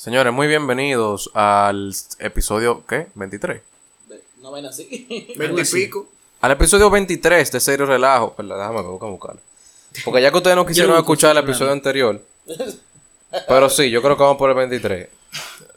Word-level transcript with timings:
Señores, 0.00 0.32
muy 0.32 0.46
bienvenidos 0.46 1.30
al 1.34 1.92
episodio, 2.20 2.84
¿qué? 2.88 3.08
23. 3.16 3.60
No 4.40 4.50
ven 4.50 4.64
así. 4.64 5.34
Veinte 5.36 5.60
y 5.60 5.64
pico. 5.66 6.08
Al 6.40 6.52
episodio 6.52 6.88
23 6.88 7.52
de 7.52 7.60
Serio 7.60 7.84
Relajo. 7.84 8.32
Perdón, 8.32 8.60
déjame 8.60 8.80
buscar 8.80 9.10
buscarlo. 9.10 9.40
Porque 10.02 10.22
ya 10.22 10.30
que 10.30 10.38
ustedes 10.38 10.56
no 10.56 10.64
quisieron 10.66 10.92
no 10.92 10.98
escuchar 10.98 11.32
el 11.32 11.44
episodio 11.44 11.72
anterior. 11.72 12.24
Pero 13.46 13.68
sí, 13.68 13.90
yo 13.90 14.00
creo 14.00 14.16
que 14.16 14.22
vamos 14.22 14.38
por 14.38 14.48
el 14.48 14.56
23. 14.56 15.06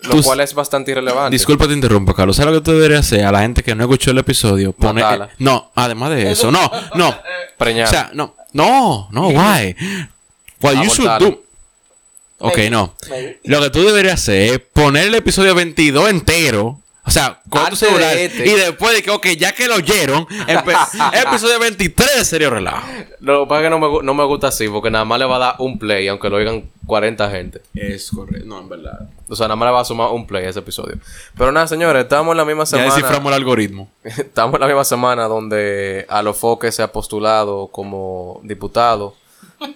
Lo 0.04 0.12
Tú- 0.12 0.24
cual 0.24 0.40
es 0.40 0.54
bastante 0.54 0.92
irrelevante. 0.92 1.32
Disculpa 1.36 1.68
te 1.68 1.74
interrumpo, 1.74 2.14
Carlos. 2.14 2.38
¿Sabes 2.38 2.54
lo 2.54 2.62
que 2.62 2.64
tú 2.64 2.72
deberías 2.72 3.02
hacer 3.02 3.26
a 3.26 3.32
la 3.34 3.42
gente 3.42 3.62
que 3.62 3.76
no 3.76 3.84
escuchó 3.84 4.12
el 4.12 4.20
episodio? 4.20 4.72
Poner... 4.72 5.04
Matarla. 5.04 5.32
no, 5.40 5.70
además 5.76 6.12
de 6.12 6.32
eso. 6.32 6.50
No, 6.50 6.72
no. 6.96 7.14
Preñar. 7.58 7.90
O 7.90 7.92
sea, 7.92 8.10
no. 8.14 8.36
No, 8.54 9.10
no, 9.12 9.28
why? 9.28 9.76
What 10.62 10.76
you 10.76 10.90
should 10.90 11.20
do... 11.20 11.44
Ok, 12.48 12.58
no. 12.72 12.94
Maybe. 13.10 13.40
Lo 13.46 13.62
que 13.62 13.70
tú 13.70 13.84
deberías 13.84 14.16
hacer 14.16 14.54
es 14.54 14.60
poner 14.60 15.08
el 15.08 15.16
episodio 15.16 15.56
22 15.56 16.10
entero. 16.10 16.80
O 17.06 17.12
sea, 17.12 17.42
con 17.50 17.66
tu 17.70 17.76
de 17.76 18.26
este. 18.26 18.48
Y 18.48 18.54
después 18.54 18.94
de 18.96 19.04
que, 19.04 19.12
ok, 19.12 19.28
ya 19.38 19.52
que 19.52 19.68
lo 19.68 19.76
oyeron, 19.76 20.26
empe- 20.48 20.74
episodio 21.28 21.60
23 21.60 22.10
de 22.20 22.24
Serio 22.24 22.50
Relajo. 22.50 22.88
Lo 23.20 23.42
que 23.44 23.50
pasa 23.50 23.60
es 23.62 23.66
que 23.66 23.70
no 23.72 23.80
me, 23.80 24.04
no 24.04 24.14
me 24.14 24.24
gusta 24.24 24.48
así, 24.48 24.70
porque 24.70 24.90
nada 24.90 25.04
más 25.04 25.20
le 25.20 25.26
va 25.26 25.36
a 25.36 25.40
dar 25.40 25.56
un 25.60 25.78
play, 25.78 26.08
aunque 26.08 26.30
lo 26.30 26.38
oigan 26.38 26.64
40 26.86 27.30
gente. 27.30 27.62
Es 27.76 28.10
correcto. 28.10 28.46
No, 28.48 28.60
en 28.62 28.70
verdad. 28.70 29.10
O 29.28 29.36
sea, 29.36 29.48
nada 29.50 29.58
más 29.58 29.68
le 29.68 29.74
va 29.74 29.82
a 29.82 29.86
sumar 29.86 30.12
un 30.12 30.26
play 30.26 30.46
a 30.46 30.50
ese 30.52 30.60
episodio. 30.60 30.98
Pero 31.38 31.52
nada, 31.52 31.68
señores, 31.68 32.04
estamos 32.04 32.32
en 32.32 32.38
la 32.38 32.46
misma 32.46 32.64
Ya 32.64 32.68
semana. 32.68 32.86
desciframos 32.96 33.30
el 33.32 33.36
algoritmo. 33.36 33.90
Estamos 34.04 34.56
en 34.56 34.62
la 34.62 34.68
misma 34.68 34.86
semana 34.86 35.26
donde 35.28 36.06
Alofoque 36.08 36.72
se 36.72 36.84
ha 36.84 36.92
postulado 36.94 37.68
como 37.68 38.40
diputado. 38.44 39.14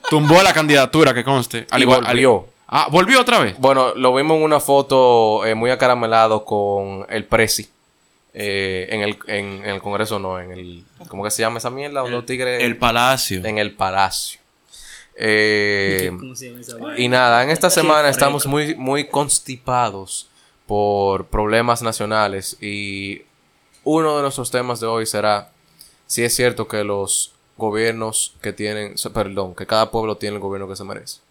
Tumbó 0.09 0.41
la 0.43 0.53
candidatura, 0.53 1.13
que 1.13 1.25
conste. 1.25 1.67
Al 1.71 1.79
Y 1.81 1.83
igual, 1.83 1.99
al- 2.05 2.13
volvió. 2.13 2.47
Ah, 2.67 2.87
volvió 2.91 3.21
otra 3.21 3.39
vez. 3.39 3.57
Bueno, 3.59 3.93
lo 3.95 4.13
vimos 4.13 4.37
en 4.37 4.43
una 4.43 4.59
foto 4.59 5.45
eh, 5.45 5.55
muy 5.55 5.71
acaramelado 5.71 6.43
con 6.45 7.05
el 7.09 7.25
Prezi. 7.25 7.69
eh, 8.33 8.87
en, 8.91 9.01
el, 9.01 9.17
en, 9.27 9.45
en 9.63 9.69
el 9.69 9.81
Congreso, 9.81 10.19
no, 10.19 10.39
en 10.39 10.51
el... 10.51 10.83
¿Cómo 11.07 11.23
que 11.23 11.31
se 11.31 11.41
llama 11.41 11.57
esa 11.59 11.69
mierda? 11.69 12.07
Los 12.07 12.25
tigres... 12.25 12.61
El 12.63 12.77
palacio. 12.77 13.43
en 13.43 13.57
el 13.57 13.73
Palacio. 13.73 14.39
Eh, 15.15 16.11
¿Cómo 16.19 16.35
se 16.35 16.49
llama 16.49 16.61
esa 16.61 16.77
vaina? 16.77 16.99
y 16.99 17.07
nada, 17.07 17.43
en 17.43 17.49
esta 17.49 17.69
semana 17.71 18.09
estamos 18.09 18.45
muy, 18.45 18.75
muy 18.75 19.07
constipados 19.07 20.29
por 20.67 21.25
problemas 21.27 21.81
nacionales 21.81 22.57
y 22.61 23.23
uno 23.83 24.17
de 24.17 24.21
nuestros 24.21 24.51
temas 24.51 24.79
de 24.79 24.85
hoy 24.85 25.05
será 25.07 25.49
si 26.05 26.23
es 26.23 26.35
cierto 26.35 26.67
que 26.67 26.83
los 26.83 27.31
gobiernos 27.57 28.35
que 28.41 28.53
tienen, 28.53 28.93
perdón, 29.13 29.55
que 29.55 29.65
cada 29.65 29.89
pueblo 29.89 30.17
tiene 30.17 30.35
el 30.35 30.41
gobierno 30.41 30.67
que 30.67 30.75
se 30.75 30.83
merece. 30.83 31.21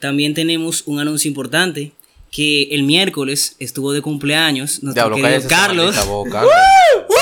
También 0.00 0.34
tenemos 0.34 0.82
un 0.86 0.98
anuncio 0.98 1.28
importante 1.28 1.92
que 2.30 2.64
el 2.72 2.82
miércoles 2.82 3.56
estuvo 3.58 3.92
de 3.92 4.02
cumpleaños 4.02 4.82
nuestro 4.82 5.08
Diablo, 5.08 5.16
querido 5.16 5.48
Carlos. 5.48 6.06
boca. 6.06 6.44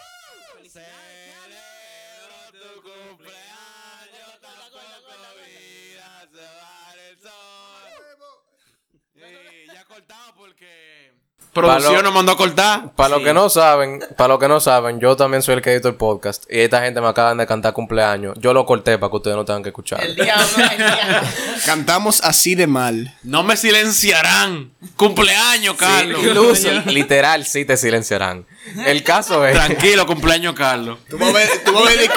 Producción 11.53 12.05
nos 12.05 12.13
mandó 12.13 12.33
a 12.33 12.37
cortar. 12.37 12.93
Para 12.95 13.11
los 13.11 13.23
que 13.23 13.35
no 13.35 13.49
saben, 13.49 14.01
para 14.17 14.29
los 14.29 14.39
que 14.39 14.49
no 14.49 14.61
saben, 14.61 15.01
yo 15.01 15.17
también 15.17 15.43
soy 15.43 15.57
el 15.57 15.63
que 15.63 15.73
edito 15.73 15.89
el 15.89 15.95
podcast 15.95 16.45
y 16.51 16.61
esta 16.61 16.83
gente 16.83 17.01
me 17.01 17.09
acaban 17.09 17.39
de 17.39 17.47
cantar 17.47 17.73
cumpleaños. 17.73 18.37
Yo 18.39 18.53
lo 18.53 18.65
corté 18.67 18.99
para 18.99 19.11
que 19.11 19.17
ustedes 19.17 19.37
no 19.37 19.45
tengan 19.45 19.63
que 19.63 19.71
escuchar. 19.71 20.03
El 20.03 20.15
diablo, 20.15 20.45
el 20.71 20.77
diablo. 20.77 21.29
Cantamos 21.67 22.21
así 22.23 22.55
de 22.55 22.67
mal. 22.67 23.15
No 23.23 23.43
me 23.43 23.57
silenciarán. 23.57 24.73
Cumpleaños, 24.97 25.77
Carlos. 25.77 26.23
Incluso, 26.23 26.69
literal, 26.87 27.45
sí 27.45 27.65
te 27.65 27.77
silenciarán. 27.77 28.47
El 28.87 29.03
caso 29.03 29.45
es. 29.47 29.55
Tranquilo, 29.55 30.07
cumpleaños, 30.07 30.55
Carlos. 30.55 30.99
Tú 31.09 31.19
vas 31.19 31.31
a 31.31 31.33
ver, 31.33 31.49
tú 31.65 31.73
vas 31.73 31.83
a 31.83 31.87
ver 31.87 31.99
de 31.99 32.09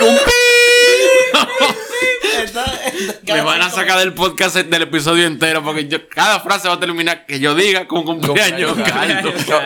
cum- 3.26 3.36
Me 3.36 3.42
van 3.42 3.62
a 3.62 3.70
sacar 3.70 4.00
del 4.00 4.14
podcast 4.14 4.56
del 4.56 4.82
episodio 4.84 5.26
entero 5.26 5.64
porque 5.64 5.88
yo, 5.88 6.08
cada 6.10 6.40
frase 6.40 6.68
va 6.68 6.76
a 6.76 6.80
terminar 6.80 7.26
que 7.26 7.40
yo 7.40 7.56
diga 7.56 7.88
con 7.88 8.04
cumpleaños, 8.04 8.76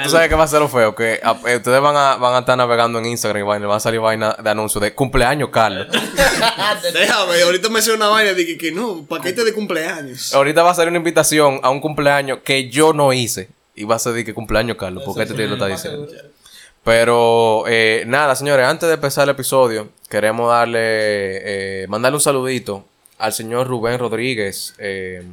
Tú 0.04 0.10
sabes 0.10 0.30
qué 0.30 0.36
va 0.36 0.44
a 0.44 0.48
ser 0.48 0.60
lo 0.60 0.70
feo, 0.70 0.96
que 0.96 1.20
a- 1.24 1.38
eh, 1.48 1.58
ustedes 1.58 1.82
van 1.82 1.96
a, 1.96 2.16
van 2.16 2.36
a 2.36 2.40
estar 2.40 2.58
navegando 2.58 3.00
en 3.00 3.06
Instagram 3.08 3.42
y 3.44 3.46
vaina, 3.46 3.68
va 3.68 3.76
a 3.78 3.80
salir 3.80 4.00
vaina 4.00 4.36
de 4.42 4.50
anuncio 4.50 4.80
de 4.82 4.94
cumpleaños, 4.94 5.50
Carlos. 5.50 5.88
Déjame, 6.94 7.42
ahorita 7.42 7.70
me 7.70 7.80
hace 7.80 7.92
una 7.94 8.08
vaina 8.08 8.34
de 8.34 8.46
que, 8.46 8.58
que 8.58 8.72
no, 8.72 9.06
paquete 9.08 9.44
de 9.44 9.54
cumpleaños. 9.54 10.34
Ahorita 10.34 10.64
va 10.64 10.72
a 10.72 10.76
salir 10.76 10.90
una 10.90 10.98
invitación 10.98 11.60
a 11.64 11.70
un 11.70 11.80
cumpleaños 11.80 12.40
que 12.44 12.70
yo 12.70 12.94
no 12.94 13.14
hice. 13.14 13.50
Y 13.78 13.84
va 13.84 13.96
a 13.96 14.00
ser 14.00 14.14
de 14.14 14.24
que 14.24 14.34
cumpleaños, 14.34 14.78
Carlos, 14.78 15.04
porque 15.06 15.24
este 15.24 15.34
tío 15.36 15.48
lo 15.48 15.56
está 15.56 15.68
diciendo. 15.68 16.08
Pero 16.86 17.64
eh, 17.68 18.04
nada, 18.06 18.36
señores, 18.36 18.68
antes 18.68 18.88
de 18.88 18.94
empezar 18.94 19.24
el 19.24 19.32
episodio, 19.32 19.90
queremos 20.08 20.52
darle, 20.52 20.80
eh, 20.84 21.88
mandarle 21.88 22.18
un 22.18 22.22
saludito 22.22 22.86
al 23.18 23.34
señor 23.34 23.66
Rubén 23.66 23.98
Rodríguez, 23.98 24.76
eh, 24.78 25.24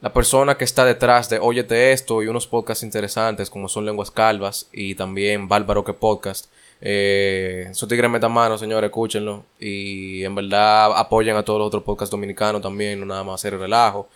la 0.00 0.12
persona 0.12 0.56
que 0.56 0.64
está 0.64 0.84
detrás 0.84 1.28
de 1.30 1.38
Óyete 1.38 1.92
Esto 1.92 2.24
y 2.24 2.26
unos 2.26 2.48
podcasts 2.48 2.82
interesantes 2.82 3.50
como 3.50 3.68
son 3.68 3.86
Lenguas 3.86 4.10
Calvas 4.10 4.68
y 4.72 4.96
también 4.96 5.46
Bárbaro 5.46 5.84
que 5.84 5.92
Podcast. 5.92 6.46
Eh, 6.80 7.68
su 7.72 7.86
tigre 7.86 8.08
meta 8.08 8.28
mano, 8.28 8.58
señores, 8.58 8.88
escúchenlo. 8.88 9.44
Y 9.60 10.24
en 10.24 10.34
verdad 10.34 10.90
apoyen 10.98 11.36
a 11.36 11.44
todos 11.44 11.60
los 11.60 11.68
otros 11.68 11.84
podcasts 11.84 12.10
dominicanos 12.10 12.62
también, 12.62 12.98
no 12.98 13.06
nada 13.06 13.22
más 13.22 13.36
hacer 13.36 13.56
relajo. 13.56 14.08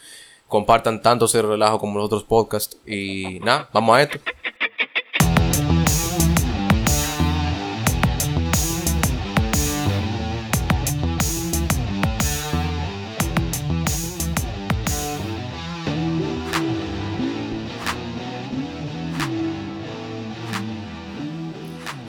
Compartan 0.49 1.01
tanto 1.03 1.29
Cero 1.29 1.51
Relajo 1.51 1.79
como 1.79 1.99
los 1.99 2.07
otros 2.07 2.25
podcasts. 2.25 2.77
Y 2.85 3.39
nada, 3.45 3.71
vamos 3.73 3.97
a 3.97 4.03
esto. 4.03 4.19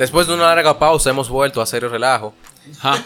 Después 0.03 0.27
de 0.27 0.33
una 0.33 0.47
larga 0.47 0.77
pausa 0.77 1.11
hemos 1.11 1.29
vuelto 1.29 1.61
a 1.61 1.65
Serio 1.65 1.87
Relajo. 1.87 2.33
Ajá. 2.77 3.01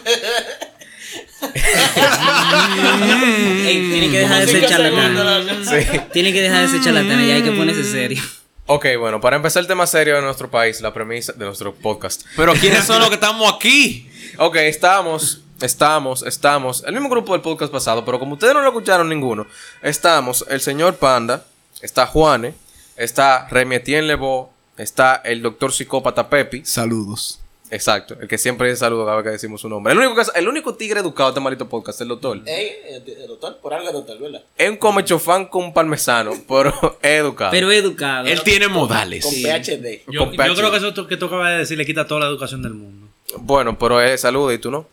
Ey, 3.64 3.88
tiene 3.88 4.10
que 4.10 4.18
dejar 4.18 4.44
de 4.44 4.48
ser 4.48 4.66
charlatán. 4.66 5.64
Sí. 5.64 6.00
Tiene 6.12 6.32
que 6.32 6.42
dejar 6.42 6.62
de 6.62 6.68
ser 6.70 6.82
charlatán 6.82 7.20
y 7.20 7.30
hay 7.30 7.42
que 7.42 7.52
ponerse 7.52 7.84
serio. 7.84 8.20
Ok, 8.66 8.86
bueno, 8.98 9.20
para 9.20 9.36
empezar 9.36 9.60
el 9.60 9.68
tema 9.68 9.86
serio 9.86 10.16
de 10.16 10.22
nuestro 10.22 10.50
país, 10.50 10.80
la 10.80 10.92
premisa 10.92 11.32
de 11.34 11.44
nuestro 11.44 11.72
podcast. 11.72 12.24
Pero 12.34 12.52
¿quiénes 12.54 12.82
son 12.82 12.98
los 12.98 13.10
que 13.10 13.14
estamos 13.14 13.48
aquí? 13.54 14.10
Ok, 14.38 14.56
estamos, 14.56 15.42
estamos, 15.60 16.24
estamos, 16.24 16.82
el 16.84 16.94
mismo 16.94 17.08
grupo 17.08 17.32
del 17.32 17.42
podcast 17.42 17.70
pasado, 17.72 18.04
pero 18.04 18.18
como 18.18 18.32
ustedes 18.32 18.54
no 18.54 18.60
lo 18.60 18.66
escucharon 18.66 19.08
ninguno, 19.08 19.46
estamos 19.82 20.44
el 20.48 20.60
señor 20.60 20.96
Panda, 20.96 21.44
está 21.80 22.06
Juane, 22.08 22.54
está 22.96 23.46
Remy 23.52 23.76
Etienne 23.76 24.08
Lebeau, 24.08 24.50
está 24.78 25.16
el 25.24 25.42
doctor 25.42 25.72
psicópata 25.72 26.28
Pepi, 26.30 26.64
Saludos. 26.64 27.40
exacto, 27.70 28.16
el 28.20 28.26
que 28.28 28.38
siempre 28.38 28.68
dice 28.68 28.80
saludo 28.80 29.04
cada 29.04 29.16
vez 29.18 29.24
que 29.24 29.30
decimos 29.32 29.60
su 29.60 29.68
nombre. 29.68 29.92
El 29.92 29.98
único, 29.98 30.20
el 30.34 30.48
único 30.48 30.74
tigre 30.74 31.00
educado 31.00 31.28
de 31.28 31.32
este 31.32 31.40
maldito 31.40 31.68
podcast, 31.68 32.00
el 32.00 32.08
doctor. 32.08 32.40
Ey, 32.46 32.72
el, 32.88 33.26
doctor, 33.28 33.58
por 33.58 33.74
algo 33.74 33.88
el 33.88 33.94
doctor, 33.94 34.18
¿verdad? 34.18 34.42
Es 34.56 34.70
un 34.70 34.76
comechofán 34.76 35.46
con 35.46 35.72
parmesano, 35.72 36.32
pero 36.48 36.70
es 37.02 37.10
educado. 37.20 37.50
Pero 37.50 37.70
educado. 37.70 38.26
Él 38.26 38.42
tiene 38.42 38.68
modales. 38.68 39.24
Con 39.24 39.34
PhD. 39.34 40.02
Yo, 40.08 40.26
Con 40.26 40.32
yo 40.32 40.36
PhD. 40.36 40.56
creo 40.56 40.70
que 40.70 40.76
eso 40.78 41.06
que 41.06 41.16
tú 41.16 41.26
acabas 41.26 41.50
de 41.52 41.58
decir 41.58 41.76
le 41.76 41.84
quita 41.84 42.06
toda 42.06 42.20
la 42.20 42.26
educación 42.26 42.62
del 42.62 42.74
mundo. 42.74 43.08
Bueno, 43.38 43.78
pero 43.78 44.00
es 44.00 44.20
saludo 44.22 44.52
y 44.52 44.58
tú 44.58 44.70
no. 44.70 44.86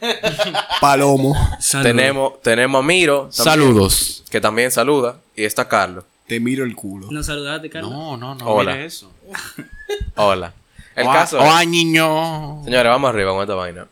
Palomo. 0.80 1.34
Saludos. 1.60 1.82
Tenemos, 1.96 2.42
tenemos 2.42 2.78
a 2.78 2.82
Miro, 2.82 3.16
también, 3.22 3.32
Saludos. 3.44 4.24
que 4.30 4.40
también 4.40 4.70
saluda, 4.70 5.18
y 5.36 5.44
está 5.44 5.68
Carlos. 5.68 6.04
Te 6.26 6.40
miro 6.40 6.64
el 6.64 6.74
culo. 6.74 7.10
¿Nos 7.10 7.26
saludaste, 7.26 7.68
Carlos? 7.70 7.92
No, 7.92 8.16
no, 8.16 8.34
no. 8.34 8.46
Hola. 8.46 8.72
Mire 8.72 8.86
eso. 8.86 9.12
Hola. 10.16 10.52
El 10.96 11.06
Hola, 11.06 11.18
caso 11.18 11.38
hola, 11.40 11.64
niño. 11.64 12.62
Señores, 12.64 12.88
vamos 12.90 13.10
arriba 13.10 13.32
con 13.32 13.42
esta 13.42 13.54
vaina. 13.54 13.86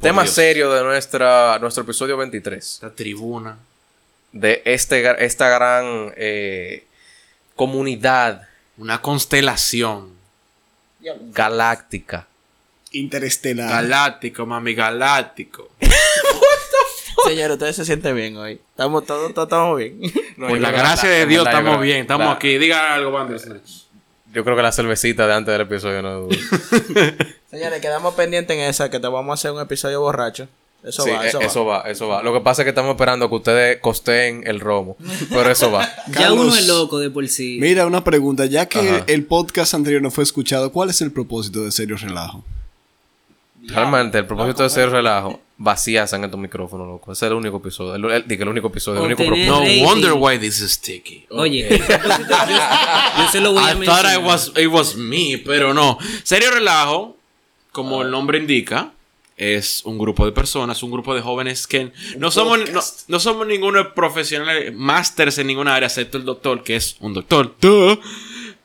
Tema 0.00 0.22
Dios. 0.22 0.34
serio 0.34 0.72
de 0.72 0.82
nuestra, 0.82 1.58
nuestro 1.60 1.84
episodio 1.84 2.16
23. 2.16 2.64
Esta 2.64 2.94
tribuna. 2.94 3.56
De 4.32 4.62
este, 4.64 5.24
esta 5.24 5.48
gran 5.48 6.12
eh, 6.16 6.84
comunidad 7.56 8.46
Una 8.76 9.00
constelación. 9.00 10.10
galáctica. 11.32 12.26
Interestelar. 12.92 13.70
Galáctico, 13.70 14.44
mami, 14.46 14.74
galáctico. 14.74 15.70
Señor, 17.26 17.50
ustedes 17.52 17.76
se 17.76 17.84
sienten 17.84 18.14
bien 18.16 18.36
hoy. 18.36 18.60
Estamos 18.70 19.04
todos, 19.06 19.32
todos 19.34 19.46
estamos 19.48 19.76
bien. 19.78 20.00
Por 20.38 20.58
la 20.60 20.70
gracia 20.70 21.08
de 21.08 21.26
Dios 21.26 21.46
estamos 21.46 21.80
bien, 21.80 21.98
estamos 21.98 22.26
la- 22.26 22.32
aquí. 22.32 22.58
Diga 22.58 22.94
algo, 22.94 23.10
Wanderson. 23.10 23.60
Yo 24.32 24.44
creo 24.44 24.54
que 24.56 24.62
la 24.62 24.72
cervecita 24.72 25.26
de 25.26 25.34
antes 25.34 25.52
del 25.52 25.62
episodio 25.62 26.02
no 26.02 26.20
dudo. 26.20 26.28
Señores, 27.50 27.80
quedamos 27.80 28.14
pendientes 28.14 28.56
en 28.56 28.62
esa, 28.64 28.90
que 28.90 29.00
te 29.00 29.08
vamos 29.08 29.30
a 29.30 29.34
hacer 29.34 29.50
un 29.52 29.60
episodio 29.60 30.00
borracho. 30.00 30.48
Eso 30.84 31.02
Sí, 31.02 31.10
va, 31.10 31.24
eh, 31.24 31.28
eso 31.28 31.38
va. 31.40 31.44
eso 31.46 31.64
va, 31.64 31.80
eso 31.90 32.08
va. 32.08 32.22
Lo 32.22 32.32
que 32.32 32.40
pasa 32.40 32.62
es 32.62 32.64
que 32.64 32.68
estamos 32.70 32.90
esperando 32.92 33.28
que 33.28 33.34
ustedes 33.34 33.80
costeen 33.80 34.42
el 34.46 34.60
romo. 34.60 34.96
Pero 35.30 35.50
eso 35.50 35.72
va. 35.72 35.88
Ya 36.08 36.12
Carlos, 36.12 36.46
uno 36.46 36.54
es 36.56 36.68
loco 36.68 36.98
de 36.98 37.10
por 37.10 37.26
sí. 37.26 37.58
Mira, 37.60 37.84
una 37.86 38.04
pregunta. 38.04 38.46
Ya 38.46 38.66
que 38.66 38.78
Ajá. 38.78 39.04
el 39.08 39.24
podcast 39.24 39.74
anterior 39.74 40.00
no 40.02 40.10
fue 40.10 40.22
escuchado, 40.24 40.70
¿cuál 40.72 40.90
es 40.90 41.00
el 41.00 41.10
propósito 41.10 41.64
de 41.64 41.72
Serio 41.72 41.96
Relajo? 41.96 42.44
Realmente, 43.68 44.18
el 44.18 44.26
propósito 44.26 44.62
de 44.62 44.70
ser 44.70 44.90
relajo, 44.90 45.40
vacías 45.56 46.12
en 46.12 46.30
tu 46.30 46.38
micrófono, 46.38 46.86
loco. 46.86 47.12
Ese 47.12 47.26
es 47.26 47.30
el 47.30 47.36
único 47.36 47.58
episodio. 47.58 47.94
El, 47.94 48.04
el- 48.10 48.26
digo, 48.28 48.42
el 48.44 48.48
único 48.48 48.68
episodio, 48.68 49.00
el 49.00 49.06
único 49.06 49.24
propósito. 49.24 49.52
No 49.52 49.60
rating. 49.60 49.84
wonder 49.84 50.12
why 50.12 50.38
this 50.38 50.60
is 50.60 50.72
sticky. 50.72 51.26
Oye, 51.30 51.68
el 51.74 51.80
propósito- 51.82 52.36
yo, 52.48 52.56
yo 53.24 53.28
se 53.30 53.40
lo 53.40 53.52
voy 53.52 53.62
a 53.64 53.66
I 53.66 53.66
thought 53.74 53.78
mencionar. 53.80 54.14
I 54.20 54.24
was, 54.24 54.52
it 54.56 54.68
was 54.68 54.96
me, 54.96 55.38
pero 55.44 55.74
no. 55.74 55.98
Serio 56.22 56.50
Relajo, 56.50 57.16
como 57.72 58.02
el 58.02 58.10
nombre 58.10 58.38
indica, 58.38 58.92
es 59.36 59.82
un 59.84 59.98
grupo 59.98 60.24
de 60.26 60.32
personas, 60.32 60.82
un 60.82 60.90
grupo 60.90 61.14
de 61.14 61.20
jóvenes 61.20 61.66
que 61.66 61.92
no 62.16 62.30
somos, 62.30 62.58
no, 62.72 62.80
no 63.08 63.20
somos 63.20 63.46
ninguno 63.46 63.94
profesional, 63.94 64.72
másters 64.72 65.38
en 65.38 65.46
ninguna 65.46 65.76
área, 65.76 65.86
excepto 65.86 66.18
el 66.18 66.24
doctor, 66.24 66.64
que 66.64 66.74
es 66.76 66.96
un 67.00 67.14
doctor. 67.14 67.54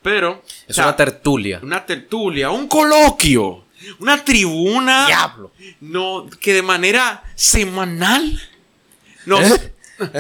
Pero 0.02 0.42
Es 0.68 0.72
o 0.72 0.74
sea, 0.74 0.86
una 0.86 0.96
tertulia. 0.96 1.60
una 1.64 1.86
tertulia, 1.86 2.50
un 2.50 2.68
coloquio, 2.68 3.63
una 4.00 4.24
tribuna. 4.24 5.08
Diablo. 5.08 5.52
No, 5.82 6.28
que 6.40 6.54
de 6.54 6.62
manera 6.62 7.24
semanal 7.36 8.40
nos. 9.26 9.42
¿Eh? 9.42 9.74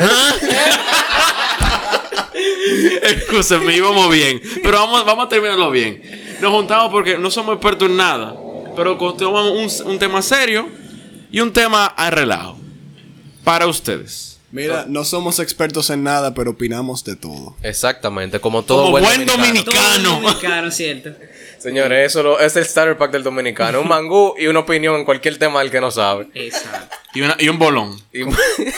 Escúchame, 3.03 3.75
íbamos 3.75 4.11
bien. 4.11 4.41
Pero 4.61 4.79
vamos, 4.79 5.05
vamos 5.05 5.25
a 5.25 5.29
terminarlo 5.29 5.71
bien. 5.71 6.01
Nos 6.41 6.51
juntamos 6.51 6.91
porque 6.91 7.17
no 7.17 7.31
somos 7.31 7.55
expertos 7.55 7.89
en 7.89 7.97
nada. 7.97 8.35
Pero 8.75 8.97
tomamos 8.97 9.81
un, 9.81 9.91
un 9.91 9.99
tema 9.99 10.21
serio 10.21 10.67
y 11.31 11.39
un 11.39 11.53
tema 11.53 11.85
a 11.85 12.09
relajo. 12.09 12.57
Para 13.43 13.67
ustedes. 13.67 14.32
Mira, 14.53 14.85
no 14.87 15.03
somos 15.03 15.39
expertos 15.39 15.89
en 15.89 16.03
nada, 16.03 16.33
pero 16.35 16.51
opinamos 16.51 17.03
de 17.03 17.15
todo. 17.15 17.55
Exactamente, 17.63 18.39
como 18.39 18.61
todo 18.63 18.83
Como 18.83 18.91
buen, 18.91 19.03
buen 19.03 19.25
dominicano. 19.25 20.03
Todo 20.09 20.21
dominicano, 20.21 20.69
cierto. 20.71 21.09
Señores, 21.57 22.07
eso 22.11 22.21
lo- 22.21 22.39
es 22.39 22.55
el 22.55 22.63
starter 22.65 22.95
pack 22.97 23.11
del 23.11 23.23
dominicano. 23.23 23.81
Un 23.81 23.87
mangú 23.87 24.35
y 24.37 24.45
una 24.47 24.59
opinión 24.59 24.95
en 24.95 25.05
cualquier 25.05 25.39
tema 25.39 25.59
del 25.61 25.71
que 25.71 25.81
no 25.81 25.89
sabe. 25.89 26.27
Exacto. 26.35 26.95
Y, 27.15 27.21
una- 27.21 27.35
y 27.39 27.49
un 27.49 27.57
bolón. 27.57 27.99
Y- 28.13 28.21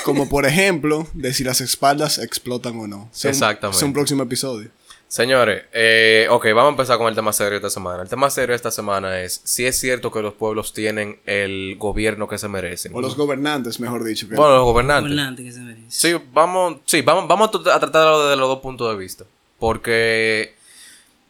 Como 0.06 0.30
por 0.30 0.46
ejemplo, 0.46 1.08
de 1.14 1.34
si 1.34 1.44
las 1.44 1.60
espaldas 1.60 2.20
explotan 2.20 2.80
o 2.80 2.88
no. 2.88 3.10
Exactamente. 3.24 3.76
Es 3.78 3.84
un 3.84 3.92
próximo 3.92 4.24
episodio. 4.24 4.70
Señores, 5.16 5.64
eh, 5.72 6.28
ok, 6.30 6.48
vamos 6.48 6.66
a 6.66 6.70
empezar 6.72 6.98
con 6.98 7.08
el 7.08 7.16
tema 7.16 7.32
serio 7.32 7.52
de 7.52 7.56
esta 7.56 7.70
semana. 7.70 8.04
El 8.04 8.10
tema 8.10 8.30
serio 8.30 8.50
de 8.50 8.58
esta 8.58 8.70
semana 8.70 9.22
es 9.22 9.40
si 9.46 9.66
es 9.66 9.80
cierto 9.80 10.12
que 10.12 10.22
los 10.22 10.34
pueblos 10.34 10.74
tienen 10.74 11.22
el 11.26 11.78
gobierno 11.78 12.28
que 12.28 12.38
se 12.38 12.50
merecen. 12.50 12.94
O 12.94 13.00
los 13.00 13.16
gobernantes, 13.16 13.80
mejor 13.80 14.04
dicho. 14.04 14.28
Bueno, 14.28 14.58
los 14.58 14.66
gobernantes. 14.66 15.14
Gobernante 15.14 15.46
que 15.46 15.54
se 15.54 15.62
merece. 15.62 15.86
Sí, 15.88 16.22
vamos, 16.34 16.80
sí, 16.84 17.02
vamos, 17.02 17.30
vamos 17.30 17.48
a 17.48 17.80
tratarlo 17.80 18.26
desde 18.26 18.36
los 18.36 18.50
dos 18.50 18.60
puntos 18.60 18.92
de 18.92 18.98
vista. 19.02 19.24
Porque 19.58 20.54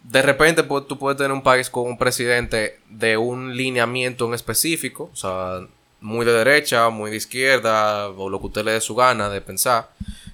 de 0.01 0.21
repente 0.23 0.63
pues, 0.63 0.87
tú 0.87 0.97
puedes 0.97 1.19
tener 1.19 1.31
un 1.31 1.43
país 1.43 1.69
con 1.69 1.85
un 1.85 1.99
presidente 1.99 2.79
de 2.89 3.17
un 3.17 3.55
lineamiento 3.55 4.25
en 4.25 4.33
específico, 4.33 5.11
o 5.13 5.15
sea, 5.15 5.59
muy 6.01 6.25
de 6.25 6.33
derecha, 6.33 6.89
muy 6.89 7.11
de 7.11 7.17
izquierda, 7.17 8.09
o 8.09 8.31
lo 8.31 8.39
que 8.39 8.47
usted 8.47 8.65
le 8.65 8.71
dé 8.71 8.81
su 8.81 8.95
gana 8.95 9.29
de 9.29 9.41
pensar. 9.41 9.91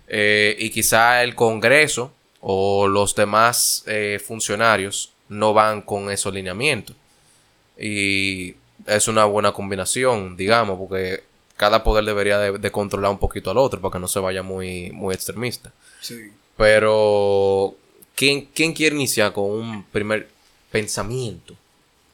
eh, 0.08 0.56
y 0.58 0.70
quizá 0.70 1.22
el 1.22 1.36
Congreso 1.36 2.14
o 2.42 2.88
los 2.88 3.16
demás 3.16 3.84
eh, 3.86 4.20
funcionarios 4.24 5.12
no 5.30 5.54
van 5.54 5.82
con 5.82 6.12
esos 6.12 6.34
lineamientos. 6.34 6.96
Y 7.78 8.56
es 8.86 9.08
una 9.08 9.26
buena 9.26 9.52
combinación, 9.54 10.36
digamos, 10.36 10.78
porque 10.78 11.24
cada 11.56 11.84
poder 11.84 12.04
debería 12.04 12.40
de, 12.40 12.58
de 12.58 12.72
controlar 12.72 13.12
un 13.12 13.20
poquito 13.20 13.52
al 13.52 13.58
otro 13.58 13.80
para 13.80 13.94
que 13.94 14.00
no 14.00 14.08
se 14.08 14.20
vaya 14.20 14.44
muy, 14.44 14.92
muy 14.92 15.16
extremista. 15.16 15.72
Sí. 16.02 16.32
Pero, 16.58 17.76
¿quién, 18.16 18.50
¿quién 18.54 18.74
quiere 18.74 18.96
iniciar 18.96 19.32
con 19.34 19.46
un 19.46 19.84
primer 19.84 20.28
pensamiento? 20.72 21.56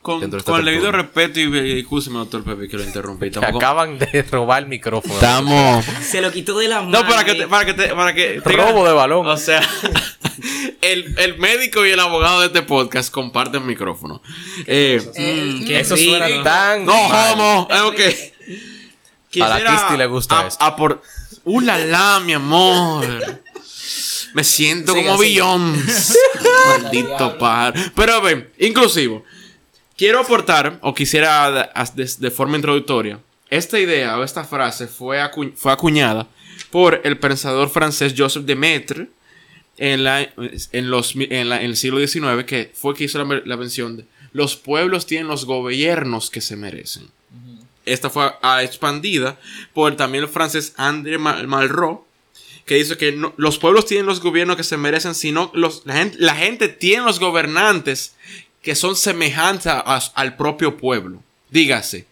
Con, 0.08 0.22
con 0.42 0.60
el 0.62 0.66
debido 0.66 0.90
respeto 0.90 1.38
y 1.42 1.80
excúseme, 1.80 2.20
doctor 2.20 2.42
Pepe, 2.42 2.70
que 2.70 2.78
lo 2.78 2.84
interrumpí. 2.86 3.30
Tampoco- 3.30 3.58
acaban 3.58 4.00
de 4.00 4.22
robar 4.32 4.64
el 4.64 4.70
micrófono. 4.70 5.14
Estamos. 5.16 5.84
Se 6.02 6.22
lo 6.22 6.32
quitó 6.32 6.58
de 6.60 6.70
la 6.70 6.82
mano. 6.82 7.02
No, 7.02 7.06
para 7.10 7.26
que 7.26 7.36
te, 7.36 7.46
para 7.46 7.66
que 7.66 7.74
te, 7.74 7.90
para 7.94 8.14
que 8.14 8.40
te- 8.42 8.52
Robo 8.54 8.88
de 8.88 8.94
balón. 8.94 9.28
O 9.28 9.36
sea, 9.36 9.62
el, 10.82 11.14
el 11.20 11.38
médico 11.40 11.86
y 11.86 11.90
el 11.90 12.00
abogado 12.00 12.40
de 12.40 12.48
este 12.48 12.62
podcast 12.62 13.12
comparten 13.12 13.66
micrófono. 13.66 14.22
Eh, 14.66 15.02
Mm, 15.18 15.66
qué 15.66 15.80
Eso 15.82 15.96
rico. 15.96 16.18
suena 16.18 16.44
tan 16.44 16.86
no, 16.86 16.94
homo. 16.96 17.68
Eh, 17.70 17.82
ok. 17.82 19.42
A 19.44 19.60
la 19.60 19.72
Kisti 19.76 19.98
le 19.98 20.06
gusta 20.06 20.40
a- 20.40 20.48
eso. 20.48 20.58
a 20.62 20.74
por... 20.78 21.02
¡Uh, 21.44 21.60
la, 21.60 21.78
la, 21.80 22.22
mi 22.22 22.32
amor! 22.32 23.06
Me 24.34 24.44
siento 24.46 24.94
Siga, 24.94 25.08
como. 25.08 25.20
Beyoncé. 25.20 26.18
Maldito 26.82 27.38
par. 27.38 27.74
Pero 27.96 28.14
a 28.16 28.20
ver, 28.22 28.54
inclusivo. 28.60 29.24
Quiero 29.98 30.20
aportar, 30.20 30.78
o 30.82 30.94
quisiera 30.94 31.70
de, 31.96 32.10
de- 32.20 32.32
forma 32.32 32.56
introductoria, 32.56 33.20
esta 33.50 33.80
idea 33.80 34.18
o 34.20 34.24
esta 34.24 34.44
frase 34.44 34.88
fue, 34.88 35.20
acu- 35.20 35.54
fue 35.56 35.72
acuñada 35.72 36.28
por 36.70 37.02
el 37.04 37.18
pensador 37.18 37.70
francés 37.70 38.14
Joseph 38.16 38.44
Demetre 38.44 39.08
en, 39.78 40.04
la, 40.04 40.22
en, 40.72 40.90
los, 40.92 41.16
en, 41.16 41.50
la- 41.50 41.60
en 41.62 41.66
el 41.72 41.78
siglo 41.78 42.00
XIX, 42.06 42.44
que 42.46 42.72
fue 42.76 42.94
que 42.94 43.06
hizo 43.06 43.24
la, 43.24 43.42
la 43.46 43.58
mención 43.58 43.98
de 43.98 44.06
los 44.34 44.56
pueblos 44.56 45.08
tienen 45.08 45.28
los 45.28 45.46
gobiernos 45.46 46.30
que 46.30 46.42
se 46.42 46.56
merecen. 46.56 47.08
Esta 47.86 48.10
fue 48.10 48.32
ah, 48.42 48.62
expandida 48.64 49.40
por 49.74 49.96
también 49.96 50.26
el 50.26 50.30
francés 50.30 50.74
André 50.78 51.18
Mal- 51.18 51.48
Malraux, 51.48 52.02
que 52.66 52.76
dice 52.76 52.98
que 52.98 53.14
no- 53.14 53.34
los 53.38 53.58
pueblos 53.58 53.86
tienen 53.88 54.06
los 54.06 54.20
gobiernos 54.20 54.58
que 54.58 54.64
se 54.64 54.78
merecen, 54.78 55.16
sino 55.16 55.50
los, 55.56 55.84
la, 55.86 55.96
gente, 55.96 56.18
la 56.20 56.36
gente 56.36 56.68
tiene 56.68 57.06
los 57.06 57.20
gobernantes 57.20 58.14
que 58.62 58.76
son 58.76 58.96
semejantes 58.96 59.68
a- 59.68 59.80
a- 59.80 60.02
al 60.16 60.36
propio 60.36 60.78
pueblo. 60.78 61.22
Dígase, 61.50 62.06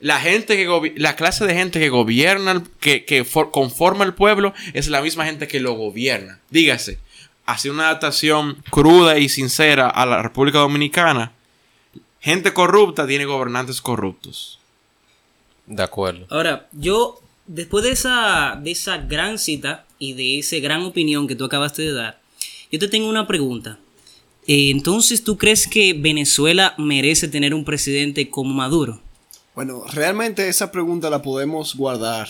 la 0.00 0.20
gente 0.20 0.56
que 0.56 0.92
la 0.96 1.16
clase 1.16 1.46
de 1.46 1.54
gente 1.54 1.78
que 1.80 1.88
gobierna, 1.88 2.52
el- 2.52 2.62
que, 2.80 3.04
que 3.04 3.24
for- 3.24 3.50
conforma 3.50 4.04
el 4.04 4.14
pueblo, 4.14 4.52
es 4.74 4.88
la 4.88 5.00
misma 5.00 5.24
gente 5.24 5.48
que 5.48 5.60
lo 5.60 5.72
gobierna. 5.74 6.40
Dígase, 6.50 6.98
hace 7.46 7.70
una 7.70 7.84
adaptación 7.88 8.62
cruda 8.70 9.18
y 9.18 9.28
sincera 9.28 9.88
a 9.88 10.04
la 10.06 10.22
República 10.22 10.58
Dominicana. 10.58 11.32
Gente 12.20 12.52
corrupta 12.52 13.06
tiene 13.06 13.24
gobernantes 13.24 13.80
corruptos. 13.80 14.58
De 15.66 15.82
acuerdo. 15.82 16.26
Ahora, 16.30 16.68
yo, 16.72 17.20
después 17.46 17.84
de 17.84 17.92
esa, 17.92 18.58
de 18.62 18.70
esa 18.72 18.98
gran 18.98 19.38
cita 19.38 19.86
y 19.98 20.12
de 20.14 20.38
esa 20.40 20.56
gran 20.58 20.82
opinión 20.82 21.26
que 21.26 21.34
tú 21.36 21.44
acabaste 21.44 21.82
de 21.82 21.92
dar, 21.92 22.20
yo 22.70 22.78
te 22.78 22.88
tengo 22.88 23.08
una 23.08 23.26
pregunta. 23.26 23.78
Entonces, 24.46 25.22
¿tú 25.22 25.38
crees 25.38 25.66
que 25.66 25.94
Venezuela 25.94 26.74
merece 26.78 27.28
tener 27.28 27.54
un 27.54 27.64
presidente 27.64 28.28
como 28.28 28.52
Maduro? 28.54 29.00
Bueno, 29.54 29.84
realmente 29.92 30.48
esa 30.48 30.72
pregunta 30.72 31.10
la 31.10 31.22
podemos 31.22 31.76
guardar 31.76 32.28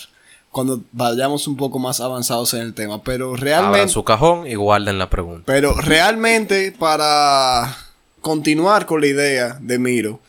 cuando 0.50 0.82
vayamos 0.92 1.48
un 1.48 1.56
poco 1.56 1.78
más 1.78 2.00
avanzados 2.00 2.52
en 2.54 2.60
el 2.60 2.74
tema, 2.74 3.02
pero 3.02 3.28
Abran 3.28 3.42
realmente, 3.42 3.88
su 3.92 4.04
cajón 4.04 4.46
y 4.46 4.54
guarden 4.54 4.98
la 4.98 5.08
pregunta. 5.08 5.44
pero 5.46 5.72
realmente 5.74 6.72
para 6.72 7.74
continuar 8.20 8.84
con 8.84 9.00
la 9.00 9.06
idea 9.06 9.58
de 9.60 9.78
Miro, 9.78 10.20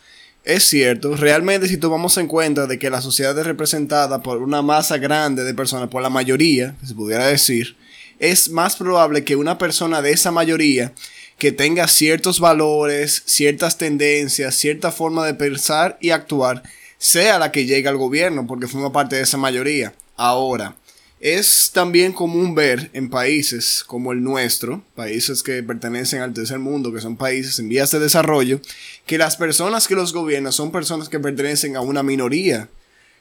es 0.42 0.64
cierto, 0.64 1.14
realmente 1.16 1.68
si 1.68 1.76
tomamos 1.76 2.16
en 2.16 2.26
cuenta 2.26 2.66
de 2.66 2.78
que 2.78 2.90
la 2.90 3.02
sociedad 3.02 3.38
es 3.38 3.46
representada 3.46 4.22
por 4.22 4.42
una 4.42 4.62
masa 4.62 4.96
grande 4.96 5.44
de 5.44 5.52
personas, 5.52 5.88
por 5.88 6.02
la 6.02 6.10
mayoría, 6.10 6.74
se 6.82 6.94
pudiera 6.94 7.26
decir, 7.26 7.76
es 8.18 8.48
más 8.48 8.76
probable 8.76 9.24
que 9.24 9.36
una 9.36 9.58
persona 9.58 10.00
de 10.00 10.12
esa 10.12 10.30
mayoría 10.30 10.92
que 11.38 11.52
tenga 11.52 11.88
ciertos 11.88 12.40
valores, 12.40 13.22
ciertas 13.26 13.78
tendencias, 13.78 14.54
cierta 14.54 14.92
forma 14.92 15.26
de 15.26 15.34
pensar 15.34 15.98
y 16.00 16.10
actuar, 16.10 16.62
sea 16.98 17.38
la 17.38 17.52
que 17.52 17.66
llegue 17.66 17.88
al 17.88 17.96
gobierno, 17.96 18.46
porque 18.46 18.68
forma 18.68 18.92
parte 18.92 19.16
de 19.16 19.22
esa 19.22 19.36
mayoría. 19.36 19.94
Ahora, 20.16 20.76
es 21.20 21.70
también 21.72 22.12
común 22.12 22.54
ver 22.54 22.90
en 22.92 23.08
países 23.08 23.82
como 23.86 24.12
el 24.12 24.22
nuestro, 24.22 24.84
países 24.94 25.42
que 25.42 25.62
pertenecen 25.62 26.20
al 26.20 26.34
tercer 26.34 26.58
mundo, 26.58 26.92
que 26.92 27.00
son 27.00 27.16
países 27.16 27.58
en 27.58 27.68
vías 27.68 27.90
de 27.90 27.98
desarrollo, 27.98 28.60
que 29.06 29.16
las 29.16 29.36
personas 29.36 29.88
que 29.88 29.94
los 29.94 30.12
gobiernan 30.12 30.52
son 30.52 30.70
personas 30.70 31.08
que 31.08 31.18
pertenecen 31.18 31.76
a 31.76 31.80
una 31.80 32.02
minoría 32.02 32.68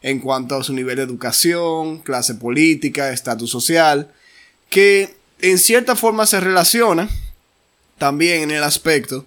en 0.02 0.20
cuanto 0.20 0.56
a 0.56 0.64
su 0.64 0.74
nivel 0.74 0.98
de 0.98 1.04
educación, 1.04 2.00
clase 2.00 2.36
política, 2.36 3.12
estatus 3.12 3.50
social, 3.50 4.12
que 4.70 5.16
en 5.40 5.58
cierta 5.58 5.96
forma 5.96 6.26
se 6.26 6.42
relaciona 6.42 7.10
también 8.04 8.44
en 8.44 8.52
el 8.52 8.64
aspecto 8.64 9.26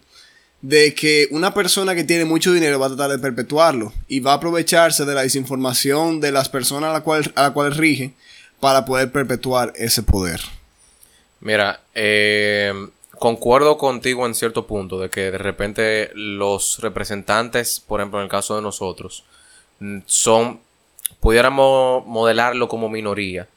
de 0.61 0.93
que 0.93 1.29
una 1.31 1.55
persona 1.55 1.95
que 1.95 2.05
tiene 2.05 2.27
mucho 2.27 2.53
dinero 2.53 2.79
va 2.79 2.89
a 2.89 2.89
tratar 2.91 3.11
de 3.11 3.19
perpetuarlo 3.19 3.91
y 4.07 4.21
va 4.21 4.33
a 4.33 4.35
aprovecharse 4.35 5.07
de 5.07 5.15
la 5.15 5.23
desinformación 5.23 6.21
de 6.21 6.31
las 6.31 6.51
personas 6.51 6.91
a 6.91 6.93
la 6.93 7.01
cual, 7.01 7.33
a 7.37 7.45
la 7.45 7.53
cual 7.55 7.75
rige 7.75 8.13
para 8.61 8.85
poder 8.85 9.11
perpetuar 9.11 9.73
ese 9.77 10.03
poder. 10.03 10.43
Mira, 11.41 11.81
eh, 11.95 12.75
concuerdo 13.19 13.79
contigo 13.79 14.27
en 14.27 14.35
cierto 14.35 14.67
punto 14.67 15.01
de 15.01 15.09
que 15.09 15.31
de 15.31 15.39
repente 15.39 16.11
los 16.15 16.79
representantes, 16.81 17.81
por 17.81 18.01
ejemplo 18.01 18.19
en 18.19 18.25
el 18.25 18.31
caso 18.31 18.57
de 18.57 18.61
nosotros, 18.61 19.25
mm, 19.81 20.01
son 20.05 20.61
pudiéramos 21.21 22.05
modelarlo 22.05 22.69
como 22.69 22.91
minoría. 22.91 23.49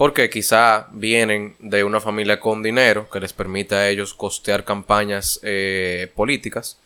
Porque 0.00 0.30
quizá 0.30 0.88
vienen 0.92 1.56
de 1.58 1.84
una 1.84 2.00
familia 2.00 2.40
con 2.40 2.62
dinero 2.62 3.10
que 3.10 3.20
les 3.20 3.34
permite 3.34 3.74
a 3.74 3.90
ellos 3.90 4.14
costear 4.14 4.64
campañas 4.64 5.38
eh, 5.42 6.10
políticas, 6.14 6.78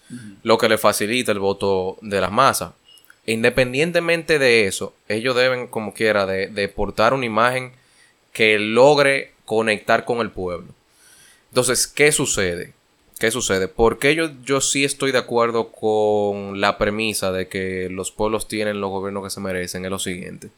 lo 0.42 0.58
que 0.58 0.68
les 0.68 0.80
facilita 0.80 1.30
el 1.30 1.38
voto 1.38 1.96
de 2.00 2.20
las 2.20 2.32
masas. 2.32 2.72
Independientemente 3.24 4.40
de 4.40 4.66
eso, 4.66 4.94
ellos 5.06 5.36
deben, 5.36 5.68
como 5.68 5.94
quiera, 5.94 6.26
de, 6.26 6.48
de 6.48 6.68
portar 6.68 7.14
una 7.14 7.24
imagen 7.24 7.70
que 8.32 8.58
logre 8.58 9.32
conectar 9.44 10.04
con 10.04 10.18
el 10.18 10.32
pueblo. 10.32 10.74
Entonces, 11.50 11.86
¿qué 11.86 12.10
sucede? 12.10 12.72
¿Qué 13.20 13.30
sucede? 13.30 13.68
Porque 13.68 14.16
yo, 14.16 14.30
yo 14.44 14.60
sí 14.60 14.84
estoy 14.84 15.12
de 15.12 15.18
acuerdo 15.18 15.70
con 15.70 16.60
la 16.60 16.78
premisa 16.78 17.30
de 17.30 17.46
que 17.46 17.88
los 17.92 18.10
pueblos 18.10 18.48
tienen 18.48 18.80
los 18.80 18.90
gobiernos 18.90 19.22
que 19.22 19.30
se 19.30 19.38
merecen. 19.38 19.84
Es 19.84 19.90
lo 19.92 20.00
siguiente. 20.00 20.50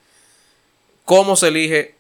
¿Cómo 1.05 1.37
se 1.37 1.49
elige 1.49 1.96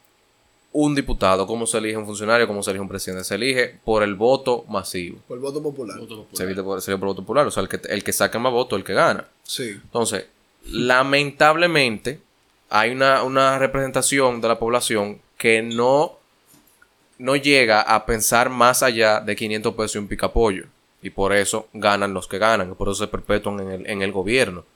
un 0.76 0.95
diputado? 0.95 1.47
¿Cómo 1.47 1.66
se 1.66 1.78
elige 1.78 1.97
un 1.97 2.04
funcionario? 2.04 2.47
¿Cómo 2.47 2.62
se 2.62 2.71
elige 2.71 2.83
un 2.83 2.88
presidente? 2.88 3.25
Se 3.25 3.37
elige 3.37 3.78
por 3.83 4.02
el 4.02 4.14
voto 4.14 4.66
masivo. 4.68 5.18
Por 5.26 5.38
el 5.38 5.42
voto 5.42 5.62
popular. 5.62 5.99
Se 6.35 6.45
elige 6.45 6.62
por, 6.62 6.83
se 6.83 6.90
elige 6.90 7.00
por 7.00 7.09
el 7.09 7.14
voto 7.14 7.23
popular. 7.23 7.47
O 7.47 7.50
sea, 7.50 7.62
el 7.62 7.68
que, 7.71 7.80
el 7.88 8.04
que 8.04 8.12
saque 8.12 8.38
más 8.38 8.52
votos, 8.52 8.78
el 8.78 8.85
que 8.85 8.92
gana. 8.92 9.26
Sí. 9.42 9.71
Entonces, 9.71 10.26
lamentablemente, 10.71 12.21
hay 12.68 12.90
una, 12.90 13.23
una 13.23 13.59
representación 13.59 14.42
de 14.42 14.49
la 14.49 14.59
población 14.59 15.18
que 15.38 15.62
no, 15.62 16.18
no 17.16 17.37
llega 17.37 17.80
a 17.80 18.04
pensar 18.04 18.50
más 18.50 18.83
allá 18.83 19.21
de 19.21 19.35
500 19.35 19.75
pesos 19.75 19.95
y 19.95 19.99
un 19.99 20.09
picapollo. 20.09 20.66
Y 21.00 21.09
por 21.09 21.33
eso 21.33 21.68
ganan 21.73 22.12
los 22.12 22.28
que 22.28 22.37
ganan. 22.37 22.73
Y 22.73 22.75
por 22.75 22.88
eso 22.88 22.97
se 22.97 23.09
perpetúan 23.09 23.61
en 23.61 23.71
el, 23.71 23.87
en 23.88 24.02
el 24.02 24.12
gobierno. 24.12 24.66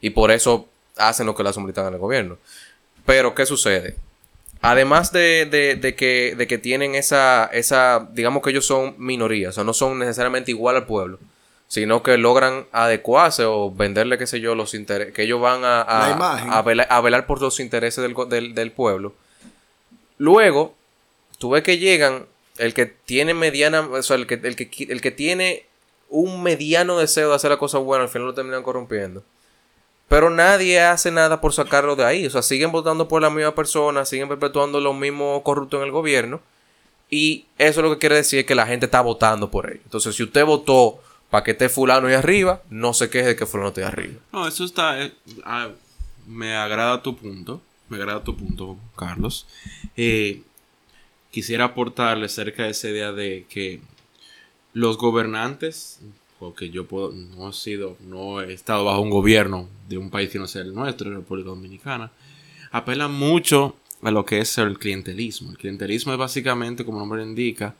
Y 0.00 0.08
por 0.08 0.30
eso 0.30 0.68
hacen 0.96 1.26
lo 1.26 1.34
que 1.34 1.42
la 1.42 1.52
sombritan 1.52 1.86
en 1.88 1.94
el 1.94 2.00
gobierno. 2.00 2.38
Pero, 3.04 3.34
¿qué 3.34 3.44
sucede? 3.44 3.96
Además 4.62 5.10
de, 5.12 5.46
de- 5.50 5.76
de 5.76 5.94
que, 5.94 6.34
de 6.36 6.46
que 6.46 6.58
tienen 6.58 6.94
esa, 6.94 7.46
esa, 7.52 8.08
digamos 8.12 8.42
que 8.42 8.50
ellos 8.50 8.66
son 8.66 8.94
minorías, 8.98 9.50
o 9.50 9.52
sea, 9.54 9.64
no 9.64 9.72
son 9.72 9.98
necesariamente 9.98 10.50
igual 10.50 10.76
al 10.76 10.86
pueblo, 10.86 11.18
sino 11.66 12.02
que 12.02 12.18
logran 12.18 12.66
adecuarse 12.72 13.44
o 13.44 13.70
venderle, 13.70 14.18
qué 14.18 14.26
sé 14.26 14.40
yo, 14.40 14.54
los 14.54 14.74
intereses, 14.74 15.14
que 15.14 15.22
ellos 15.22 15.40
van 15.40 15.64
a, 15.64 15.80
a, 15.82 16.62
velar, 16.62 16.86
a 16.90 17.00
velar 17.00 17.26
por 17.26 17.40
los 17.40 17.58
intereses 17.60 18.02
del, 18.02 18.14
del, 18.28 18.54
del 18.54 18.70
pueblo. 18.72 19.14
Luego, 20.18 20.74
tú 21.38 21.50
ves 21.50 21.62
que 21.62 21.78
llegan 21.78 22.26
el 22.58 22.74
que 22.74 22.86
tiene 22.86 23.32
mediana, 23.34 23.80
o 23.80 24.02
sea, 24.02 24.16
el 24.16 24.26
que, 24.26 24.34
el 24.34 24.56
que, 24.56 24.68
el 24.90 25.00
que 25.00 25.10
tiene 25.10 25.64
un 26.10 26.42
mediano 26.42 26.98
deseo 26.98 27.30
de 27.30 27.36
hacer 27.36 27.50
la 27.50 27.56
cosa 27.56 27.78
buena, 27.78 28.04
al 28.04 28.10
final 28.10 28.26
lo 28.26 28.34
terminan 28.34 28.62
corrompiendo. 28.62 29.22
Pero 30.10 30.28
nadie 30.28 30.80
hace 30.80 31.12
nada 31.12 31.40
por 31.40 31.52
sacarlo 31.52 31.94
de 31.94 32.04
ahí. 32.04 32.26
O 32.26 32.30
sea, 32.30 32.42
siguen 32.42 32.72
votando 32.72 33.06
por 33.06 33.22
la 33.22 33.30
misma 33.30 33.54
persona, 33.54 34.04
siguen 34.04 34.26
perpetuando 34.28 34.80
lo 34.80 34.92
mismo 34.92 35.40
corrupto 35.44 35.76
en 35.76 35.84
el 35.84 35.92
gobierno. 35.92 36.40
Y 37.08 37.46
eso 37.58 37.80
lo 37.80 37.92
que 37.92 37.98
quiere 37.98 38.16
decir 38.16 38.40
es 38.40 38.44
que 38.44 38.56
la 38.56 38.66
gente 38.66 38.86
está 38.86 39.02
votando 39.02 39.52
por 39.52 39.70
ellos. 39.70 39.82
Entonces, 39.84 40.16
si 40.16 40.24
usted 40.24 40.44
votó 40.44 41.00
para 41.30 41.44
que 41.44 41.52
esté 41.52 41.68
fulano 41.68 42.08
ahí 42.08 42.14
arriba, 42.14 42.60
no 42.70 42.92
se 42.92 43.08
queje 43.08 43.28
de 43.28 43.36
que 43.36 43.46
fulano 43.46 43.68
esté 43.68 43.84
arriba. 43.84 44.14
No, 44.32 44.48
eso 44.48 44.64
está. 44.64 45.00
eh, 45.00 45.12
ah, 45.44 45.68
me 46.26 46.56
agrada 46.56 47.00
tu 47.02 47.16
punto. 47.16 47.62
Me 47.88 47.96
agrada 47.96 48.24
tu 48.24 48.36
punto, 48.36 48.76
Carlos. 48.96 49.46
Eh, 49.96 50.42
quisiera 51.30 51.66
aportarle 51.66 52.28
cerca 52.28 52.64
de 52.64 52.70
esa 52.70 52.88
idea 52.88 53.12
de 53.12 53.46
que 53.48 53.80
los 54.72 54.98
gobernantes, 54.98 56.00
porque 56.40 56.70
yo 56.70 56.86
puedo, 56.86 57.12
no 57.12 57.50
he 57.50 57.52
sido, 57.52 57.96
no 58.00 58.40
he 58.40 58.52
estado 58.52 58.84
bajo 58.86 59.00
un 59.02 59.10
gobierno 59.10 59.68
de 59.88 59.98
un 59.98 60.10
país 60.10 60.30
que 60.30 60.38
no 60.40 60.48
sea 60.48 60.62
el 60.62 60.74
nuestro, 60.74 61.08
la 61.10 61.16
República 61.18 61.50
Dominicana, 61.50 62.10
apelan 62.72 63.12
mucho 63.12 63.76
a 64.02 64.10
lo 64.10 64.24
que 64.24 64.40
es 64.40 64.56
el 64.58 64.78
clientelismo. 64.78 65.50
El 65.50 65.58
clientelismo 65.58 66.12
es 66.12 66.18
básicamente, 66.18 66.84
como 66.84 66.96
el 66.98 67.02
nombre 67.02 67.22
indica, 67.22 67.74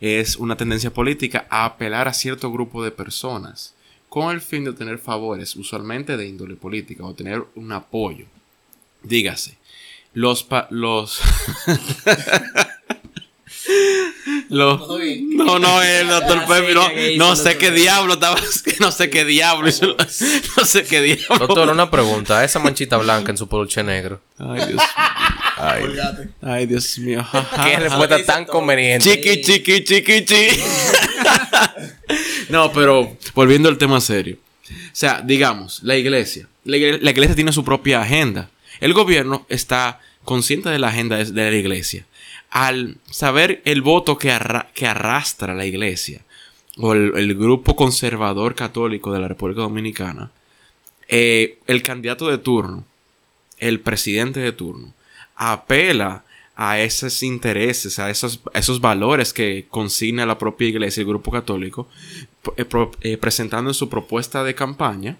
es 0.00 0.36
una 0.36 0.56
tendencia 0.56 0.92
política 0.92 1.46
a 1.50 1.66
apelar 1.66 2.08
a 2.08 2.14
cierto 2.14 2.50
grupo 2.50 2.82
de 2.82 2.90
personas 2.90 3.74
con 4.08 4.34
el 4.34 4.40
fin 4.40 4.64
de 4.64 4.70
obtener 4.70 4.96
favores, 4.98 5.54
usualmente 5.54 6.16
de 6.16 6.26
índole 6.26 6.56
política, 6.56 7.04
o 7.04 7.12
tener 7.14 7.44
un 7.54 7.70
apoyo. 7.72 8.24
Dígase, 9.02 9.58
los... 10.14 10.42
pa- 10.44 10.66
los 10.70 11.20
Los- 14.48 14.80
no, 15.28 15.58
no, 15.58 15.82
el 15.82 16.08
doctor 16.08 16.44
Pepe, 16.46 16.74
no, 16.74 16.88
no 17.16 17.36
sé 17.36 17.58
qué 17.58 17.70
diablo 17.70 18.14
estaba, 18.14 18.36
no 18.80 18.90
sé 18.92 19.10
qué 19.10 19.24
diablo, 19.24 19.68
hizo- 19.68 19.94
no 20.56 20.64
sé 20.64 20.84
qué 20.84 21.02
diablo. 21.02 21.38
Doctor, 21.46 21.68
una 21.70 21.90
pregunta. 21.90 22.42
Esa 22.44 22.58
manchita 22.58 22.96
blanca 22.96 23.30
en 23.30 23.36
su 23.36 23.48
peluche 23.48 23.82
negro. 23.82 24.20
Ay, 24.38 24.66
Dios, 24.68 24.82
Ay, 25.56 25.82
ay, 26.42 26.66
Dios 26.66 26.98
mío. 26.98 27.26
qué 27.64 27.76
respuesta 27.78 28.24
tan 28.24 28.44
conveniente. 28.46 29.10
Chiqui, 29.10 29.42
chiqui, 29.42 29.84
chiqui, 29.84 30.24
chiqui. 30.24 30.60
no, 32.48 32.72
pero 32.72 33.16
volviendo 33.34 33.68
al 33.68 33.78
tema 33.78 34.00
serio. 34.00 34.36
O 34.70 34.74
sea, 34.92 35.20
digamos, 35.24 35.82
la 35.82 35.96
iglesia. 35.96 36.46
La 36.64 36.76
iglesia, 36.76 37.00
la 37.02 37.10
iglesia 37.10 37.34
tiene 37.34 37.52
su 37.52 37.64
propia 37.64 38.02
agenda. 38.02 38.50
El 38.80 38.92
gobierno 38.92 39.46
está 39.48 40.00
consciente 40.24 40.68
de 40.68 40.78
la 40.78 40.88
agenda 40.88 41.16
de 41.16 41.24
de 41.24 41.50
la 41.50 41.56
iglesia. 41.56 42.04
Al 42.50 42.96
saber 43.10 43.60
el 43.64 43.82
voto 43.82 44.16
que, 44.18 44.30
arra- 44.32 44.68
que 44.74 44.86
arrastra 44.86 45.54
la 45.54 45.66
iglesia 45.66 46.22
o 46.78 46.94
el, 46.94 47.34
grupo 47.34 47.76
conservador 47.76 48.54
católico 48.54 49.12
de 49.12 49.20
la 49.20 49.28
República 49.28 49.62
Dominicana, 49.62 50.30
eh, 51.08 51.58
el 51.66 51.82
candidato 51.82 52.28
de 52.28 52.38
turno, 52.38 52.84
el 53.58 53.80
presidente 53.80 54.40
de 54.40 54.52
turno, 54.52 54.92
apela 55.34 56.24
a 56.54 56.80
esos 56.80 57.22
intereses, 57.22 57.98
a 57.98 58.10
esos, 58.10 58.40
esos 58.54 58.80
valores 58.80 59.32
que 59.32 59.66
consigna 59.70 60.26
la 60.26 60.38
propia 60.38 60.68
iglesia, 60.68 61.02
el 61.02 61.06
grupo 61.06 61.30
católico, 61.30 61.88
eh, 62.56 62.66
eh, 63.02 63.16
presentando 63.16 63.70
en 63.70 63.74
su 63.74 63.88
propuesta 63.88 64.42
de 64.42 64.54
campaña. 64.54 65.18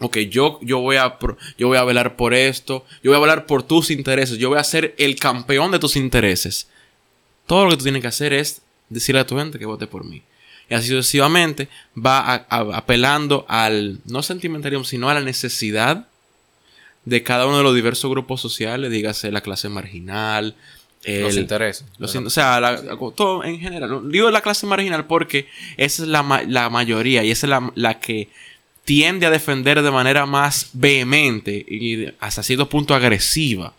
Ok, 0.00 0.16
yo, 0.30 0.58
yo, 0.62 0.78
voy 0.80 0.96
a, 0.96 1.18
yo 1.58 1.68
voy 1.68 1.76
a 1.78 1.84
velar 1.84 2.16
por 2.16 2.34
esto, 2.34 2.84
yo 3.02 3.10
voy 3.10 3.18
a 3.18 3.20
velar 3.20 3.46
por 3.46 3.62
tus 3.62 3.90
intereses, 3.90 4.38
yo 4.38 4.48
voy 4.48 4.58
a 4.58 4.64
ser 4.64 4.94
el 4.98 5.16
campeón 5.16 5.70
de 5.70 5.78
tus 5.78 5.96
intereses. 5.96 6.68
Todo 7.46 7.64
lo 7.64 7.70
que 7.70 7.76
tú 7.78 7.82
tienes 7.84 8.00
que 8.02 8.08
hacer 8.08 8.32
es 8.32 8.62
decirle 8.88 9.20
a 9.20 9.26
tu 9.26 9.36
gente 9.36 9.58
que 9.58 9.66
vote 9.66 9.86
por 9.86 10.04
mí. 10.04 10.22
Y 10.68 10.74
así 10.74 10.88
sucesivamente 10.88 11.68
va 11.96 12.20
a- 12.20 12.46
a- 12.48 12.76
apelando 12.76 13.44
al, 13.48 13.98
no 14.06 14.22
sentimentalismo, 14.22 14.84
sino 14.84 15.10
a 15.10 15.14
la 15.14 15.20
necesidad 15.20 16.06
de 17.04 17.22
cada 17.22 17.46
uno 17.46 17.58
de 17.58 17.62
los 17.64 17.74
diversos 17.74 18.10
grupos 18.10 18.40
sociales, 18.40 18.90
dígase 18.90 19.32
la 19.32 19.40
clase 19.40 19.68
marginal, 19.68 20.54
Los 21.04 21.34
el- 21.34 21.38
intereses. 21.40 21.86
los 21.98 22.14
in- 22.14 22.26
o 22.26 22.30
sea, 22.30 22.60
la- 22.60 22.80
todo 23.16 23.42
en 23.42 23.58
general. 23.58 24.10
Digo 24.10 24.30
la 24.30 24.42
clase 24.42 24.66
marginal 24.66 25.06
porque 25.06 25.48
esa 25.76 26.02
es 26.02 26.08
la, 26.08 26.44
la 26.46 26.70
mayoría 26.70 27.24
y 27.24 27.30
esa 27.30 27.46
es 27.46 27.50
la, 27.50 27.72
la 27.74 27.98
que 28.00 28.28
tiende 28.90 29.24
a 29.24 29.30
defender 29.30 29.82
de 29.82 29.90
manera 29.92 30.26
más 30.26 30.70
vehemente 30.72 31.52
y 31.52 32.12
hasta 32.18 32.42
cierto 32.42 32.68
punto 32.68 32.92
agresiva 32.92 33.72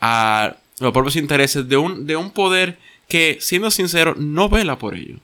a 0.00 0.56
los 0.78 0.92
propios 0.94 1.16
intereses 1.16 1.68
de 1.68 1.76
un, 1.76 2.06
de 2.06 2.16
un 2.16 2.30
poder 2.30 2.78
que, 3.06 3.36
siendo 3.38 3.70
sincero, 3.70 4.14
no 4.16 4.48
vela 4.48 4.78
por 4.78 4.94
ello. 4.94 5.16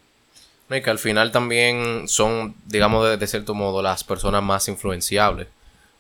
Y 0.69 0.83
que 0.83 0.91
al 0.91 0.99
final 0.99 1.33
también 1.33 2.07
son, 2.09 2.57
digamos, 2.67 3.19
de, 3.19 3.27
cierto 3.27 3.55
modo, 3.55 3.81
las 3.81 4.05
personas 4.05 4.43
más 4.43 4.69
influenciables. 4.69 5.49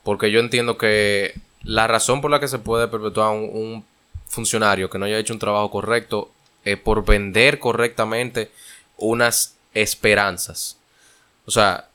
Porque 0.02 0.30
yo 0.30 0.40
entiendo 0.40 0.76
que 0.76 1.32
la 1.62 1.86
razón 1.86 2.20
por 2.20 2.30
la 2.30 2.38
que 2.38 2.48
se 2.48 2.58
puede 2.58 2.86
perpetuar 2.86 3.30
un 3.30 3.82
funcionario 4.28 4.90
que 4.90 4.98
no 4.98 5.06
haya 5.06 5.16
hecho 5.16 5.32
un 5.32 5.38
trabajo 5.38 5.70
correcto 5.70 6.30
es 6.66 6.76
por 6.76 7.06
vender 7.06 7.60
correctamente 7.60 8.50
unas 8.98 9.56
esperanzas. 9.72 10.76
O 11.46 11.50
sea, 11.50 11.88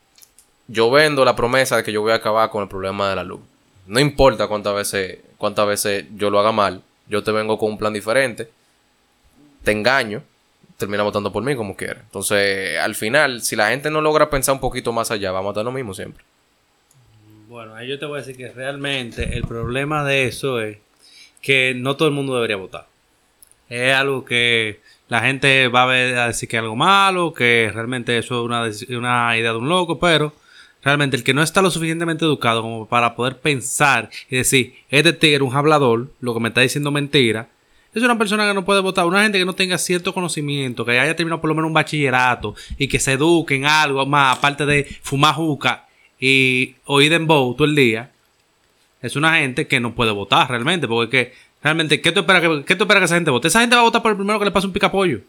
yo 0.68 0.90
vendo 0.90 1.24
la 1.24 1.36
promesa 1.36 1.76
de 1.76 1.84
que 1.84 1.92
yo 1.92 2.02
voy 2.02 2.12
a 2.12 2.16
acabar 2.16 2.50
con 2.50 2.62
el 2.62 2.68
problema 2.68 3.08
de 3.10 3.16
la 3.16 3.24
luz. 3.24 3.40
No 3.86 4.00
importa 4.00 4.46
cuántas 4.46 4.74
veces, 4.74 5.18
cuántas 5.38 5.66
veces 5.66 6.06
yo 6.14 6.30
lo 6.30 6.38
haga 6.38 6.52
mal, 6.52 6.82
yo 7.08 7.22
te 7.22 7.32
vengo 7.32 7.58
con 7.58 7.70
un 7.70 7.78
plan 7.78 7.92
diferente, 7.92 8.48
te 9.64 9.72
engaño, 9.72 10.22
termina 10.76 11.02
votando 11.02 11.32
por 11.32 11.42
mí 11.42 11.54
como 11.56 11.76
quiera. 11.76 12.00
Entonces, 12.00 12.78
al 12.78 12.94
final, 12.94 13.42
si 13.42 13.56
la 13.56 13.70
gente 13.70 13.90
no 13.90 14.00
logra 14.00 14.30
pensar 14.30 14.54
un 14.54 14.60
poquito 14.60 14.92
más 14.92 15.10
allá, 15.10 15.30
vamos 15.30 15.50
a 15.50 15.52
estar 15.52 15.64
lo 15.64 15.72
mismo 15.72 15.94
siempre. 15.94 16.24
Bueno, 17.48 17.74
ahí 17.74 17.88
yo 17.88 17.98
te 17.98 18.06
voy 18.06 18.16
a 18.16 18.22
decir 18.22 18.36
que 18.36 18.50
realmente 18.50 19.36
el 19.36 19.44
problema 19.44 20.04
de 20.04 20.24
eso 20.24 20.60
es 20.60 20.78
que 21.42 21.74
no 21.76 21.96
todo 21.96 22.08
el 22.08 22.14
mundo 22.14 22.34
debería 22.34 22.56
votar. 22.56 22.86
Es 23.68 23.94
algo 23.94 24.24
que 24.24 24.80
la 25.08 25.20
gente 25.20 25.68
va 25.68 25.82
a, 25.82 25.86
ver, 25.86 26.16
a 26.18 26.28
decir 26.28 26.48
que 26.48 26.56
es 26.56 26.62
algo 26.62 26.76
malo, 26.76 27.34
que 27.34 27.70
realmente 27.74 28.16
eso 28.16 28.40
es 28.40 28.44
una, 28.44 28.98
una 28.98 29.36
idea 29.36 29.52
de 29.52 29.58
un 29.58 29.68
loco, 29.68 29.98
pero 29.98 30.32
realmente 30.82 31.16
el 31.16 31.24
que 31.24 31.34
no 31.34 31.42
está 31.42 31.62
lo 31.62 31.70
suficientemente 31.70 32.24
educado 32.24 32.62
como 32.62 32.86
para 32.86 33.14
poder 33.14 33.38
pensar 33.38 34.10
y 34.28 34.36
decir, 34.36 34.74
este 34.90 35.12
tigre 35.12 35.42
un 35.42 35.54
hablador, 35.54 36.10
lo 36.20 36.34
que 36.34 36.40
me 36.40 36.48
está 36.48 36.60
diciendo 36.60 36.90
mentira, 36.90 37.48
es 37.94 38.02
una 38.02 38.16
persona 38.16 38.46
que 38.48 38.54
no 38.54 38.64
puede 38.64 38.80
votar. 38.80 39.04
Una 39.04 39.22
gente 39.22 39.38
que 39.38 39.44
no 39.44 39.54
tenga 39.54 39.76
cierto 39.76 40.14
conocimiento, 40.14 40.84
que 40.84 40.98
haya 40.98 41.14
terminado 41.14 41.40
por 41.40 41.48
lo 41.48 41.54
menos 41.54 41.68
un 41.68 41.74
bachillerato 41.74 42.54
y 42.78 42.88
que 42.88 42.98
se 42.98 43.12
eduque 43.12 43.54
en 43.54 43.66
algo 43.66 44.06
más, 44.06 44.38
aparte 44.38 44.64
de 44.64 44.84
fumar 45.02 45.34
juca 45.34 45.86
y 46.18 46.76
oír 46.86 47.10
dembow 47.10 47.54
todo 47.54 47.66
el 47.66 47.74
día. 47.74 48.10
es 49.02 49.16
una 49.16 49.36
gente 49.38 49.66
que 49.66 49.80
no 49.80 49.94
puede 49.94 50.10
votar 50.12 50.48
realmente. 50.48 50.88
Porque 50.88 51.34
realmente, 51.62 52.00
¿qué 52.00 52.12
tú 52.12 52.20
esperas 52.20 52.40
que, 52.40 52.64
qué 52.64 52.78
que 52.78 53.04
esa 53.04 53.14
gente 53.14 53.30
vote? 53.30 53.48
Esa 53.48 53.60
gente 53.60 53.76
va 53.76 53.82
a 53.82 53.84
votar 53.84 54.00
por 54.00 54.12
el 54.12 54.16
primero 54.16 54.38
que 54.38 54.46
le 54.46 54.52
pase 54.52 54.66
un 54.66 54.72
picapollo. 54.72 55.20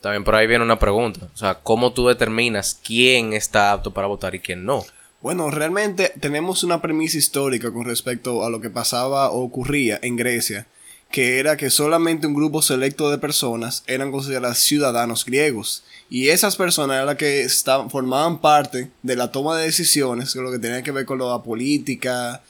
También 0.00 0.22
por 0.22 0.36
ahí 0.36 0.46
viene 0.46 0.64
una 0.64 0.78
pregunta. 0.78 1.28
O 1.32 1.36
sea, 1.36 1.54
¿cómo 1.54 1.92
tú 1.92 2.06
determinas 2.06 2.80
quién 2.84 3.32
está 3.32 3.72
apto 3.72 3.92
para 3.92 4.06
votar 4.06 4.34
y 4.34 4.40
quién 4.40 4.64
no? 4.64 4.84
Bueno, 5.22 5.50
realmente 5.50 6.12
tenemos 6.20 6.64
una 6.64 6.82
premisa 6.82 7.16
histórica 7.16 7.72
con 7.72 7.84
respecto 7.84 8.44
a 8.44 8.50
lo 8.50 8.60
que 8.60 8.70
pasaba 8.70 9.30
o 9.30 9.42
ocurría 9.42 9.98
en 10.02 10.16
Grecia, 10.16 10.66
que 11.12 11.38
era 11.38 11.56
que 11.56 11.70
solamente 11.70 12.26
un 12.26 12.34
grupo 12.34 12.60
selecto 12.60 13.08
de 13.10 13.18
personas 13.18 13.84
eran 13.86 14.10
consideradas 14.10 14.58
ciudadanos 14.58 15.24
griegos. 15.24 15.84
Y 16.10 16.28
esas 16.30 16.56
personas 16.56 16.96
eran 16.96 17.06
las 17.06 17.16
que 17.16 17.42
estaban, 17.42 17.88
formaban 17.88 18.40
parte 18.40 18.90
de 19.02 19.14
la 19.16 19.30
toma 19.30 19.56
de 19.56 19.66
decisiones, 19.66 20.34
con 20.34 20.42
lo 20.44 20.50
que 20.50 20.58
tenía 20.58 20.82
que 20.82 20.90
ver 20.90 21.06
con 21.06 21.18
la 21.20 21.38
política 21.42 22.42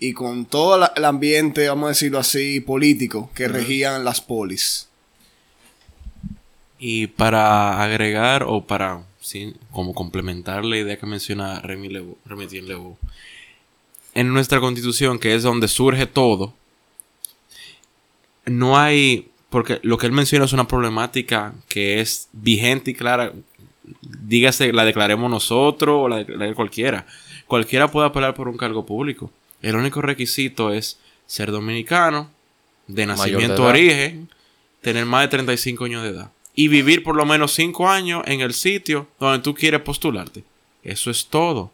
y 0.00 0.12
con 0.12 0.46
todo 0.46 0.78
la- 0.78 0.92
el 0.96 1.04
ambiente, 1.04 1.68
vamos 1.68 1.86
a 1.86 1.88
decirlo 1.90 2.18
así, 2.18 2.58
político 2.60 3.30
que 3.34 3.46
regían 3.48 4.04
las 4.04 4.20
polis. 4.20 4.88
Y 6.78 7.06
para 7.06 7.82
agregar 7.82 8.42
o 8.42 8.66
para, 8.66 9.02
sí, 9.26 9.54
como 9.72 9.92
complementar 9.92 10.64
la 10.64 10.76
idea 10.76 10.98
que 10.98 11.06
menciona 11.06 11.60
Remy 11.60 11.88
Lebeau, 11.88 12.16
Remetien 12.24 12.68
Lebeau, 12.68 12.96
en 14.14 14.32
nuestra 14.32 14.60
constitución, 14.60 15.18
que 15.18 15.34
es 15.34 15.42
donde 15.42 15.66
surge 15.66 16.06
todo, 16.06 16.54
no 18.44 18.78
hay, 18.78 19.28
porque 19.50 19.80
lo 19.82 19.98
que 19.98 20.06
él 20.06 20.12
menciona 20.12 20.44
es 20.44 20.52
una 20.52 20.68
problemática 20.68 21.54
que 21.68 22.00
es 22.00 22.28
vigente 22.32 22.92
y 22.92 22.94
clara, 22.94 23.32
dígase, 24.00 24.72
la 24.72 24.84
declaremos 24.84 25.28
nosotros 25.28 25.96
o 26.04 26.08
la 26.08 26.18
declare 26.18 26.54
cualquiera. 26.54 27.06
Cualquiera 27.48 27.90
puede 27.90 28.06
apelar 28.06 28.34
por 28.34 28.48
un 28.48 28.56
cargo 28.56 28.86
público. 28.86 29.32
El 29.60 29.74
único 29.74 30.02
requisito 30.02 30.72
es 30.72 30.98
ser 31.26 31.50
dominicano, 31.50 32.30
de 32.86 33.02
de 33.02 33.06
nacimiento 33.06 33.62
edad. 33.62 33.70
origen, 33.70 34.28
tener 34.82 35.04
más 35.04 35.22
de 35.22 35.28
35 35.28 35.84
años 35.84 36.04
de 36.04 36.10
edad 36.10 36.30
y 36.56 36.68
vivir 36.68 37.04
por 37.04 37.14
lo 37.14 37.24
menos 37.24 37.52
5 37.52 37.88
años 37.88 38.22
en 38.26 38.40
el 38.40 38.54
sitio 38.54 39.06
donde 39.20 39.40
tú 39.40 39.54
quieres 39.54 39.82
postularte. 39.82 40.42
Eso 40.82 41.10
es 41.10 41.26
todo. 41.26 41.70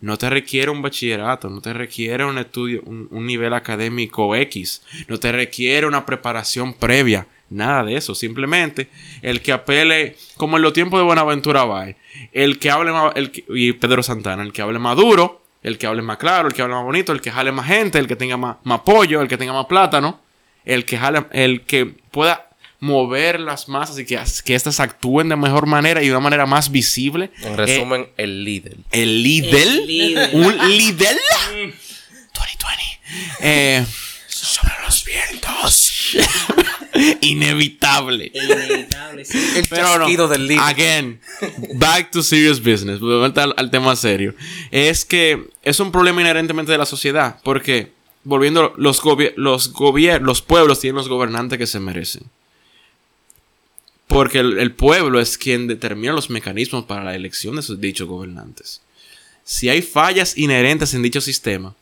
No 0.00 0.16
te 0.18 0.28
requiere 0.28 0.70
un 0.70 0.82
bachillerato, 0.82 1.48
no 1.48 1.60
te 1.60 1.72
requiere 1.72 2.24
un 2.24 2.38
estudio, 2.38 2.82
un, 2.84 3.26
nivel 3.26 3.52
académico 3.54 4.34
X, 4.34 4.82
no 5.06 5.20
te 5.20 5.30
requiere 5.30 5.86
una 5.86 6.04
preparación 6.04 6.74
previa, 6.74 7.28
nada 7.50 7.84
de 7.84 7.94
eso. 7.94 8.16
Simplemente 8.16 8.88
el 9.20 9.42
que 9.42 9.52
apele, 9.52 10.16
como 10.36 10.56
en 10.56 10.64
los 10.64 10.72
tiempos 10.72 10.98
de 10.98 11.04
Buenaventura 11.04 11.64
Bay, 11.64 11.94
el 12.32 12.58
que 12.58 12.70
hable 12.70 12.90
más, 12.90 13.12
el 13.14 13.30
y 13.50 13.74
Pedro 13.74 14.02
Santana, 14.02 14.42
el 14.42 14.52
que 14.52 14.62
hable 14.62 14.80
más 14.80 14.96
duro, 14.96 15.42
el 15.62 15.78
que 15.78 15.86
hable 15.86 16.02
más 16.02 16.16
claro, 16.16 16.48
el 16.48 16.54
que 16.54 16.62
hable 16.62 16.74
más 16.74 16.84
bonito, 16.84 17.12
el 17.12 17.20
que 17.20 17.30
jale 17.30 17.52
más 17.52 17.66
gente, 17.66 18.00
el 18.00 18.08
que 18.08 18.16
tenga 18.16 18.36
más, 18.36 18.56
más 18.64 18.80
pollo, 18.80 19.20
el 19.20 19.28
que 19.28 19.36
tenga 19.36 19.52
más 19.52 19.66
plátano, 19.66 20.20
el 20.64 20.84
que 20.84 20.98
jale, 20.98 21.26
el 21.30 21.60
que 21.60 21.86
pueda 21.86 22.48
mover 22.82 23.38
las 23.38 23.68
masas 23.68 23.96
y 24.00 24.04
que, 24.04 24.20
que 24.44 24.54
éstas 24.56 24.80
actúen 24.80 25.28
de 25.28 25.36
mejor 25.36 25.66
manera 25.66 26.02
y 26.02 26.06
de 26.06 26.10
una 26.10 26.18
manera 26.20 26.46
más 26.46 26.72
visible. 26.72 27.30
En 27.42 27.52
Eh, 27.52 27.56
resumen, 27.56 28.08
el 28.16 28.44
líder. 28.44 28.76
el 28.90 29.22
líder. 29.22 29.54
El 29.54 29.86
líder. 29.86 30.30
Un 30.34 30.68
líder. 30.68 31.16
2020. 32.34 33.00
Eh, 33.40 33.86
sobre 34.26 34.72
los 34.84 35.04
vientos. 35.04 35.92
Inevitable. 37.20 38.32
Inevitable, 38.34 39.24
sí. 39.24 39.38
El 39.56 39.66
Pero 39.68 39.98
no, 39.98 40.28
del 40.28 40.46
líder. 40.48 40.64
Again, 40.64 41.20
back 41.74 42.10
to 42.10 42.20
serious 42.22 42.58
business. 42.60 42.98
Volvemos 42.98 43.36
al, 43.38 43.54
al 43.56 43.70
tema 43.70 43.94
serio. 43.96 44.34
Es 44.72 45.04
que 45.04 45.48
es 45.62 45.78
un 45.78 45.92
problema 45.92 46.20
inherentemente 46.20 46.72
de 46.72 46.78
la 46.78 46.86
sociedad. 46.86 47.38
Porque, 47.44 47.92
volviendo, 48.24 48.74
los, 48.76 49.00
gobi- 49.02 49.32
los, 49.36 49.72
gobier- 49.72 50.20
los 50.20 50.42
pueblos 50.42 50.80
tienen 50.80 50.96
los 50.96 51.08
gobernantes 51.08 51.58
que 51.58 51.66
se 51.68 51.78
merecen. 51.78 52.24
Porque 54.12 54.40
el, 54.40 54.72
pueblo 54.72 55.20
es 55.20 55.38
quien 55.38 55.66
determina 55.66 56.12
los 56.12 56.30
mecanismos 56.30 56.84
para 56.84 57.04
la 57.04 57.14
elección 57.14 57.56
de 57.56 57.62
sus 57.62 57.80
dichos 57.80 58.08
gobernantes. 58.08 58.82
Si 59.44 59.68
hay 59.68 59.82
fallas 59.82 60.36
inherentes 60.36 60.94
en 60.94 61.02
dicho 61.02 61.20
sistema, 61.20 61.74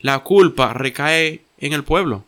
la 0.00 0.18
culpa 0.20 0.72
recae 0.72 1.42
en 1.58 1.72
el 1.72 1.84
pueblo. 1.84 2.16
O 2.16 2.24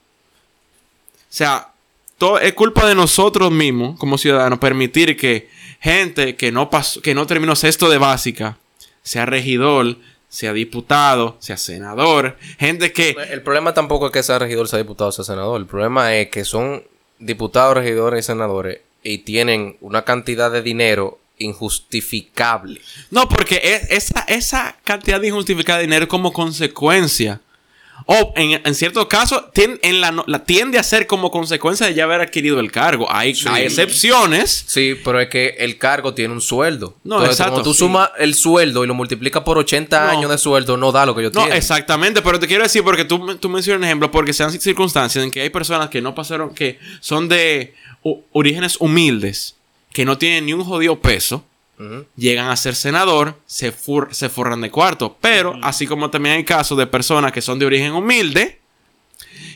sea, 1.28 1.72
todo, 2.16 2.38
es 2.38 2.54
culpa 2.54 2.86
de 2.88 2.94
nosotros 2.94 3.50
mismos, 3.50 3.98
como 3.98 4.16
ciudadanos, 4.16 4.58
permitir 4.58 5.16
que 5.16 5.50
gente 5.80 6.36
que 6.36 6.50
no 6.52 6.70
pasó, 6.70 7.00
que 7.02 7.14
no 7.14 7.26
terminó 7.26 7.54
sexto 7.54 7.88
de 7.90 7.98
básica, 7.98 8.58
sea 9.02 9.26
regidor, 9.26 9.96
sea 10.28 10.52
diputado, 10.52 11.36
sea 11.40 11.56
senador, 11.56 12.36
gente 12.58 12.92
que 12.92 13.16
El 13.30 13.42
problema 13.42 13.74
tampoco 13.74 14.06
es 14.06 14.12
que 14.12 14.22
sea 14.22 14.38
regidor, 14.38 14.68
sea 14.68 14.78
diputado, 14.78 15.12
sea 15.12 15.24
senador. 15.24 15.60
El 15.60 15.66
problema 15.66 16.14
es 16.14 16.28
que 16.28 16.44
son 16.44 16.82
diputados, 17.18 17.74
regidores 17.74 18.24
y 18.24 18.26
senadores 18.26 18.80
y 19.02 19.18
tienen 19.18 19.76
una 19.80 20.02
cantidad 20.04 20.50
de 20.50 20.62
dinero 20.62 21.18
injustificable. 21.38 22.80
No, 23.10 23.28
porque 23.28 23.60
es- 23.62 23.90
esa, 23.90 24.20
esa 24.22 24.76
cantidad 24.84 25.20
de 25.20 25.28
injustificada 25.28 25.78
de 25.78 25.84
dinero 25.86 26.08
como 26.08 26.32
consecuencia. 26.32 27.40
O 28.10 28.32
en, 28.36 28.62
en 28.64 28.74
ciertos 28.74 29.04
casos 29.06 29.44
tien- 29.52 29.78
en 29.82 30.00
la, 30.00 30.10
no- 30.10 30.24
la 30.26 30.42
tiende 30.42 30.78
a 30.78 30.82
ser 30.82 31.06
como 31.06 31.30
consecuencia 31.30 31.86
de 31.86 31.92
ya 31.92 32.04
haber 32.04 32.22
adquirido 32.22 32.58
el 32.58 32.72
cargo. 32.72 33.06
Hay, 33.12 33.34
hay 33.50 33.64
excepciones. 33.64 34.64
Sí, 34.66 34.94
pero 35.04 35.20
es 35.20 35.28
que 35.28 35.56
el 35.58 35.76
cargo 35.76 36.14
tiene 36.14 36.32
un 36.32 36.40
sueldo. 36.40 36.96
No, 37.04 37.16
Entonces, 37.16 37.34
exacto, 37.36 37.52
Cuando 37.52 37.68
tú 37.70 37.74
sí. 37.74 37.80
sumas 37.80 38.10
el 38.18 38.34
sueldo 38.34 38.82
y 38.82 38.86
lo 38.86 38.94
multiplicas 38.94 39.42
por 39.42 39.58
80 39.58 40.00
No. 40.06 40.10
años 40.10 40.30
de 40.30 40.38
sueldo, 40.38 40.78
no 40.78 40.90
da 40.90 41.04
lo 41.04 41.14
que 41.14 41.24
yo 41.24 41.30
No, 41.30 41.42
tengo. 41.42 41.54
exactamente, 41.54 42.22
pero 42.22 42.40
te 42.40 42.46
quiero 42.46 42.62
decir 42.62 42.82
porque 42.82 43.04
tú, 43.04 43.36
tú 43.36 43.50
mencionas 43.50 43.80
un 43.80 43.84
ejemplo, 43.84 44.10
porque 44.10 44.32
sean 44.32 44.50
circunstancias 44.58 45.22
en 45.22 45.30
que 45.30 45.42
hay 45.42 45.50
personas 45.50 45.90
que 45.90 46.00
no 46.00 46.14
pasaron, 46.14 46.54
que 46.54 46.78
son 47.00 47.28
de 47.28 47.74
orígenes 48.32 48.76
humildes, 48.80 49.54
que 49.92 50.06
no 50.06 50.16
tienen 50.16 50.46
ni 50.46 50.54
un 50.54 50.64
jodido 50.64 50.98
peso, 51.00 51.44
llegan 52.16 52.48
a 52.50 52.56
ser 52.56 52.74
senador, 52.74 53.38
se, 53.46 53.72
fur- 53.72 54.12
se 54.12 54.28
forran 54.28 54.60
de 54.60 54.70
cuarto. 54.70 55.16
Pero, 55.20 55.58
así 55.62 55.86
como 55.86 56.10
también 56.10 56.36
hay 56.36 56.44
casos 56.44 56.76
de 56.78 56.86
personas 56.86 57.32
que 57.32 57.40
son 57.42 57.58
de 57.58 57.66
origen 57.66 57.92
humilde, 57.92 58.60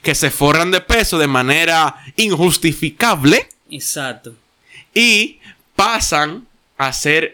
que 0.02 0.14
se 0.14 0.30
forran 0.30 0.70
de 0.70 0.80
peso 0.80 1.18
de 1.18 1.26
manera 1.26 1.96
injustificable 2.16 3.48
Exacto. 3.70 4.34
y 4.94 5.40
pasan 5.74 6.46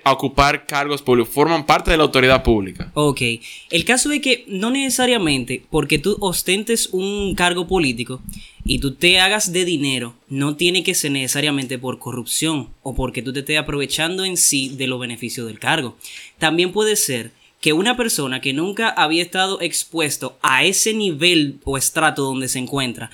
a 0.04 0.12
ocupar 0.12 0.66
cargos 0.66 1.02
públicos, 1.02 1.32
forman 1.32 1.64
parte 1.64 1.90
de 1.90 1.96
la 1.96 2.02
autoridad 2.02 2.42
pública. 2.42 2.90
Ok. 2.94 3.22
El 3.70 3.84
caso 3.84 4.10
es 4.12 4.20
que 4.20 4.44
no 4.48 4.70
necesariamente 4.70 5.62
porque 5.70 5.98
tú 5.98 6.16
ostentes 6.20 6.88
un 6.92 7.34
cargo 7.34 7.66
político 7.66 8.20
y 8.64 8.78
tú 8.80 8.94
te 8.94 9.20
hagas 9.20 9.52
de 9.52 9.64
dinero, 9.64 10.14
no 10.28 10.56
tiene 10.56 10.82
que 10.82 10.94
ser 10.94 11.12
necesariamente 11.12 11.78
por 11.78 11.98
corrupción 11.98 12.68
o 12.82 12.94
porque 12.94 13.22
tú 13.22 13.32
te 13.32 13.40
estés 13.40 13.58
aprovechando 13.58 14.24
en 14.24 14.36
sí 14.36 14.68
de 14.70 14.86
los 14.86 15.00
beneficios 15.00 15.46
del 15.46 15.58
cargo. 15.58 15.96
También 16.38 16.72
puede 16.72 16.96
ser 16.96 17.32
que 17.60 17.72
una 17.72 17.96
persona 17.96 18.40
que 18.40 18.52
nunca 18.52 18.88
había 18.88 19.22
estado 19.22 19.60
expuesto 19.60 20.38
a 20.42 20.64
ese 20.64 20.94
nivel 20.94 21.58
o 21.64 21.78
estrato 21.78 22.22
donde 22.22 22.48
se 22.48 22.58
encuentra, 22.58 23.10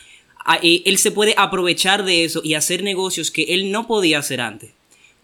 eh, 0.63 0.83
él 0.85 0.99
se 0.99 1.11
puede 1.11 1.35
aprovechar 1.39 2.05
de 2.05 2.25
eso 2.25 2.41
y 2.45 2.55
hacer 2.55 2.83
negocios 2.83 3.31
que 3.31 3.55
él 3.55 3.71
no 3.71 3.87
podía 3.87 4.19
hacer 4.19 4.41
antes. 4.41 4.73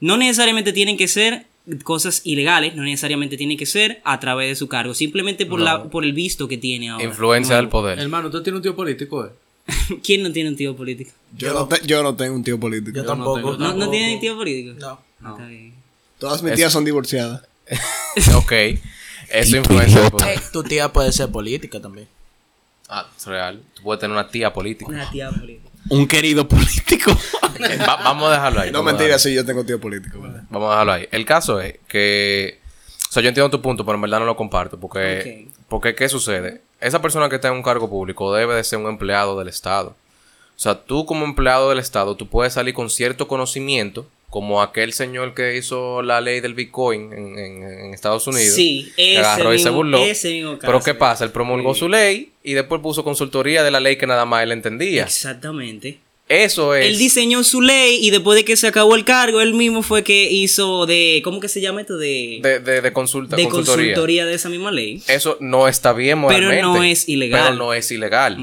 No 0.00 0.16
necesariamente 0.16 0.72
tienen 0.72 0.96
que 0.96 1.08
ser 1.08 1.46
cosas 1.84 2.22
ilegales, 2.24 2.74
no 2.74 2.82
necesariamente 2.82 3.36
tienen 3.36 3.56
que 3.58 3.66
ser 3.66 4.00
a 4.04 4.18
través 4.18 4.48
de 4.48 4.56
su 4.56 4.68
cargo, 4.68 4.94
simplemente 4.94 5.46
por, 5.46 5.60
la, 5.60 5.84
por 5.84 6.04
el 6.04 6.12
visto 6.12 6.48
que 6.48 6.56
tiene 6.58 6.88
ahora. 6.90 7.04
Influencia 7.04 7.56
del 7.56 7.68
poder. 7.68 7.98
Hermano, 7.98 8.28
¿usted 8.28 8.40
tiene 8.42 8.56
un 8.56 8.62
tío 8.62 8.74
político, 8.74 9.26
eh? 9.26 9.30
¿Quién 10.02 10.22
no 10.22 10.32
tiene 10.32 10.50
un 10.50 10.56
tío 10.56 10.74
político? 10.74 11.12
Yo 11.36 11.52
no, 11.52 11.68
te- 11.68 11.86
yo 11.86 12.02
no 12.02 12.16
tengo 12.16 12.34
un 12.34 12.42
tío 12.42 12.58
político. 12.58 12.96
Yo 12.96 13.04
tampoco. 13.04 13.56
¿No, 13.56 13.74
no 13.74 13.90
tiene 13.90 14.18
tío 14.18 14.36
político? 14.36 14.74
No. 14.80 15.00
Está 15.32 15.46
bien. 15.46 15.74
Todas 16.18 16.42
mis 16.42 16.54
tías 16.54 16.72
son 16.72 16.84
divorciadas. 16.84 17.42
ok. 18.34 18.52
Eso 19.30 19.56
influencia 19.58 20.00
del 20.00 20.10
poder. 20.10 20.38
Eh, 20.38 20.42
tu 20.52 20.62
tía 20.64 20.92
puede 20.92 21.12
ser 21.12 21.30
política 21.30 21.80
también. 21.80 22.08
Ah, 22.88 23.06
es 23.16 23.26
real. 23.26 23.62
Tú 23.74 23.82
puedes 23.82 24.00
tener 24.00 24.12
una 24.16 24.26
tía 24.28 24.52
política. 24.52 24.90
Una 24.90 25.08
tía 25.10 25.30
política. 25.30 25.69
Un 25.90 26.06
querido 26.06 26.46
político. 26.48 27.12
Eh, 27.62 27.76
va- 27.76 27.96
vamos 27.96 28.30
a 28.30 28.32
dejarlo 28.32 28.60
ahí. 28.62 28.72
No 28.72 28.82
mentira, 28.82 29.18
sí, 29.18 29.34
yo 29.34 29.44
tengo 29.44 29.66
tío 29.66 29.78
político, 29.78 30.18
¿verdad? 30.18 30.44
Vamos 30.48 30.68
a 30.68 30.70
dejarlo 30.70 30.92
ahí. 30.94 31.08
El 31.10 31.26
caso 31.26 31.60
es 31.60 31.74
que. 31.88 32.58
O 33.10 33.12
sea, 33.12 33.22
yo 33.22 33.28
entiendo 33.28 33.50
tu 33.50 33.60
punto, 33.60 33.84
pero 33.84 33.96
en 33.96 34.00
verdad 34.00 34.18
no 34.20 34.24
lo 34.24 34.34
comparto. 34.34 34.80
Porque. 34.80 35.46
Porque, 35.68 35.94
¿qué 35.94 36.08
sucede? 36.08 36.62
Esa 36.80 37.02
persona 37.02 37.28
que 37.28 37.34
está 37.34 37.48
en 37.48 37.54
un 37.54 37.62
cargo 37.62 37.90
público 37.90 38.32
debe 38.32 38.54
de 38.54 38.64
ser 38.64 38.78
un 38.78 38.86
empleado 38.88 39.38
del 39.38 39.48
Estado. 39.48 39.90
O 39.90 40.58
sea, 40.58 40.74
tú 40.82 41.04
como 41.04 41.26
empleado 41.26 41.68
del 41.68 41.78
Estado, 41.78 42.16
tú 42.16 42.28
puedes 42.30 42.54
salir 42.54 42.72
con 42.72 42.88
cierto 42.88 43.28
conocimiento, 43.28 44.06
como 44.30 44.62
aquel 44.62 44.92
señor 44.92 45.34
que 45.34 45.56
hizo 45.56 46.02
la 46.02 46.20
ley 46.20 46.40
del 46.40 46.54
Bitcoin 46.54 47.12
en, 47.12 47.38
en- 47.38 47.62
en 47.64 47.94
Estados 47.94 48.26
Unidos. 48.28 48.54
Sí, 48.54 48.92
que 48.96 49.12
ese 49.14 49.20
agarró 49.20 49.52
y 49.54 49.58
se 49.58 49.70
burló. 49.70 49.98
ese 49.98 50.30
mismo 50.30 50.56
Pero. 50.60 50.80
¿qué 50.80 50.94
pasa? 50.94 51.24
Él 51.24 51.30
promulgó 51.32 51.74
su 51.74 51.88
ley 51.88 52.32
y 52.44 52.52
después 52.54 52.80
puso 52.80 53.02
consultoría 53.04 53.62
de 53.64 53.70
la 53.72 53.80
ley 53.80 53.96
que 53.96 54.06
nada 54.06 54.24
más 54.24 54.42
él 54.44 54.52
entendía. 54.52 55.02
Exactamente. 55.02 55.98
Eso 56.30 56.76
es. 56.76 56.86
Él 56.86 56.96
diseñó 56.96 57.42
su 57.42 57.60
ley 57.60 57.98
y 58.00 58.10
después 58.10 58.36
de 58.36 58.44
que 58.44 58.56
se 58.56 58.68
acabó 58.68 58.94
el 58.94 59.04
cargo, 59.04 59.40
él 59.40 59.52
mismo 59.52 59.82
fue 59.82 60.04
que 60.04 60.30
hizo 60.30 60.86
de. 60.86 61.20
¿Cómo 61.24 61.40
que 61.40 61.48
se 61.48 61.60
llama 61.60 61.80
esto? 61.80 61.98
De. 61.98 62.38
de, 62.40 62.60
de, 62.60 62.80
de 62.80 62.92
consulta, 62.92 63.34
de 63.34 63.42
consultoría. 63.48 63.86
consultoría 63.94 64.26
de 64.26 64.34
esa 64.34 64.48
misma 64.48 64.70
ley. 64.70 65.02
Eso 65.08 65.36
no 65.40 65.66
está 65.66 65.92
bien 65.92 66.18
Pero 66.28 66.46
moralmente. 66.46 66.62
no 66.62 66.82
es 66.84 67.08
ilegal. 67.08 67.42
Pero 67.42 67.56
no 67.56 67.74
es 67.74 67.90
ilegal. 67.90 68.38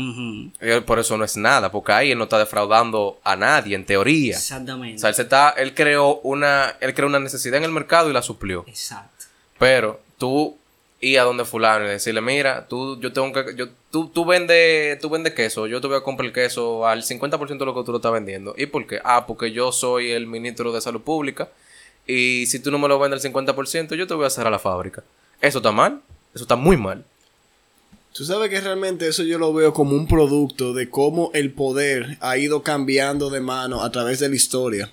Eh, 0.59 0.81
Por 0.85 0.99
eso 0.99 1.17
no 1.17 1.23
es 1.23 1.37
nada, 1.37 1.71
porque 1.71 1.93
ahí 1.93 2.11
él 2.11 2.17
no 2.17 2.25
está 2.25 2.37
defraudando 2.39 3.21
a 3.23 3.37
nadie, 3.37 3.73
en 3.75 3.85
teoría. 3.85 4.35
O 4.35 4.37
Exactamente. 4.37 4.99
sea, 4.99 5.09
él, 5.09 5.15
se 5.15 5.21
está, 5.21 5.51
él, 5.51 5.73
creó 5.73 6.19
una, 6.23 6.75
él 6.81 6.93
creó 6.93 7.07
una 7.07 7.19
necesidad 7.21 7.55
en 7.57 7.63
el 7.63 7.71
mercado 7.71 8.09
y 8.09 8.13
la 8.13 8.21
suplió. 8.21 8.65
Exacto. 8.67 9.25
Pero 9.57 10.01
tú 10.17 10.57
ir 10.99 11.19
a 11.19 11.23
donde 11.23 11.45
fulano 11.45 11.85
y 11.85 11.89
decirle, 11.89 12.21
mira, 12.21 12.67
tú, 12.67 12.99
yo 12.99 13.13
tengo 13.13 13.31
que, 13.31 13.55
yo, 13.55 13.67
tú, 13.91 14.09
tú 14.09 14.25
vendes, 14.25 14.99
tú 14.99 15.09
vendes 15.09 15.33
queso, 15.33 15.67
yo 15.67 15.79
te 15.79 15.87
voy 15.87 15.97
a 15.97 16.01
comprar 16.01 16.27
el 16.27 16.33
queso 16.33 16.87
al 16.87 17.03
50% 17.03 17.57
de 17.57 17.65
lo 17.65 17.75
que 17.75 17.83
tú 17.83 17.91
lo 17.91 17.97
estás 17.97 18.11
vendiendo. 18.11 18.55
¿Y 18.57 18.65
por 18.65 18.87
qué? 18.87 18.99
Ah, 19.03 19.25
porque 19.27 19.51
yo 19.51 19.71
soy 19.71 20.11
el 20.11 20.27
ministro 20.27 20.71
de 20.71 20.81
salud 20.81 21.01
pública 21.01 21.49
y 22.07 22.45
si 22.47 22.59
tú 22.59 22.71
no 22.71 22.79
me 22.79 22.87
lo 22.87 22.97
vendes 22.97 23.23
al 23.23 23.31
50%, 23.33 23.95
yo 23.95 24.07
te 24.07 24.13
voy 24.13 24.25
a 24.25 24.29
cerrar 24.29 24.51
la 24.51 24.59
fábrica. 24.59 25.03
Eso 25.41 25.59
está 25.59 25.71
mal, 25.71 26.01
eso 26.33 26.45
está 26.45 26.55
muy 26.55 26.77
mal. 26.77 27.03
Tú 28.13 28.25
sabes 28.25 28.49
que 28.49 28.59
realmente 28.59 29.07
eso 29.07 29.21
yo 29.21 29.37
lo 29.37 29.53
veo 29.53 29.73
como 29.73 29.95
un 29.95 30.07
producto 30.07 30.73
de 30.73 30.89
cómo 30.89 31.29
el 31.35 31.51
poder 31.51 32.17
ha 32.19 32.37
ido 32.39 32.63
cambiando 32.63 33.29
de 33.29 33.41
mano 33.41 33.83
a 33.83 33.91
través 33.91 34.19
de 34.19 34.29
la 34.29 34.35
historia. 34.35 34.91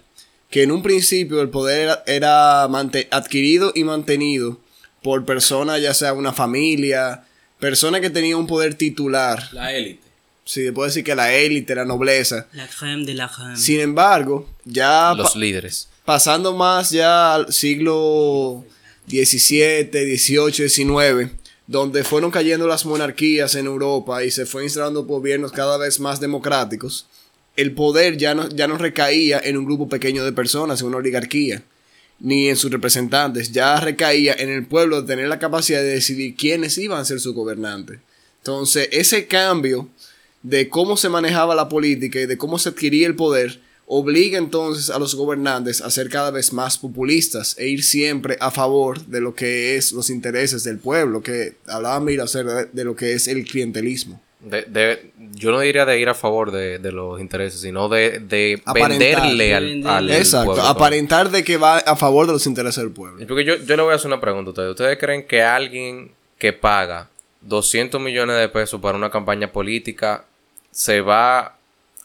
Que 0.50 0.62
en 0.62 0.70
un 0.70 0.82
principio 0.82 1.40
el 1.40 1.48
poder 1.48 2.02
era, 2.06 2.64
adquirido 2.64 3.72
y 3.74 3.84
mantenido 3.84 4.58
por 5.04 5.22
personas, 5.26 5.82
ya 5.82 5.92
sea 5.92 6.14
una 6.14 6.32
familia, 6.32 7.24
personas 7.60 8.00
que 8.00 8.08
tenían 8.08 8.38
un 8.38 8.46
poder 8.46 8.74
titular. 8.74 9.50
La 9.52 9.70
élite. 9.70 10.00
Sí, 10.46 10.70
puedo 10.72 10.86
decir 10.86 11.04
que 11.04 11.14
la 11.14 11.34
élite, 11.34 11.74
la 11.74 11.84
nobleza. 11.84 12.46
La 12.54 12.66
crème 12.66 13.04
de 13.04 13.12
la 13.12 13.28
crème. 13.30 13.54
Sin 13.54 13.80
embargo, 13.80 14.48
ya 14.64 15.12
Los 15.14 15.36
líderes. 15.36 15.90
pasando 16.06 16.54
más 16.56 16.88
ya 16.90 17.34
al 17.34 17.52
siglo 17.52 18.64
XVII, 19.06 19.90
XVIII, 19.92 20.68
XIX, 20.70 21.32
donde 21.66 22.02
fueron 22.02 22.30
cayendo 22.30 22.66
las 22.66 22.86
monarquías 22.86 23.54
en 23.56 23.66
Europa 23.66 24.24
y 24.24 24.30
se 24.30 24.46
fue 24.46 24.64
instalando 24.64 25.04
gobiernos 25.04 25.52
cada 25.52 25.76
vez 25.76 26.00
más 26.00 26.18
democráticos, 26.18 27.06
el 27.56 27.72
poder 27.74 28.16
ya 28.16 28.34
no, 28.34 28.48
ya 28.48 28.66
no 28.68 28.78
recaía 28.78 29.38
en 29.44 29.58
un 29.58 29.66
grupo 29.66 29.86
pequeño 29.86 30.24
de 30.24 30.32
personas, 30.32 30.80
en 30.80 30.86
una 30.86 30.96
oligarquía, 30.96 31.62
ni 32.24 32.48
en 32.48 32.56
sus 32.56 32.72
representantes, 32.72 33.52
ya 33.52 33.78
recaía 33.78 34.32
en 34.32 34.48
el 34.48 34.64
pueblo 34.64 35.04
tener 35.04 35.28
la 35.28 35.38
capacidad 35.38 35.82
de 35.82 35.88
decidir 35.88 36.34
quiénes 36.34 36.78
iban 36.78 36.98
a 36.98 37.04
ser 37.04 37.20
sus 37.20 37.34
gobernantes. 37.34 37.98
Entonces, 38.38 38.88
ese 38.92 39.26
cambio 39.26 39.90
de 40.42 40.70
cómo 40.70 40.96
se 40.96 41.10
manejaba 41.10 41.54
la 41.54 41.68
política 41.68 42.18
y 42.18 42.26
de 42.26 42.38
cómo 42.38 42.58
se 42.58 42.70
adquiría 42.70 43.06
el 43.06 43.14
poder, 43.14 43.60
obliga 43.84 44.38
entonces 44.38 44.88
a 44.88 44.98
los 44.98 45.14
gobernantes 45.14 45.82
a 45.82 45.90
ser 45.90 46.08
cada 46.08 46.30
vez 46.30 46.54
más 46.54 46.78
populistas 46.78 47.56
e 47.58 47.68
ir 47.68 47.84
siempre 47.84 48.38
a 48.40 48.50
favor 48.50 49.04
de 49.04 49.20
lo 49.20 49.34
que 49.34 49.76
es 49.76 49.92
los 49.92 50.08
intereses 50.08 50.64
del 50.64 50.78
pueblo, 50.78 51.22
que 51.22 51.56
hablaba 51.66 52.00
Mira 52.00 52.24
de, 52.24 52.68
de 52.72 52.84
lo 52.84 52.96
que 52.96 53.12
es 53.12 53.28
el 53.28 53.44
clientelismo. 53.44 54.23
De, 54.44 54.62
de- 54.62 55.10
yo 55.32 55.50
no 55.50 55.60
diría 55.60 55.84
de 55.86 55.98
ir 55.98 56.08
a 56.08 56.14
favor 56.14 56.50
de, 56.50 56.78
de 56.78 56.92
los 56.92 57.20
intereses, 57.20 57.60
sino 57.60 57.88
de, 57.88 58.18
de 58.20 58.60
Aparentar. 58.64 58.98
venderle 58.98 59.54
al, 59.54 59.64
Venderle. 59.64 59.90
al 59.90 60.10
Exacto, 60.12 60.46
pueblo. 60.52 60.62
aparentar 60.64 61.30
de 61.30 61.42
que 61.44 61.56
va 61.56 61.78
a 61.78 61.96
favor 61.96 62.26
de 62.26 62.32
los 62.34 62.46
intereses 62.46 62.82
del 62.82 62.92
pueblo. 62.92 63.24
Porque 63.26 63.44
yo, 63.44 63.56
yo 63.56 63.76
le 63.76 63.82
voy 63.82 63.92
a 63.92 63.96
hacer 63.96 64.08
una 64.08 64.20
pregunta 64.20 64.48
a 64.48 64.52
ustedes. 64.52 64.70
¿Ustedes 64.70 64.98
creen 64.98 65.26
que 65.26 65.42
alguien 65.42 66.10
que 66.38 66.52
paga 66.52 67.08
200 67.40 68.00
millones 68.00 68.36
de 68.38 68.48
pesos 68.48 68.80
para 68.80 68.96
una 68.98 69.10
campaña 69.10 69.50
política 69.50 70.24
se 70.70 71.00
va 71.00 71.56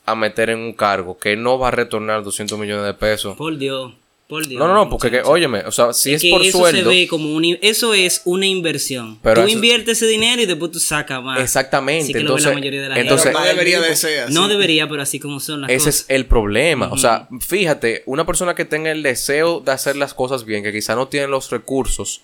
a 0.06 0.16
meter 0.16 0.50
en 0.50 0.60
un 0.60 0.74
cargo 0.74 1.18
que 1.18 1.36
no 1.36 1.60
va 1.60 1.68
a 1.68 1.72
retornar 1.72 2.24
200 2.24 2.58
millones 2.58 2.86
de 2.86 2.94
pesos? 2.94 3.36
Por 3.38 3.58
Dios. 3.58 3.94
Por 4.30 4.48
Dios. 4.48 4.60
No, 4.60 4.68
no, 4.68 4.76
no, 4.76 4.90
porque, 4.90 5.10
que, 5.10 5.22
óyeme, 5.22 5.62
o 5.66 5.72
sea, 5.72 5.92
si 5.92 6.14
es, 6.14 6.22
que 6.22 6.30
por 6.30 6.44
eso 6.44 6.60
sueldo... 6.60 6.92
se 6.92 6.96
ve 6.98 7.08
como 7.08 7.34
un, 7.34 7.58
eso 7.64 7.96
es 7.96 8.22
una 8.26 8.46
inversión. 8.46 9.18
Pero 9.24 9.42
tú 9.42 9.48
eso- 9.48 9.56
inviertes 9.56 9.98
ese 9.98 10.06
dinero 10.06 10.40
y 10.40 10.46
después 10.46 10.72
tú 10.72 10.80
sacas 10.80 11.24
más. 11.24 11.42
Exactamente, 11.42 12.04
Así 12.04 12.14
que 12.14 12.20
lo 12.20 12.36
ve 12.36 12.40
entonces- 12.40 12.46
la 12.50 12.54
mayoría 12.54 12.82
de 12.84 12.90
la 12.90 13.00
entonces- 13.00 13.24
gente. 13.26 13.40
no 13.40 13.46
debería 13.48 13.82
de 13.82 13.96
ser 13.96 14.20
así. 14.26 14.34
No 14.36 14.48
debería, 14.48 14.88
pero 14.88 15.02
así 15.02 15.20
como 15.20 15.40
son 15.40 15.62
las 15.62 15.72
Ese 15.72 15.90
es 15.90 15.96
cosas. 16.04 16.10
el 16.12 16.26
problema. 16.28 16.90
O 16.92 16.98
sea, 16.98 17.28
fíjate, 17.42 18.04
una 18.06 18.24
persona 18.28 18.54
que 18.54 18.66
tenga 18.66 18.92
el 18.92 19.02
deseo 19.02 19.62
de 19.62 19.72
hacer 19.72 19.96
las 19.96 20.14
cosas 20.14 20.46
bien, 20.46 20.62
que 20.64 20.72
quizá 20.72 20.94
no 20.94 21.08
tiene 21.08 21.26
los 21.28 21.50
recursos, 21.50 22.22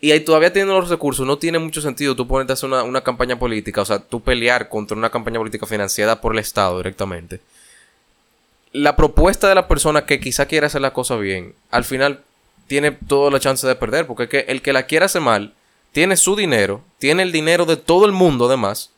y 0.00 0.12
ahí 0.12 0.20
todavía 0.20 0.50
teniendo 0.50 0.80
los 0.80 0.88
recursos, 0.88 1.26
no 1.26 1.36
tiene 1.36 1.58
mucho 1.58 1.82
sentido 1.82 2.16
tú 2.16 2.26
ponerte 2.26 2.52
a 2.52 2.54
hacer 2.54 2.70
una, 2.70 2.82
una 2.84 3.02
campaña 3.02 3.38
política, 3.38 3.82
o 3.82 3.84
sea, 3.84 3.98
tú 3.98 4.22
pelear 4.22 4.70
contra 4.70 4.96
una 4.96 5.10
campaña 5.10 5.38
política 5.40 5.66
financiada 5.66 6.22
por 6.22 6.32
el 6.32 6.38
Estado 6.38 6.78
directamente. 6.78 7.40
La 8.74 8.96
propuesta 8.96 9.48
de 9.48 9.54
la 9.54 9.68
persona 9.68 10.04
que 10.04 10.18
quizá 10.18 10.46
quiere 10.46 10.66
hacer 10.66 10.80
las 10.80 10.90
cosas 10.90 11.20
bien, 11.20 11.54
al 11.70 11.84
final 11.84 12.22
tiene 12.66 12.90
toda 12.90 13.30
la 13.30 13.38
chance 13.38 13.64
de 13.68 13.76
perder, 13.76 14.04
porque 14.04 14.46
el 14.48 14.62
que 14.62 14.72
la 14.72 14.86
quiere 14.86 15.04
hacer 15.04 15.22
mal, 15.22 15.54
tiene 15.92 16.16
su 16.16 16.34
dinero, 16.34 16.82
tiene 16.98 17.22
el 17.22 17.30
dinero 17.30 17.66
de 17.66 17.76
todo 17.76 18.04
el 18.04 18.10
mundo 18.10 18.46
además, 18.46 18.90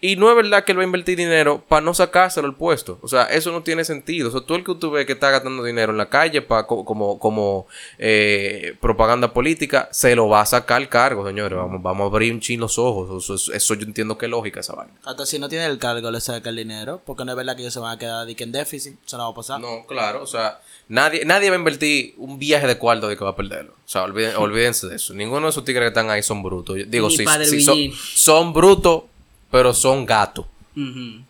y 0.00 0.16
no 0.16 0.30
es 0.30 0.36
verdad 0.36 0.64
que 0.64 0.72
él 0.72 0.78
va 0.78 0.82
a 0.82 0.86
invertir 0.86 1.16
dinero 1.18 1.62
para 1.68 1.82
no 1.82 1.92
sacárselo 1.94 2.46
al 2.48 2.56
puesto. 2.56 2.98
O 3.02 3.08
sea, 3.08 3.24
eso 3.24 3.52
no 3.52 3.62
tiene 3.62 3.84
sentido. 3.84 4.28
O 4.28 4.32
sea, 4.32 4.40
tú 4.40 4.54
el 4.54 4.64
que 4.64 4.74
tú 4.74 4.90
ves 4.90 5.04
que 5.06 5.12
está 5.12 5.30
gastando 5.30 5.62
dinero 5.62 5.92
en 5.92 5.98
la 5.98 6.08
calle 6.08 6.40
para 6.42 6.66
como, 6.66 7.18
como 7.18 7.66
eh, 7.98 8.74
propaganda 8.80 9.32
política, 9.32 9.88
se 9.92 10.16
lo 10.16 10.28
va 10.28 10.40
a 10.40 10.46
sacar 10.46 10.78
al 10.78 10.88
cargo, 10.88 11.26
señores. 11.26 11.56
Vamos, 11.58 11.82
vamos 11.82 12.04
a 12.04 12.06
abrir 12.14 12.32
un 12.32 12.40
chin 12.40 12.60
los 12.60 12.78
ojos. 12.78 13.24
Eso, 13.30 13.52
eso- 13.52 13.74
yo 13.74 13.84
entiendo 13.86 14.16
que 14.18 14.26
es 14.26 14.30
lógica 14.30 14.60
esa 14.60 14.74
vaina. 14.74 14.94
Hasta 15.04 15.26
si 15.26 15.38
no 15.38 15.48
tiene 15.48 15.66
el 15.66 15.78
cargo, 15.78 16.10
le 16.10 16.20
saca 16.20 16.50
el 16.50 16.56
dinero. 16.56 17.00
Porque 17.04 17.24
no 17.24 17.32
es 17.32 17.36
verdad 17.36 17.54
que 17.56 17.62
ellos 17.62 17.74
se 17.74 17.80
van 17.80 17.94
a 17.96 17.98
quedar 17.98 18.26
de 18.26 18.34
que 18.34 18.44
en 18.44 18.52
déficit. 18.52 18.96
Eso 19.06 19.16
no 19.18 19.24
va 19.24 19.30
a 19.30 19.34
pasar. 19.34 19.60
No, 19.60 19.84
claro. 19.86 20.22
O 20.22 20.26
sea, 20.26 20.60
nadie, 20.88 21.24
nadie 21.24 21.50
va 21.50 21.56
a 21.56 21.58
invertir 21.58 22.14
un 22.16 22.38
viaje 22.38 22.66
de 22.66 22.78
cuarto 22.78 23.06
de 23.08 23.16
que 23.16 23.24
va 23.24 23.30
a 23.30 23.36
perderlo. 23.36 23.72
O 23.72 23.88
sea, 23.88 24.04
olviden- 24.04 24.34
olvídense 24.38 24.86
de 24.86 24.96
eso. 24.96 25.14
Ninguno 25.14 25.42
de 25.46 25.50
esos 25.50 25.64
tigres 25.64 25.82
que 25.84 25.88
están 25.88 26.10
ahí 26.10 26.22
son 26.22 26.42
brutos. 26.42 26.76
Digo, 26.86 27.10
sí, 27.10 27.24
son, 27.24 27.74
Villín. 27.76 27.92
son 28.14 28.52
brutos, 28.52 29.02
pero 29.50 29.72
son 29.74 30.06
gatos. 30.06 30.46
Ujú. 30.76 31.22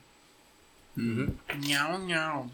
Ñau, 1.66 1.98
ñau. 2.06 2.50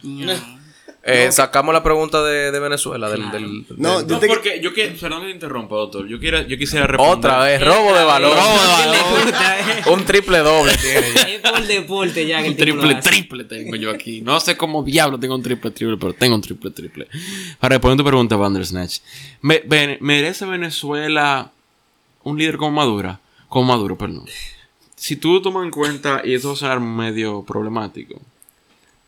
Eh, 1.08 1.30
Sacamos 1.30 1.72
la 1.72 1.84
pregunta 1.84 2.20
de, 2.24 2.50
de 2.50 2.58
Venezuela. 2.58 3.08
Del, 3.08 3.30
del- 3.30 3.64
No, 3.76 4.02
del- 4.02 4.08
No, 4.08 4.20
porque 4.26 4.60
yo 4.60 4.74
quiero, 4.74 4.96
perdón 4.98 5.20
que 5.20 5.26
te 5.28 5.32
interrumpa, 5.34 5.76
doctor. 5.76 6.06
Yo, 6.08 6.18
quiero, 6.18 6.42
yo 6.42 6.58
quisiera 6.58 6.86
responder. 6.88 7.16
Otra 7.18 7.38
vez, 7.44 7.60
robo 7.64 7.94
de 7.96 8.04
balón. 8.04 8.32
Robo 8.32 8.58
de 8.58 9.32
balón. 9.32 9.98
Un 10.00 10.04
triple 10.04 10.38
doble 10.38 10.72
tiene. 10.82 11.34
Es 11.36 11.40
por 11.48 11.64
deporte 11.64 12.26
ya 12.26 12.38
que 12.40 12.46
el 12.46 12.52
Un 12.52 12.56
triple, 12.58 12.94
triple 12.96 13.44
tengo 13.44 13.76
yo 13.76 13.90
aquí. 13.92 14.20
No 14.20 14.40
sé 14.40 14.56
cómo 14.56 14.82
diablo 14.82 15.18
tengo 15.18 15.36
un 15.36 15.42
triple, 15.44 15.70
triple, 15.70 15.96
pero 15.96 16.12
tengo 16.12 16.34
un 16.34 16.40
triple, 16.42 16.70
triple. 16.72 17.06
Para 17.60 17.76
responder 17.76 17.98
tu 17.98 18.04
pregunta, 18.04 18.34
Bandersnatch. 18.34 18.98
¿Merece 19.42 20.44
Venezuela 20.44 21.52
un 22.24 22.36
líder 22.36 22.56
como 22.56 22.72
Maduro? 22.72 23.18
Como 23.48 23.68
Maduro, 23.72 23.96
perdón. 23.96 24.24
Si 24.96 25.16
tú 25.16 25.40
tomas 25.42 25.64
en 25.64 25.70
cuenta, 25.70 26.22
y 26.24 26.34
esto 26.34 26.48
va 26.48 26.54
a 26.54 26.56
sonar 26.56 26.80
medio 26.80 27.42
problemático, 27.42 28.20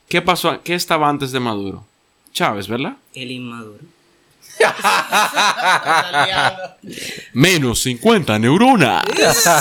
¿qué 0.09 0.23
pasó? 0.23 0.61
¿Qué 0.63 0.75
estaba 0.75 1.09
antes 1.09 1.33
de 1.33 1.41
Maduro? 1.41 1.85
Chávez, 2.33 2.69
¿verdad? 2.69 2.97
El 3.15 3.33
inmaduro. 3.33 3.79
Menos 7.33 7.81
50 7.81 8.39
neuronas. 8.39 9.05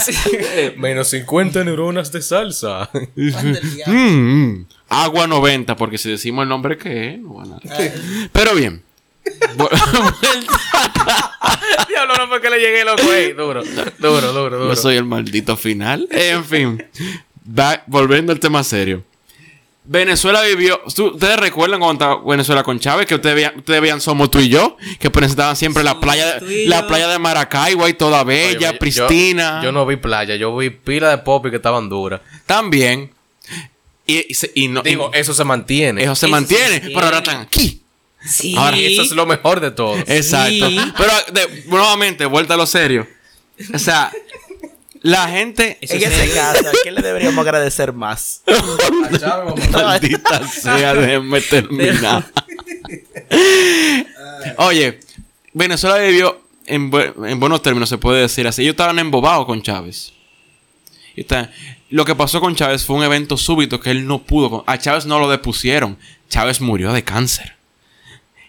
Menos 0.78 1.10
50 1.10 1.64
neuronas 1.64 2.12
de 2.12 2.22
salsa. 2.22 2.90
Mm, 3.88 3.94
mm. 3.94 4.66
Agua 4.90 5.28
90, 5.28 5.76
porque 5.76 5.98
si 5.98 6.10
decimos 6.10 6.44
el 6.44 6.50
nombre 6.50 6.78
que 6.78 7.14
es, 7.14 7.20
no 7.20 7.36
van 7.36 7.54
a... 7.54 7.60
Pero 8.32 8.56
bien. 8.56 8.82
Diablo, 11.88 12.16
no 12.18 12.28
fue 12.28 12.42
que 12.42 12.50
le 12.50 12.60
llegué 12.60 12.84
loco, 12.86 13.02
ey. 13.14 13.34
Duro, 13.34 13.64
duro, 14.00 14.34
duro, 14.34 14.58
duro. 14.58 14.70
Yo 14.70 14.76
soy 14.76 14.98
el 14.98 15.06
maldito 15.06 15.58
final. 15.58 16.08
En 16.12 16.44
fin. 16.46 16.84
Va- 17.48 17.84
volviendo 17.88 18.32
al 18.32 18.40
tema 18.40 18.64
serio. 18.64 19.04
Venezuela 19.90 20.42
vivió. 20.42 20.82
¿tú- 20.94 21.12
¿Ustedes 21.14 21.40
recuerdan 21.40 21.80
cuando 21.80 22.04
estaba 22.04 22.22
Venezuela 22.30 22.62
con 22.64 22.78
Chávez? 22.80 23.06
Que 23.06 23.16
ustedes 23.16 23.36
veían, 23.36 23.54
ustedes 23.58 23.80
veían 23.80 24.02
Somos 24.02 24.30
tú 24.30 24.40
y 24.40 24.50
yo. 24.50 24.76
Que 25.00 25.10
presentaban 25.10 25.56
siempre 25.56 25.84
la 25.84 26.00
playa, 26.00 26.40
la 26.42 26.88
playa 26.88 27.08
de 27.08 27.20
Maracaibo 27.20 27.88
y 27.88 27.94
toda 27.94 28.22
Oye, 28.24 28.54
bella, 28.54 28.72
yo- 28.74 28.80
pristina. 28.80 29.62
Yo, 29.64 29.72
no 29.72 29.86
vi 29.86 29.96
playa, 29.96 30.36
yo 30.36 30.56
vi 30.58 30.72
pila 30.72 31.10
de 31.10 31.20
pop 31.20 31.46
y 31.46 31.52
que 31.52 31.56
estaban 31.56 31.88
duras. 31.88 32.20
También. 32.46 33.12
Y, 34.06 34.26
y 34.30 34.34
se- 34.34 34.52
y 34.56 34.68
no, 34.68 34.82
Digo, 34.82 35.10
y- 35.14 35.18
eso 35.20 35.34
se 35.34 35.44
mantiene. 35.46 36.04
eso 36.04 36.16
se 36.16 36.26
eso 36.26 36.28
se 36.28 36.32
mantiene. 36.32 36.70
mantiene. 36.72 36.94
Pero 36.94 37.06
ahora 37.06 37.18
están 37.20 37.42
aquí. 37.42 37.82
Sí. 38.28 38.56
Ahora, 38.58 38.78
Y 38.78 38.94
eso 38.94 39.02
es 39.04 39.12
lo 39.12 39.26
mejor 39.26 39.60
de 39.60 39.72
todo. 39.72 39.98
Exacto. 40.08 40.70
Sí. 40.70 40.80
Pero 40.98 41.12
de- 41.34 41.64
nuevamente, 41.68 42.26
vuelta 42.26 42.54
a 42.56 42.58
lo 42.58 42.66
serio. 42.68 43.08
O 43.74 43.80
sea, 43.80 44.12
la 45.02 45.28
gente. 45.30 45.78
Eso 45.82 45.96
En 45.96 46.02
es 46.04 46.08
ese 46.08 46.16
serio. 46.18 46.36
caso, 46.36 46.70
¿a 46.70 46.72
quién 46.84 46.96
le 46.96 47.02
deberíamos 47.02 47.42
agradecer 47.46 47.92
más? 47.94 48.42
Maldita 49.72 50.48
sea, 50.48 50.94
déjenme 50.94 51.42
terminar. 51.42 52.26
Oye, 54.58 55.00
Venezuela 55.54 55.98
vivió 55.98 56.42
en, 56.66 56.92
bu- 56.92 57.28
en 57.30 57.40
buenos 57.40 57.62
términos, 57.62 57.90
se 57.90 57.98
puede 57.98 58.22
decir 58.22 58.48
así. 58.48 58.62
Ellos 58.64 58.74
estaban 58.74 59.00
embobados 59.00 59.46
con 59.46 59.62
Chávez. 59.62 60.14
Y 61.16 61.22
está- 61.22 61.52
lo 61.90 62.06
que 62.06 62.16
pasó 62.16 62.40
con 62.42 62.56
Chávez 62.56 62.84
fue 62.84 62.96
un 62.98 63.04
evento 63.04 63.38
súbito 63.38 63.80
que 63.80 63.92
él 63.92 64.08
no 64.08 64.24
pudo. 64.24 64.64
A 64.68 64.78
Chávez 64.78 65.06
no 65.06 65.20
lo 65.20 65.30
depusieron. 65.30 65.98
Chávez 66.30 66.62
murió 66.62 66.92
de 66.94 67.04
cáncer. 67.04 67.56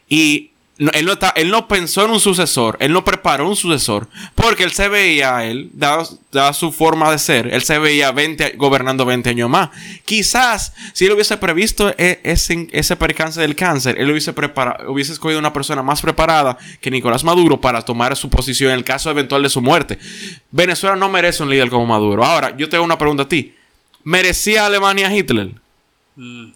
Y 0.09 0.51
él, 0.93 1.07
no 1.07 1.13
está- 1.15 1.31
él 1.35 1.51
no 1.51 1.67
pensó 1.67 2.05
en 2.05 2.13
un 2.13 2.21
sucesor, 2.21 2.77
él 2.79 2.93
no 2.93 3.03
preparó 3.03 3.49
un 3.49 3.57
sucesor, 3.57 4.07
porque 4.37 4.63
él 4.63 4.71
se 4.71 4.89
veía, 4.89 5.37
a 5.39 5.45
él, 5.45 5.71
dada, 5.73 6.53
su 6.53 6.71
forma 6.71 7.11
de 7.11 7.19
ser, 7.19 7.53
él 7.53 7.63
se 7.65 7.81
veía 7.81 8.13
20, 8.13 8.45
a- 8.45 8.53
gobernando 8.57 9.05
20 9.05 9.29
años 9.31 9.51
más. 9.51 9.71
Quizás, 10.05 10.73
si 10.93 11.05
él 11.07 11.13
hubiese 11.13 11.37
previsto 11.37 11.93
e- 11.99 12.21
ese, 12.23 12.69
ese 12.71 12.95
percance 12.95 13.41
del 13.41 13.57
cáncer, 13.57 13.97
él 13.99 14.09
hubiese, 14.09 14.33
preparado, 14.33 14.93
hubiese 14.93 15.13
escogido 15.13 15.41
una 15.41 15.53
persona 15.53 15.83
más 15.83 16.01
preparada 16.01 16.57
que 16.81 16.93
Nicolás 16.93 17.25
Maduro 17.25 17.61
para 17.61 17.83
tomar 17.83 18.15
su 18.17 18.31
posición 18.31 18.71
en 18.71 18.79
el 18.79 18.85
caso 18.85 19.11
eventual 19.11 19.43
de 19.43 19.51
su 19.51 19.61
muerte. 19.61 19.99
Venezuela 20.53 20.95
no 20.95 21.09
merece 21.09 21.43
un 21.43 21.51
líder 21.51 21.71
como 21.71 21.87
Maduro. 21.87 22.25
Ahora, 22.25 22.57
yo 22.57 22.69
te 22.69 22.77
hago 22.77 22.85
una 22.85 22.99
pregunta 22.99 23.25
a 23.25 23.29
ti. 23.29 23.53
¿Merecía 24.05 24.65
Alemania 24.67 25.13
Hitler? 25.13 25.51
Mm. 26.15 26.53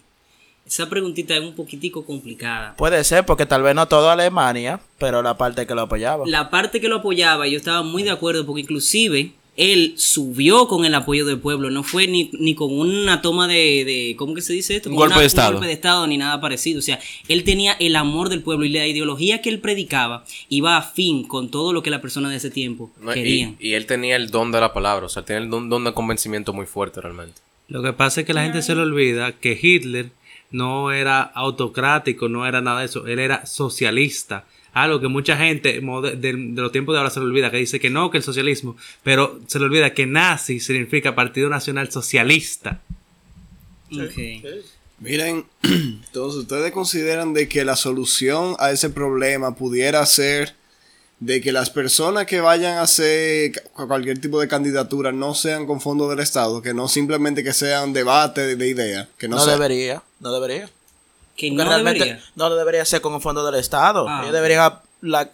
Esa 0.73 0.89
preguntita 0.89 1.35
es 1.35 1.41
un 1.41 1.53
poquitico 1.53 2.03
complicada. 2.03 2.73
Puede 2.77 3.03
ser, 3.03 3.27
porque 3.27 3.45
tal 3.45 3.61
vez 3.61 3.75
no 3.75 3.87
todo 3.87 4.09
Alemania, 4.09 4.79
pero 4.97 5.21
la 5.21 5.37
parte 5.37 5.67
que 5.67 5.75
lo 5.75 5.81
apoyaba. 5.81 6.23
La 6.25 6.49
parte 6.49 6.81
que 6.81 6.87
lo 6.87 6.95
apoyaba, 6.95 7.47
yo 7.47 7.57
estaba 7.57 7.83
muy 7.83 8.01
de 8.01 8.09
acuerdo 8.09 8.43
porque 8.47 8.61
inclusive 8.61 9.33
él 9.55 9.93
subió 9.97 10.67
con 10.67 10.83
el 10.83 10.95
apoyo 10.95 11.27
del 11.27 11.37
pueblo, 11.37 11.69
no 11.69 11.83
fue 11.83 12.07
ni, 12.07 12.31
ni 12.39 12.55
con 12.55 12.71
una 12.73 13.21
toma 13.21 13.47
de, 13.47 13.85
de- 13.85 14.15
¿cómo 14.17 14.33
que 14.33 14.41
se 14.41 14.53
dice 14.53 14.75
esto? 14.77 14.89
Un 14.89 14.95
golpe 14.95 15.13
una- 15.13 15.21
de 15.21 15.27
estado. 15.27 15.51
golpe 15.51 15.67
de 15.67 15.73
estado 15.73 16.07
ni 16.07 16.17
nada 16.17 16.41
parecido. 16.41 16.79
O 16.79 16.81
sea, 16.81 16.99
él 17.27 17.43
tenía 17.43 17.73
el 17.73 17.95
amor 17.95 18.29
del 18.29 18.41
pueblo 18.41 18.65
y 18.65 18.69
la 18.69 18.87
ideología 18.87 19.43
que 19.43 19.49
él 19.49 19.59
predicaba 19.59 20.25
iba 20.49 20.75
a 20.75 20.81
fin 20.81 21.27
con 21.27 21.51
todo 21.51 21.71
lo 21.71 21.83
que 21.83 21.91
la 21.91 22.01
persona 22.01 22.31
de 22.31 22.37
ese 22.37 22.49
tiempo 22.49 22.89
No, 22.99 23.11
y, 23.11 23.13
querían. 23.13 23.57
y 23.59 23.73
él 23.73 23.85
tenía 23.85 24.15
el 24.15 24.31
don 24.31 24.51
de 24.51 24.59
la 24.59 24.73
palabra, 24.73 25.05
o 25.05 25.09
sea, 25.09 25.21
tiene 25.23 25.43
el 25.43 25.51
don, 25.51 25.69
don 25.69 25.83
de 25.83 25.93
convencimiento 25.93 26.51
muy 26.51 26.65
fuerte 26.65 26.99
realmente. 26.99 27.39
Lo 27.67 27.83
que 27.83 27.93
pasa 27.93 28.21
es 28.21 28.25
que 28.27 28.33
la 28.33 28.41
gente 28.41 28.63
se 28.63 28.73
le 28.73 28.81
olvida 28.81 29.33
que 29.33 29.57
Hitler 29.61 30.09
no 30.53 30.91
era 30.93 31.21
autocrático, 31.21 32.29
no 32.29 32.47
era 32.47 32.61
nada 32.61 32.79
de 32.79 32.85
eso, 32.85 33.05
él 33.05 33.19
era 33.19 33.45
socialista. 33.45 34.45
Algo 34.71 35.01
que 35.01 35.07
mucha 35.07 35.35
gente 35.35 35.81
de, 35.81 36.15
de 36.15 36.61
los 36.61 36.71
tiempos 36.71 36.93
de 36.93 36.99
ahora 36.99 37.09
se 37.09 37.19
le 37.19 37.25
olvida, 37.25 37.51
que 37.51 37.57
dice 37.57 37.79
que 37.79 37.89
no, 37.89 38.09
que 38.09 38.17
el 38.17 38.23
socialismo, 38.23 38.77
pero 39.03 39.39
se 39.47 39.59
le 39.59 39.65
olvida 39.65 39.93
que 39.93 40.05
nazi 40.05 40.59
significa 40.59 41.13
Partido 41.13 41.49
Nacional 41.49 41.91
Socialista. 41.91 42.81
Miren, 44.99 45.45
entonces 45.63 46.41
ustedes 46.41 46.71
consideran 46.71 47.33
de 47.33 47.47
que 47.47 47.65
la 47.65 47.75
solución 47.75 48.55
a 48.59 48.71
ese 48.71 48.89
problema 48.89 49.55
pudiera 49.55 50.05
ser 50.05 50.55
de 51.25 51.41
que 51.41 51.51
las 51.51 51.69
personas 51.69 52.25
que 52.25 52.41
vayan 52.41 52.77
a 52.77 52.81
hacer 52.81 53.51
cualquier 53.73 54.19
tipo 54.19 54.39
de 54.41 54.47
candidatura 54.47 55.11
no 55.11 55.33
sean 55.35 55.65
con 55.65 55.79
fondos 55.79 56.09
del 56.09 56.19
Estado, 56.19 56.61
que 56.61 56.73
no 56.73 56.87
simplemente 56.87 57.43
que 57.43 57.53
sean 57.53 57.93
debate 57.93 58.41
de, 58.41 58.55
de 58.55 58.67
ideas, 58.67 59.07
que 59.17 59.27
no, 59.27 59.37
no 59.37 59.43
sea- 59.43 59.53
debería, 59.53 60.01
no 60.19 60.31
debería. 60.33 60.69
Que 61.35 61.47
Porque 61.47 61.51
no 61.63 61.65
realmente 61.69 61.99
debería. 62.03 62.23
no 62.35 62.55
debería 62.55 62.85
ser 62.85 63.01
con 63.01 63.13
el 63.15 63.21
fondo 63.21 63.45
del 63.45 63.59
Estado. 63.59 64.05
Ah, 64.07 64.17
ellos 64.19 64.29
ok. 64.29 64.33
deberían 64.35 64.73
la- 65.01 65.31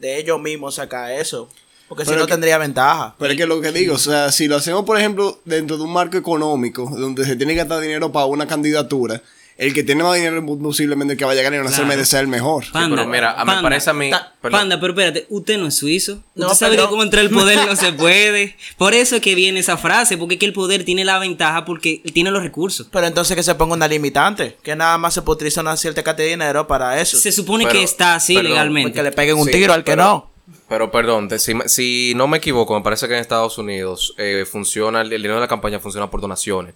de 0.00 0.18
ellos 0.18 0.40
mismos 0.40 0.74
sacar 0.74 1.10
eso. 1.12 1.48
Porque 1.88 2.04
si 2.04 2.10
no 2.12 2.26
que- 2.26 2.32
tendría 2.32 2.58
ventaja. 2.58 3.14
Pero 3.18 3.32
es 3.32 3.38
que 3.38 3.46
lo 3.46 3.60
que 3.60 3.72
digo, 3.72 3.94
o 3.94 3.98
sea, 3.98 4.30
si 4.30 4.46
lo 4.46 4.56
hacemos, 4.56 4.84
por 4.84 4.98
ejemplo, 4.98 5.40
dentro 5.46 5.76
de 5.78 5.84
un 5.84 5.92
marco 5.92 6.16
económico, 6.18 6.90
donde 6.94 7.24
se 7.24 7.34
tiene 7.36 7.54
que 7.54 7.60
gastar 7.60 7.80
dinero 7.80 8.12
para 8.12 8.26
una 8.26 8.46
candidatura, 8.46 9.22
el 9.58 9.74
que 9.74 9.82
tiene 9.82 10.02
más 10.04 10.14
dinero 10.14 10.38
es 10.38 10.44
posiblemente 10.62 11.12
el 11.14 11.18
que 11.18 11.24
vaya 11.24 11.40
a 11.40 11.44
ganar 11.44 11.60
y 11.60 11.62
no 11.64 11.68
Claro. 11.68 11.84
merece 11.86 12.12
ser 12.12 12.20
el 12.20 12.28
mejor. 12.28 12.64
Panda, 12.72 12.96
pero 12.96 13.08
mira, 13.08 13.32
a- 13.32 13.44
me 13.44 13.52
Panda, 13.52 13.62
parece 13.62 13.90
a 13.90 13.92
mí- 13.92 14.08
ta-. 14.10 14.32
Panda, 14.40 14.78
pero 14.80 14.92
espérate, 14.92 15.26
usted 15.28 15.58
no 15.58 15.66
es 15.66 15.74
suizo. 15.74 16.22
No, 16.36 16.46
usted 16.46 16.58
sabe 16.66 16.76
que 16.76 16.86
como 16.86 17.02
entrar 17.02 17.24
el 17.24 17.30
poder 17.30 17.66
no 17.66 17.74
se 17.76 17.92
puede. 17.92 18.56
Por 18.76 18.94
eso 18.94 19.16
es 19.16 19.20
que 19.20 19.34
viene 19.34 19.58
esa 19.60 19.76
frase, 19.76 20.16
porque 20.16 20.34
es 20.36 20.40
que 20.40 20.46
el 20.46 20.52
poder 20.52 20.84
tiene 20.84 21.04
la 21.04 21.18
ventaja 21.18 21.64
porque 21.64 22.00
tiene 22.14 22.30
los 22.30 22.42
recursos. 22.42 22.88
Pero 22.90 23.06
entonces 23.06 23.36
que 23.36 23.42
se 23.42 23.54
ponga 23.56 23.74
una 23.74 23.88
limitante. 23.88 24.56
Que 24.62 24.76
nada 24.76 24.96
más 24.96 25.12
se 25.14 25.22
puede 25.22 25.34
utilizar 25.36 25.64
una 25.64 25.76
cierta 25.76 26.02
cantidad 26.02 26.26
de 26.26 26.30
dinero 26.30 26.66
para 26.68 27.00
eso. 27.00 27.18
Se 27.18 27.32
supone 27.32 27.64
Pero- 27.64 27.78
que 27.78 27.82
está 27.82 28.14
así 28.14 28.34
perdón, 28.34 28.52
legalmente. 28.52 28.92
Que 28.92 29.02
le 29.02 29.10
peguen 29.12 29.36
un 29.38 29.46
Sí, 29.46 29.50
tiro 29.52 29.72
al 29.74 29.82
que 29.84 29.92
pero- 29.92 30.02
no. 30.04 30.30
Pero 30.68 30.90
perdón, 30.90 31.28
te- 31.28 31.38
si, 31.38 31.52
si 31.66 32.12
no 32.14 32.26
me 32.28 32.38
equivoco, 32.38 32.74
me 32.74 32.82
parece 32.82 33.06
que 33.08 33.14
en 33.14 33.20
Estados 33.20 33.58
Unidos 33.58 34.14
eh, 34.18 34.46
funciona, 34.50 35.00
el, 35.02 35.12
el 35.12 35.20
dinero 35.20 35.34
de 35.34 35.40
la 35.42 35.48
campaña 35.48 35.78
funciona 35.78 36.08
por 36.10 36.20
donaciones. 36.20 36.74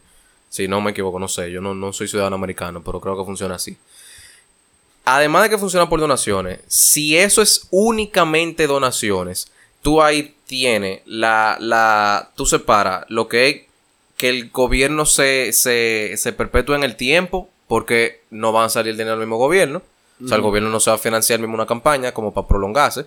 Si 0.52 0.68
no 0.68 0.82
me 0.82 0.90
equivoco, 0.90 1.18
no 1.18 1.28
sé, 1.28 1.50
yo 1.50 1.62
no, 1.62 1.74
no 1.74 1.94
soy 1.94 2.08
ciudadano 2.08 2.36
americano, 2.36 2.82
pero 2.84 3.00
creo 3.00 3.16
que 3.16 3.24
funciona 3.24 3.54
así. 3.54 3.74
Además 5.06 5.44
de 5.44 5.48
que 5.48 5.56
funciona 5.56 5.88
por 5.88 5.98
donaciones, 5.98 6.60
si 6.66 7.16
eso 7.16 7.40
es 7.40 7.68
únicamente 7.70 8.66
donaciones, 8.66 9.50
tú 9.80 10.02
ahí 10.02 10.36
tienes 10.44 11.00
la, 11.06 11.56
la, 11.58 12.32
tú 12.36 12.44
separas 12.44 13.06
lo 13.08 13.28
que 13.28 13.48
es 13.48 13.62
que 14.18 14.28
el 14.28 14.50
gobierno 14.50 15.06
se, 15.06 15.54
se, 15.54 16.18
se 16.18 16.32
perpetúe 16.34 16.74
en 16.74 16.84
el 16.84 16.96
tiempo, 16.96 17.48
porque 17.66 18.20
no 18.28 18.52
van 18.52 18.66
a 18.66 18.68
salir 18.68 18.92
dinero 18.92 19.12
del 19.12 19.20
mismo 19.20 19.38
gobierno. 19.38 19.80
O 20.22 20.28
sea, 20.28 20.36
el 20.36 20.42
gobierno 20.42 20.68
no 20.68 20.80
se 20.80 20.90
va 20.90 20.96
a 20.96 20.98
financiar 20.98 21.40
mismo 21.40 21.54
una 21.54 21.64
campaña 21.64 22.12
como 22.12 22.34
para 22.34 22.46
prolongarse. 22.46 23.06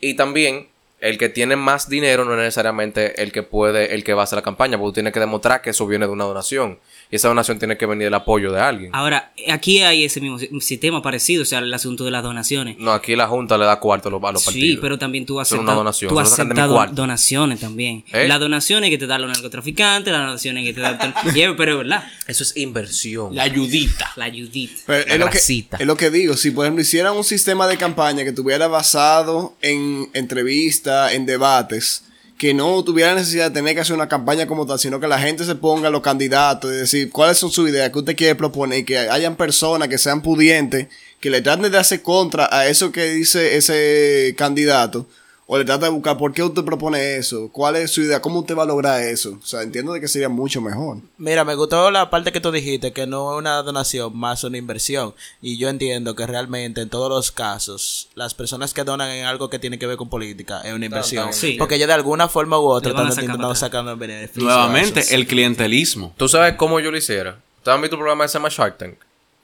Y 0.00 0.14
también, 0.14 0.66
el 1.00 1.18
que 1.18 1.28
tiene 1.28 1.56
más 1.56 1.88
dinero 1.88 2.24
no 2.24 2.32
es 2.34 2.38
necesariamente 2.38 3.22
el 3.22 3.32
que 3.32 3.42
puede, 3.42 3.94
el 3.94 4.04
que 4.04 4.14
va 4.14 4.22
a 4.22 4.24
hacer 4.24 4.36
la 4.36 4.42
campaña, 4.42 4.78
porque 4.78 4.90
tú 4.90 4.94
tienes 4.94 5.12
que 5.12 5.20
demostrar 5.20 5.62
que 5.62 5.70
eso 5.70 5.86
viene 5.86 6.06
de 6.06 6.12
una 6.12 6.24
donación. 6.24 6.78
Y 7.10 7.16
esa 7.16 7.26
donación 7.28 7.58
tiene 7.58 7.76
que 7.76 7.86
venir 7.86 8.04
del 8.04 8.14
apoyo 8.14 8.52
de 8.52 8.60
alguien. 8.60 8.90
Ahora, 8.94 9.32
aquí 9.48 9.82
hay 9.82 10.04
ese 10.04 10.20
mismo 10.20 10.38
si- 10.38 10.48
sistema 10.60 11.02
parecido, 11.02 11.42
o 11.42 11.44
sea, 11.44 11.58
el 11.58 11.74
asunto 11.74 12.04
de 12.04 12.12
las 12.12 12.22
donaciones. 12.22 12.78
No, 12.78 12.92
aquí 12.92 13.16
la 13.16 13.26
Junta 13.26 13.58
le 13.58 13.64
da 13.64 13.80
cuarto 13.80 14.08
a 14.08 14.12
los, 14.12 14.22
a 14.22 14.30
los 14.32 14.42
Sí, 14.42 14.46
partidos. 14.46 14.78
pero 14.80 14.98
también 14.98 15.26
tú 15.26 15.40
aceptas, 15.40 15.74
donación, 15.74 16.08
tú 16.08 16.20
aceptas 16.20 16.68
cuarto. 16.68 16.94
donaciones 16.94 17.58
también. 17.60 18.04
¿Eh? 18.12 18.28
Las 18.28 18.38
donaciones 18.38 18.90
que 18.90 18.98
te 18.98 19.06
dan 19.08 19.22
los 19.22 19.30
narcotraficantes, 19.32 20.12
las 20.12 20.22
donaciones 20.22 20.64
que 20.64 20.72
te 20.72 20.80
dan... 20.80 20.98
Yeah, 21.34 21.54
pero 21.56 21.72
es 21.72 21.78
verdad, 21.78 22.04
Eso 22.28 22.42
es 22.44 22.56
inversión. 22.56 23.34
La 23.34 23.42
ayudita. 23.42 24.12
la 24.16 24.26
ayudita. 24.26 24.74
Pero 24.86 25.06
La 25.08 25.12
es 25.14 25.18
lo, 25.20 25.30
que, 25.30 25.38
es 25.80 25.86
lo 25.86 25.96
que 25.96 26.10
digo, 26.10 26.36
si 26.36 26.50
por 26.52 26.64
ejemplo 26.64 26.82
hicieran 26.82 27.16
un 27.16 27.24
sistema 27.24 27.66
de 27.66 27.76
campaña 27.76 28.22
que 28.24 28.32
tuviera 28.32 28.68
basado 28.68 29.56
en 29.62 30.08
entrevistas, 30.14 31.12
en 31.12 31.26
debates, 31.26 32.04
que 32.40 32.54
no 32.54 32.82
tuviera 32.82 33.14
necesidad 33.14 33.48
de 33.48 33.50
tener 33.50 33.74
que 33.74 33.82
hacer 33.82 33.94
una 33.94 34.08
campaña 34.08 34.46
como 34.46 34.64
tal, 34.64 34.78
sino 34.78 34.98
que 34.98 35.06
la 35.06 35.18
gente 35.18 35.44
se 35.44 35.56
ponga 35.56 35.90
los 35.90 36.00
candidatos 36.00 36.72
y 36.72 36.76
decir 36.76 37.10
cuáles 37.10 37.36
son 37.36 37.50
sus 37.50 37.68
ideas, 37.68 37.90
que 37.90 37.98
usted 37.98 38.16
quiere 38.16 38.34
proponer, 38.34 38.78
y 38.78 38.84
que 38.84 38.96
hayan 38.96 39.36
personas 39.36 39.88
que 39.88 39.98
sean 39.98 40.22
pudientes, 40.22 40.86
que 41.20 41.28
le 41.28 41.42
traten 41.42 41.70
de 41.70 41.76
hacer 41.76 42.00
contra 42.00 42.48
a 42.50 42.66
eso 42.66 42.92
que 42.92 43.10
dice 43.10 43.58
ese 43.58 44.34
candidato, 44.38 45.06
o 45.52 45.58
le 45.58 45.64
trata 45.64 45.86
de 45.86 45.90
buscar 45.90 46.16
por 46.16 46.32
qué 46.32 46.44
usted 46.44 46.62
propone 46.64 47.16
eso, 47.16 47.48
cuál 47.50 47.74
es 47.74 47.90
su 47.90 48.02
idea, 48.02 48.22
cómo 48.22 48.38
usted 48.38 48.54
va 48.56 48.62
a 48.62 48.66
lograr 48.66 49.00
eso. 49.02 49.36
O 49.42 49.44
sea, 49.44 49.62
entiendo 49.62 49.92
de 49.92 50.00
que 50.00 50.06
sería 50.06 50.28
mucho 50.28 50.60
mejor. 50.60 50.98
Mira, 51.18 51.44
me 51.44 51.56
gustó 51.56 51.90
la 51.90 52.08
parte 52.08 52.30
que 52.30 52.40
tú 52.40 52.52
dijiste, 52.52 52.92
que 52.92 53.04
no 53.08 53.32
es 53.32 53.38
una 53.38 53.56
donación, 53.62 54.16
más 54.16 54.44
una 54.44 54.58
inversión. 54.58 55.12
Y 55.42 55.58
yo 55.58 55.68
entiendo 55.68 56.14
que 56.14 56.24
realmente 56.24 56.82
en 56.82 56.88
todos 56.88 57.08
los 57.10 57.32
casos, 57.32 58.08
las 58.14 58.32
personas 58.34 58.72
que 58.72 58.84
donan 58.84 59.10
en 59.10 59.24
algo 59.26 59.50
que 59.50 59.58
tiene 59.58 59.76
que 59.80 59.88
ver 59.88 59.96
con 59.96 60.08
política 60.08 60.60
es 60.60 60.72
una 60.72 60.86
inversión. 60.86 61.32
Sí. 61.32 61.56
Porque 61.58 61.80
ya 61.80 61.88
de 61.88 61.94
alguna 61.94 62.28
forma 62.28 62.56
u 62.60 62.68
otra 62.68 62.92
están 62.92 63.08
intentando 63.08 63.52
sacar 63.56 63.84
beneficios. 63.96 64.44
Nuevamente, 64.44 65.00
a 65.00 65.02
eso. 65.02 65.14
el 65.16 65.26
clientelismo. 65.26 66.14
¿Tú 66.16 66.28
sabes 66.28 66.54
cómo 66.54 66.78
yo 66.78 66.92
lo 66.92 66.96
hiciera? 66.96 67.40
¿Ustedes 67.58 67.74
han 67.74 67.80
visto 67.82 67.96
el 67.96 68.00
programa 68.00 68.22
que 68.24 68.28
se 68.28 68.38
llama 68.38 68.50
Shark 68.50 68.78
Tank? 68.78 68.94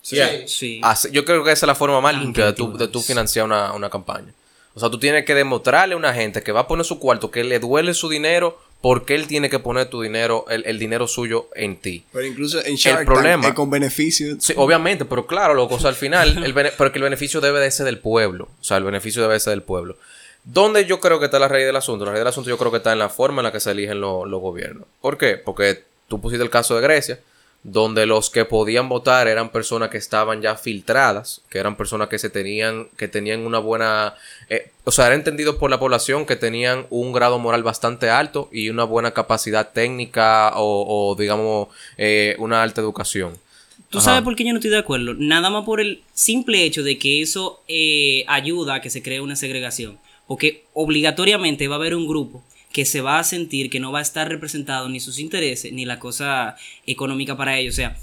Sí. 0.00 0.80
Así- 0.84 1.08
yo 1.10 1.24
creo 1.24 1.42
que 1.42 1.50
esa 1.50 1.66
es 1.66 1.68
la 1.68 1.74
forma 1.74 2.00
más 2.00 2.14
Ah, 2.14 2.18
limpia 2.20 2.46
de 2.46 2.52
tu, 2.52 2.76
de 2.78 2.86
tu 2.86 2.98
nice. 3.00 3.08
financiar 3.08 3.44
una, 3.44 3.72
una 3.72 3.90
campaña. 3.90 4.32
O 4.76 4.80
sea, 4.80 4.90
tú 4.90 4.98
tienes 4.98 5.24
que 5.24 5.34
demostrarle 5.34 5.94
a 5.94 5.96
una 5.96 6.12
gente 6.12 6.42
que 6.42 6.52
va 6.52 6.60
a 6.60 6.68
poner 6.68 6.84
su 6.84 6.98
cuarto, 6.98 7.30
que 7.30 7.42
le 7.44 7.58
duele 7.58 7.94
su 7.94 8.10
dinero, 8.10 8.60
porque 8.82 9.14
él 9.14 9.26
tiene 9.26 9.48
que 9.48 9.58
poner 9.58 9.88
tu 9.88 10.02
dinero, 10.02 10.44
el, 10.50 10.64
el 10.66 10.78
dinero 10.78 11.08
suyo 11.08 11.48
en 11.54 11.76
ti. 11.78 12.04
Pero 12.12 12.26
incluso 12.26 12.62
en 12.64 12.76
Shark 12.76 12.98
Tank 12.98 13.08
problema- 13.08 13.54
con 13.54 13.70
beneficios. 13.70 14.36
Sí, 14.44 14.52
obviamente, 14.54 15.06
pero 15.06 15.26
claro, 15.26 15.54
loco, 15.54 15.76
o 15.76 15.80
sea, 15.80 15.88
al 15.88 15.96
final, 15.96 16.44
el 16.44 16.52
pero 16.54 16.92
que 16.92 16.98
el 16.98 17.02
beneficio 17.04 17.40
debe 17.40 17.58
de 17.60 17.70
ser 17.70 17.86
del 17.86 17.98
pueblo. 17.98 18.48
O 18.60 18.64
sea, 18.64 18.76
el 18.76 18.84
beneficio 18.84 19.22
debe 19.22 19.40
ser 19.40 19.52
del 19.52 19.62
pueblo. 19.62 19.96
¿Dónde 20.44 20.84
yo 20.84 21.00
creo 21.00 21.18
que 21.18 21.24
está 21.24 21.38
la 21.38 21.48
raíz 21.48 21.64
del 21.66 21.74
asunto? 21.74 22.04
La 22.04 22.10
raíz 22.12 22.20
del 22.20 22.28
asunto 22.28 22.50
yo 22.50 22.58
creo 22.58 22.70
que 22.70 22.76
está 22.76 22.92
en 22.92 22.98
la 23.00 23.08
forma 23.08 23.40
en 23.40 23.44
la 23.44 23.52
que 23.52 23.60
se 23.60 23.70
eligen 23.70 24.00
lo- 24.00 24.26
los 24.26 24.40
gobiernos. 24.42 24.84
¿Por 25.00 25.16
qué? 25.18 25.38
Porque 25.38 25.82
tú 26.06 26.20
pusiste 26.20 26.44
el 26.44 26.50
caso 26.50 26.76
de 26.76 26.82
Grecia, 26.82 27.18
donde 27.62 28.06
los 28.06 28.30
que 28.30 28.44
podían 28.44 28.88
votar 28.88 29.26
eran 29.26 29.50
personas 29.50 29.90
que 29.90 29.98
estaban 29.98 30.40
ya 30.40 30.54
filtradas, 30.54 31.42
que 31.50 31.58
eran 31.58 31.76
personas 31.76 32.08
que 32.08 32.18
se 32.18 32.30
tenían, 32.30 32.88
que 32.96 33.08
tenían 33.08 33.40
una 33.40 33.58
buena, 33.58 34.14
eh, 34.48 34.70
o 34.84 34.92
sea, 34.92 35.06
era 35.06 35.16
entendido 35.16 35.58
por 35.58 35.70
la 35.70 35.80
población 35.80 36.26
que 36.26 36.36
tenían 36.36 36.86
un 36.90 37.12
grado 37.12 37.38
moral 37.38 37.64
bastante 37.64 38.08
alto 38.08 38.48
y 38.52 38.70
una 38.70 38.84
buena 38.84 39.12
capacidad 39.12 39.72
técnica 39.72 40.52
o, 40.56 41.10
o, 41.10 41.16
digamos, 41.16 41.68
eh, 41.98 42.36
una 42.38 42.62
alta 42.62 42.80
educación. 42.80 43.32
¿Tú 43.90 43.98
Ajá. 43.98 44.04
sabes 44.06 44.22
por 44.22 44.36
qué 44.36 44.44
yo 44.44 44.52
no 44.52 44.58
estoy 44.58 44.70
de 44.70 44.78
acuerdo? 44.78 45.14
Nada 45.14 45.50
más 45.50 45.64
por 45.64 45.80
el 45.80 46.02
simple 46.12 46.64
hecho 46.64 46.82
de 46.82 46.98
que 46.98 47.22
eso 47.22 47.62
eh, 47.68 48.24
ayuda 48.28 48.74
a 48.74 48.80
que 48.80 48.90
se 48.90 49.02
cree 49.02 49.20
una 49.20 49.36
segregación. 49.36 49.98
Porque 50.26 50.64
obligatoriamente 50.72 51.68
va 51.68 51.76
a 51.76 51.78
haber 51.78 51.94
un 51.94 52.08
grupo 52.08 52.42
que 52.76 52.84
se 52.84 53.00
va 53.00 53.18
a 53.18 53.24
sentir 53.24 53.70
que 53.70 53.80
no 53.80 53.90
va 53.90 54.00
a 54.00 54.02
estar 54.02 54.28
representado 54.28 54.88
ni 54.90 55.00
sus 55.00 55.18
intereses 55.18 55.72
ni 55.72 55.86
la 55.86 55.98
cosa 55.98 56.56
económica 56.86 57.34
para 57.34 57.56
ellos. 57.58 57.72
O 57.74 57.76
sea, 57.76 57.96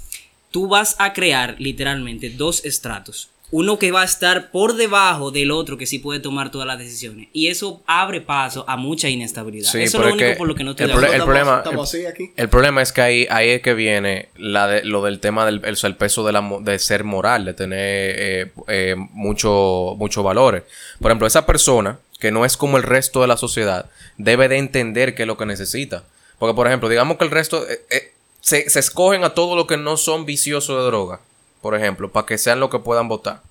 tú 0.50 0.66
vas 0.66 0.96
a 0.98 1.12
crear 1.12 1.54
literalmente 1.60 2.28
dos 2.30 2.64
estratos. 2.64 3.30
uno 3.50 3.78
que 3.78 3.92
va 3.92 4.02
a 4.02 4.04
estar 4.04 4.50
por 4.50 4.74
debajo 4.74 5.30
del 5.30 5.52
otro 5.52 5.78
que 5.78 5.86
sí 5.86 6.00
puede 6.00 6.18
tomar 6.18 6.50
todas 6.50 6.66
las 6.66 6.78
decisiones. 6.78 7.28
Y 7.32 7.46
eso 7.54 7.82
abre 7.86 8.20
paso 8.20 8.64
a 8.66 8.76
mucha 8.76 9.08
inestabilidad. 9.08 9.70
Sí, 9.70 9.82
eso 9.82 9.98
es 9.98 10.06
lo 10.06 10.12
único 10.14 10.28
que 10.30 10.36
por 10.36 10.48
lo 10.48 10.54
que 10.56 10.64
no 10.64 10.70
estoy 10.72 10.84
el, 10.86 10.90
de 10.90 10.94
acuerdo. 10.96 11.14
el 11.14 11.22
problema, 11.22 11.56
estamos 11.58 11.94
el- 11.94 12.00
así 12.00 12.06
aquí. 12.12 12.32
el 12.36 12.48
problema 12.48 12.82
es 12.82 12.90
que 12.90 13.00
ahí, 13.02 13.26
ahí 13.30 13.50
es 13.50 13.62
que 13.62 13.74
viene 13.74 14.28
la 14.36 14.66
de- 14.66 14.84
lo 14.84 15.04
del 15.04 15.20
tema 15.20 15.46
del 15.46 15.60
el, 15.64 15.94
peso 15.96 16.26
de, 16.26 16.32
la, 16.32 16.42
de 16.62 16.78
ser 16.80 17.04
moral, 17.04 17.44
de 17.44 17.54
tener 17.54 17.78
eh, 17.80 18.52
eh, 18.66 18.96
mucho, 18.98 19.94
muchos 19.98 20.24
valores. 20.24 20.64
Por 21.00 21.12
ejemplo, 21.12 21.28
esa 21.28 21.46
persona 21.46 22.00
que 22.24 22.32
no 22.32 22.46
es 22.46 22.56
como 22.56 22.78
el 22.78 22.82
resto 22.84 23.20
de 23.20 23.26
la 23.26 23.36
sociedad 23.36 23.90
debe 24.16 24.48
de 24.48 24.56
entender 24.56 25.14
qué 25.14 25.24
es 25.24 25.26
lo 25.28 25.36
que 25.36 25.44
necesita. 25.44 26.04
Porque, 26.38 26.54
por 26.54 26.66
ejemplo, 26.66 26.88
digamos 26.88 27.18
que 27.18 27.24
el 27.24 27.30
resto 27.30 27.68
eh, 27.68 27.84
eh, 27.90 28.14
se, 28.40 28.70
se 28.70 28.80
escogen 28.80 29.24
a 29.24 29.34
todos 29.34 29.58
los 29.58 29.66
que 29.66 29.76
no 29.76 29.98
son 29.98 30.24
viciosos 30.24 30.78
de 30.78 30.84
droga, 30.86 31.20
por 31.60 31.74
ejemplo, 31.76 32.10
para 32.10 32.24
que 32.24 32.38
sean 32.38 32.60
los 32.60 32.70
que 32.70 32.78
puedan 32.78 33.08
votar. 33.08 33.42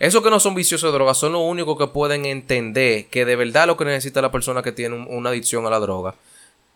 Esos 0.00 0.24
que 0.24 0.30
no 0.30 0.40
son 0.40 0.56
viciosos 0.56 0.90
de 0.90 0.94
droga 0.98 1.14
son 1.14 1.30
los 1.34 1.42
únicos 1.42 1.78
que 1.78 1.86
pueden 1.86 2.24
entender 2.26 3.06
que 3.06 3.24
de 3.24 3.36
verdad 3.36 3.68
lo 3.68 3.76
que 3.76 3.84
necesita 3.84 4.20
la 4.20 4.32
persona 4.32 4.60
que 4.62 4.72
tiene 4.72 4.96
un- 4.96 5.06
una 5.08 5.30
adicción 5.30 5.64
a 5.66 5.70
la 5.70 5.78
droga 5.78 6.16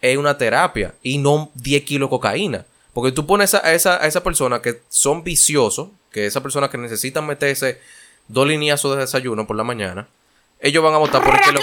es 0.01 0.17
una 0.17 0.39
terapia 0.39 0.95
y 1.03 1.19
no 1.19 1.51
10 1.55 1.83
kilos 1.83 2.09
de 2.09 2.11
cocaína. 2.11 2.65
Porque 2.93 3.11
tú 3.11 3.27
pones 3.27 3.55
a 3.55 3.75
esa, 3.75 3.97
esa 4.07 4.23
persona 4.23 4.63
que 4.63 4.83
son 4.89 5.25
viciosos, 5.25 5.89
que 6.13 6.27
esa 6.27 6.43
persona 6.45 6.71
que 6.71 6.79
necesitan 6.79 7.27
meterse 7.27 7.81
dos 8.29 8.47
lineazos 8.47 8.95
de 8.95 9.01
desayuno 9.01 9.49
por 9.49 9.57
la 9.57 9.65
mañana, 9.65 10.07
ellos 10.65 10.83
van 10.83 10.95
a 10.95 10.97
votar 10.97 11.23
por 11.23 11.35
el 11.35 11.41
que 11.43 11.53
le, 11.53 11.61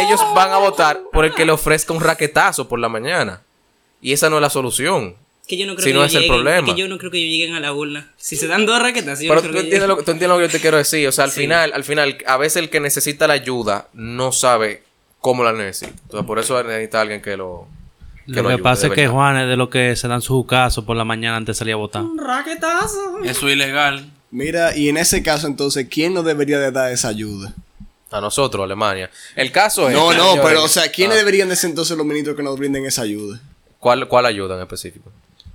ellos 0.00 0.20
van 0.34 0.50
a 0.50 0.58
votar 0.58 1.00
por 1.12 1.24
el 1.24 1.32
que 1.32 1.46
le 1.46 1.52
ofrezca 1.52 1.92
un 1.92 2.00
raquetazo 2.00 2.68
por 2.68 2.80
la 2.80 2.88
mañana. 2.88 3.42
Y 4.00 4.12
esa 4.12 4.28
no 4.28 4.36
es 4.36 4.42
la 4.42 4.50
solución. 4.50 5.14
Que 5.46 5.56
yo 5.56 5.64
no 5.64 5.76
creo 5.76 5.84
Si 5.84 5.90
que 5.90 5.94
no 5.94 6.04
es 6.04 6.14
el 6.14 6.26
problema. 6.26 6.66
Que 6.74 6.80
yo 6.80 6.88
no 6.88 6.98
creo 6.98 7.12
que 7.12 7.18
ellos 7.18 7.30
lleguen 7.30 7.54
a 7.54 7.60
la 7.60 7.72
urna. 7.72 8.12
Si 8.16 8.34
se 8.34 8.48
dan 8.48 8.66
dos 8.66 8.82
raquetas, 8.82 9.20
yo 9.20 9.28
Pero 9.28 9.42
no 9.42 9.46
tú 9.48 9.52
que 9.54 9.60
entiendes, 9.60 9.88
lo, 9.88 9.94
lleguen. 9.94 10.04
tú 10.04 10.10
entiendes 10.10 10.28
lo 10.28 10.36
que 10.38 10.46
yo 10.46 10.50
te 10.50 10.60
quiero 10.60 10.76
decir. 10.76 11.06
O 11.06 11.12
sea, 11.12 11.24
al 11.24 11.30
final, 11.30 11.72
al 11.72 11.84
final, 11.84 12.18
a 12.26 12.36
veces 12.36 12.56
el 12.56 12.68
que 12.68 12.80
necesita 12.80 13.28
la 13.28 13.34
ayuda 13.34 13.86
no 13.92 14.32
sabe 14.32 14.82
cómo 15.20 15.44
la 15.44 15.52
necesita. 15.52 15.92
Entonces, 16.02 16.26
por 16.26 16.40
eso 16.40 16.60
necesita 16.64 17.00
alguien 17.00 17.22
que 17.22 17.36
lo. 17.36 17.68
Lo 18.26 18.42
que 18.42 18.48
ayude, 18.48 18.58
pasa 18.62 18.88
es 18.88 18.92
que. 18.92 19.06
Juan 19.06 19.36
es 19.38 19.48
de 19.48 19.56
lo 19.56 19.70
que 19.70 19.94
se 19.94 20.08
dan 20.08 20.20
su 20.20 20.44
caso 20.46 20.84
por 20.84 20.96
la 20.96 21.04
mañana 21.04 21.36
antes 21.36 21.56
de 21.56 21.58
salir 21.60 21.74
a 21.74 21.76
votar. 21.76 22.02
Eso 23.24 23.48
es 23.48 23.54
ilegal. 23.54 24.10
Mira, 24.30 24.76
y 24.76 24.90
en 24.90 24.98
ese 24.98 25.22
caso 25.22 25.46
entonces, 25.46 25.86
¿quién 25.90 26.12
nos 26.12 26.24
debería 26.24 26.58
de 26.58 26.70
dar 26.70 26.92
esa 26.92 27.08
ayuda? 27.08 27.54
A 28.10 28.20
nosotros, 28.20 28.64
Alemania. 28.64 29.10
El 29.36 29.52
caso 29.52 29.88
es. 29.88 29.94
No, 29.94 30.14
no, 30.14 30.42
pero 30.42 30.64
o 30.64 30.68
sea, 30.68 30.90
¿quiénes 30.90 31.16
ah, 31.16 31.18
deberían 31.18 31.48
de 31.48 31.56
ser 31.56 31.70
entonces 31.70 31.96
los 31.96 32.06
ministros 32.06 32.36
que 32.36 32.42
nos 32.42 32.58
brinden 32.58 32.86
esa 32.86 33.02
ayuda? 33.02 33.40
¿cuál, 33.78 34.08
¿Cuál 34.08 34.26
ayuda 34.26 34.56
en 34.56 34.62
específico? 34.62 35.10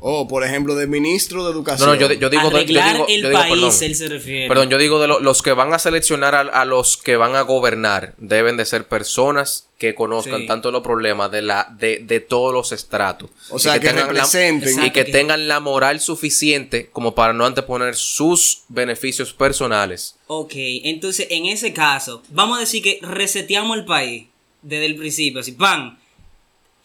O, 0.06 0.28
por 0.28 0.44
ejemplo, 0.44 0.76
de 0.76 0.86
ministro 0.86 1.46
de 1.46 1.52
No, 1.52 1.56
educación. 1.56 1.88
no, 1.88 1.96
yo, 1.96 2.12
yo 2.12 2.30
digo. 2.30 2.50
de- 2.50 2.50
yo 2.50 2.58
Arreglar 2.58 2.94
digo, 2.94 3.06
el 3.08 3.22
yo 3.22 3.30
digo, 3.30 3.40
país, 3.40 3.54
perdón. 3.54 3.74
él 3.84 3.96
se 3.96 4.08
refiere. 4.10 4.48
Perdón, 4.50 4.70
yo 4.70 4.78
digo 4.78 5.00
de 5.00 5.08
lo- 5.08 5.22
los 5.22 5.42
que 5.42 5.54
van 5.54 5.74
a 5.74 5.80
seleccionar 5.80 6.36
a, 6.36 6.42
a 6.42 6.66
los 6.66 6.98
que 6.98 7.16
van 7.16 7.38
a 7.38 7.42
gobernar 7.44 8.14
deben 8.18 8.58
de 8.58 8.66
ser 8.66 8.86
personas 8.86 9.70
que 9.78 9.96
conozcan 9.96 10.42
Sí. 10.42 10.48
tanto 10.48 10.72
los 10.72 10.82
problemas 10.84 11.32
de 11.32 11.42
la 11.42 11.74
de, 11.80 12.00
de 12.00 12.20
todos 12.20 12.52
los 12.54 12.74
estratos. 12.74 13.30
O 13.50 13.56
Y 13.56 13.60
sea, 13.62 13.74
que 13.80 13.88
tengan 13.88 13.96
la- 14.08 14.12
representen. 14.12 14.84
y 14.84 14.92
que- 14.92 15.06
tengan 15.06 15.48
la 15.48 15.62
moral 15.62 16.02
suficiente 16.02 16.90
como 16.92 17.16
para 17.16 17.32
no 17.32 17.46
anteponer 17.46 17.96
sus 17.96 18.64
beneficios 18.68 19.32
personales. 19.32 20.16
Ok, 20.28 20.52
entonces 20.84 21.28
en 21.30 21.46
ese 21.46 21.72
caso, 21.72 22.22
vamos 22.30 22.58
a 22.58 22.60
decir 22.60 22.84
que 22.84 23.00
reseteamos 23.02 23.78
el 23.78 23.86
país 23.86 24.26
desde 24.62 24.86
el 24.86 24.96
principio, 24.98 25.40
así, 25.40 25.54
¡pam! 25.54 25.98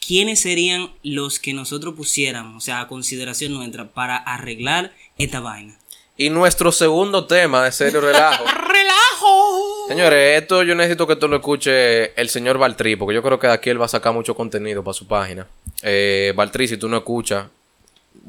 ¿Quiénes 0.04 0.40
serían 0.40 0.90
los 1.02 1.38
que 1.38 1.52
nosotros 1.52 1.94
pusiéramos, 1.94 2.56
o 2.56 2.61
sea, 2.61 2.80
a 2.80 2.88
consideración 2.88 3.52
nuestra, 3.52 3.88
para 3.92 4.16
arreglar 4.16 4.92
esta 5.18 5.40
vaina? 5.40 5.78
Y 6.16 6.30
nuestro 6.30 6.72
segundo 6.72 7.26
tema 7.26 7.64
de 7.64 7.72
serio 7.72 8.00
relajo. 8.00 8.44
¡Relajo! 8.68 9.88
Señores, 9.88 10.42
esto 10.42 10.62
yo 10.62 10.74
necesito 10.74 11.06
que 11.06 11.12
esto 11.12 11.28
lo 11.28 11.37
escuche 11.37 12.20
el 12.20 12.28
señor 12.28 12.58
Baltrí, 12.58 12.96
porque 12.96 13.14
yo 13.14 13.22
creo 13.22 13.38
que 13.38 13.46
de 13.46 13.52
aquí 13.52 13.70
él 13.70 13.80
va 13.80 13.84
a 13.84 13.88
sacar 13.88 14.12
mucho 14.12 14.34
contenido 14.34 14.82
para 14.82 14.94
su 14.94 15.06
página. 15.06 15.46
Eh, 15.82 16.32
Baltrí, 16.34 16.66
si 16.68 16.76
tú 16.76 16.88
no 16.88 16.98
escuchas, 16.98 17.46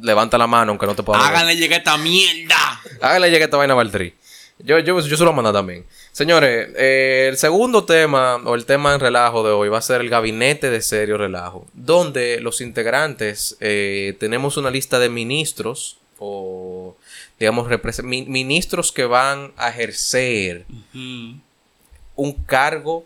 levanta 0.01 0.37
la 0.37 0.47
mano 0.47 0.71
aunque 0.71 0.85
no 0.85 0.95
te 0.95 1.03
pueda. 1.03 1.25
Háganle 1.25 1.55
llegar 1.55 1.79
esta 1.79 1.97
mierda. 1.97 2.81
Háganle 3.01 3.29
llegar 3.29 3.47
esta 3.47 3.57
vaina 3.57 3.73
a 3.73 3.77
Valtteri. 3.77 4.13
Yo, 4.59 4.77
yo, 4.79 4.99
yo 4.99 5.17
se 5.17 5.23
lo 5.23 5.33
mando 5.33 5.53
también. 5.53 5.85
Señores, 6.19 6.71
eh, 6.75 7.27
el 7.29 7.37
segundo 7.37 7.85
tema 7.85 8.35
o 8.43 8.53
el 8.53 8.65
tema 8.65 8.93
en 8.93 8.99
relajo 8.99 9.41
de 9.41 9.51
hoy 9.51 9.69
va 9.69 9.77
a 9.77 9.81
ser 9.81 10.01
el 10.01 10.09
gabinete 10.09 10.69
de 10.69 10.81
serio 10.81 11.17
relajo, 11.17 11.65
donde 11.73 12.41
los 12.41 12.59
integrantes 12.59 13.55
eh, 13.61 14.17
tenemos 14.19 14.57
una 14.57 14.69
lista 14.69 14.99
de 14.99 15.07
ministros 15.07 15.97
o, 16.17 16.97
digamos, 17.39 17.69
ministros 18.03 18.91
que 18.91 19.05
van 19.05 19.53
a 19.55 19.69
ejercer 19.69 20.65
un 20.93 22.33
cargo 22.45 23.05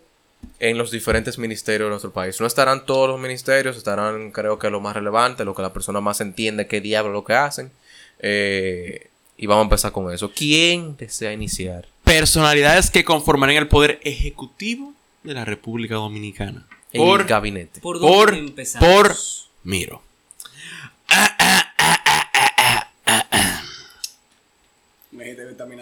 en 0.60 0.80
los 0.80 0.90
diferentes 0.90 1.38
ministerios 1.38 1.86
de 1.86 1.92
nuestro 1.92 2.12
país. 2.12 2.42
No 2.42 2.48
estarán 2.48 2.84
todos 2.84 3.08
los 3.08 3.20
ministerios, 3.20 3.78
estarán 3.78 4.32
creo 4.32 4.58
que 4.58 4.72
lo 4.72 4.82
más 4.82 4.96
relevante, 4.96 5.46
lo 5.46 5.54
que 5.54 5.62
la 5.62 5.72
persona 5.72 6.02
más 6.02 6.20
entiende 6.20 6.66
qué 6.66 6.82
diablo 6.82 7.14
lo 7.14 7.24
que 7.24 7.34
hacen. 7.34 7.70
Eh, 8.18 9.12
y 9.38 9.46
vamos 9.46 9.62
a 9.62 9.66
empezar 9.66 9.92
con 9.92 10.12
eso. 10.12 10.32
¿Quién 10.34 10.98
desea 10.98 11.32
iniciar? 11.32 11.86
Personalidades 12.04 12.90
que 12.92 13.04
conformarán 13.04 13.56
el 13.56 13.68
poder 13.68 14.00
ejecutivo 14.04 14.94
de 15.24 15.34
la 15.34 15.46
República 15.46 15.96
Dominicana. 15.96 16.66
En 16.92 17.02
Por, 17.02 17.22
el 17.22 17.28
gabinete. 17.28 17.80
¿Por 17.82 18.00
por, 18.00 18.36
por, 18.80 19.16
miro. 19.64 20.02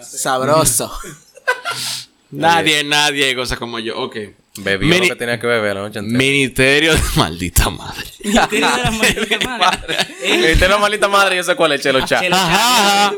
Sabroso. 0.02 0.90
Nadie, 2.30 2.82
nadie 2.82 3.34
goza 3.34 3.56
como 3.56 3.78
yo. 3.78 3.98
Ok. 4.00 4.16
Bebió 4.56 4.88
Mini- 4.88 5.08
lo 5.08 5.14
que 5.14 5.18
tenía 5.18 5.38
que 5.40 5.46
beber 5.46 5.74
la 5.76 5.82
noche 5.82 5.98
entera. 5.98 6.18
Ministerio 6.18 6.94
de 6.94 7.00
maldita 7.16 7.68
madre. 7.70 8.04
Ministerio 8.24 8.68
de 8.70 8.82
la 8.82 8.90
maldita 8.90 9.58
madre. 9.58 9.96
Eh, 10.22 10.52
Usted 10.54 10.68
la 10.68 10.78
maldita 10.78 11.08
madre, 11.08 11.36
yo 11.36 11.42
sé 11.44 11.54
cuál 11.56 11.72
es, 11.72 11.82
Chelo 11.82 11.98
Ajá, 11.98 12.18
ajá. 12.30 13.14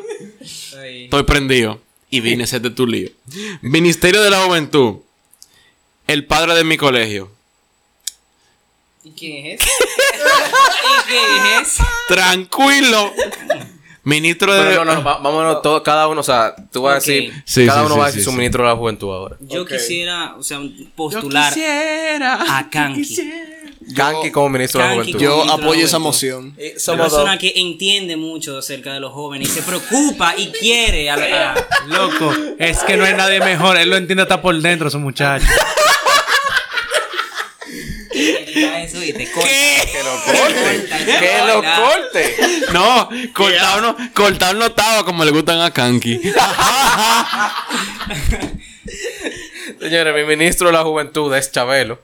Ay. 0.81 1.05
Estoy 1.05 1.23
prendido. 1.25 1.81
Y 2.15 2.21
vine 2.21 2.45
a 2.45 2.47
ser 2.47 2.61
de 2.61 2.71
tu 2.71 2.87
lío. 2.87 3.11
Ministerio 3.61 4.23
de 4.23 4.31
la 4.31 4.45
Juventud. 4.45 4.99
El 6.07 6.25
padre 6.27 6.55
de 6.55 6.63
mi 6.63 6.77
colegio. 6.77 7.29
¿Y 9.03 9.11
quién 9.11 9.47
es? 9.47 9.61
¿Y 9.63 11.09
quién 11.09 11.61
es? 11.61 11.77
Tranquilo. 12.07 13.13
Ministro 14.05 14.55
de. 14.55 14.63
Pero 14.63 14.85
no, 14.85 15.03
vámonos 15.03 15.61
todos, 15.61 15.83
cada 15.83 16.07
uno, 16.07 16.21
o 16.21 16.25
sea, 16.25 16.55
tú 16.71 16.83
vas 16.83 16.93
a 16.93 16.95
decir, 16.97 17.33
Sí, 17.45 17.67
cada 17.67 17.81
sí, 17.81 17.87
uno 17.87 17.95
sí, 17.95 18.01
va 18.01 18.07
a 18.07 18.11
sí, 18.11 18.13
decir 18.13 18.25
su 18.25 18.31
sí. 18.31 18.37
ministro 18.37 18.63
de 18.63 18.69
la 18.71 18.77
juventud 18.77 19.13
ahora. 19.13 19.37
Yo 19.41 19.67
quisiera, 19.67 20.37
o 20.37 20.43
sea, 20.45 20.61
postular 20.95 21.53
quisiera. 21.53 22.59
a 22.59 22.71
Kanki. 22.71 23.03
Kanki 23.95 24.31
como 24.31 24.49
ministro 24.51 24.81
de 24.81 24.89
la 24.89 24.95
juventud. 24.95 25.19
Yo 25.21 25.51
apoyo 25.53 25.85
esa 25.85 25.99
moción. 25.99 26.55
Eh, 26.57 26.71
Una 26.73 26.81
somos 26.81 27.09
persona 27.13 27.39
que 27.39 27.53
entiende 27.57 28.17
mucho 28.17 28.59
acerca 28.59 28.93
de 28.95 29.01
los 29.01 29.13
jóvenes 29.13 29.49
y 29.49 29.53
se 29.53 29.63
preocupa 29.63 30.35
y 30.37 30.51
quiere 30.53 31.11
a 31.11 31.17
la- 31.17 31.53
a- 31.53 31.69
Loco, 31.89 32.33
es 32.59 32.79
que 32.85 32.97
no 32.97 33.05
hay 33.05 33.15
nadie 33.15 33.41
mejor. 33.41 33.77
Él 33.77 33.91
lo 33.91 33.97
entiende 33.97 34.23
hasta 34.23 34.41
por 34.41 34.57
dentro, 34.61 34.89
su 34.91 34.99
muchacho. 34.99 35.47
Eso 38.17 39.03
y 39.03 39.13
te 39.13 39.29
corta. 39.33 39.49
Que 39.49 40.03
lo 40.05 40.13
corte. 40.25 41.05
que 41.21 41.39
lo 41.47 41.63
corte. 41.63 42.37
No, 42.73 43.09
cortado 43.35 43.81
no, 43.81 43.97
cortado 44.15 44.55
no 44.55 44.67
estaba 44.67 45.05
como 45.05 45.25
le 45.25 45.33
gustan 45.33 45.61
a 45.61 45.71
Kanki. 45.73 46.21
Señores, 49.81 50.15
mi 50.15 50.25
ministro 50.37 50.69
de 50.69 50.73
la 50.75 50.83
juventud 50.83 51.35
es 51.35 51.51
Chabelo. 51.51 51.99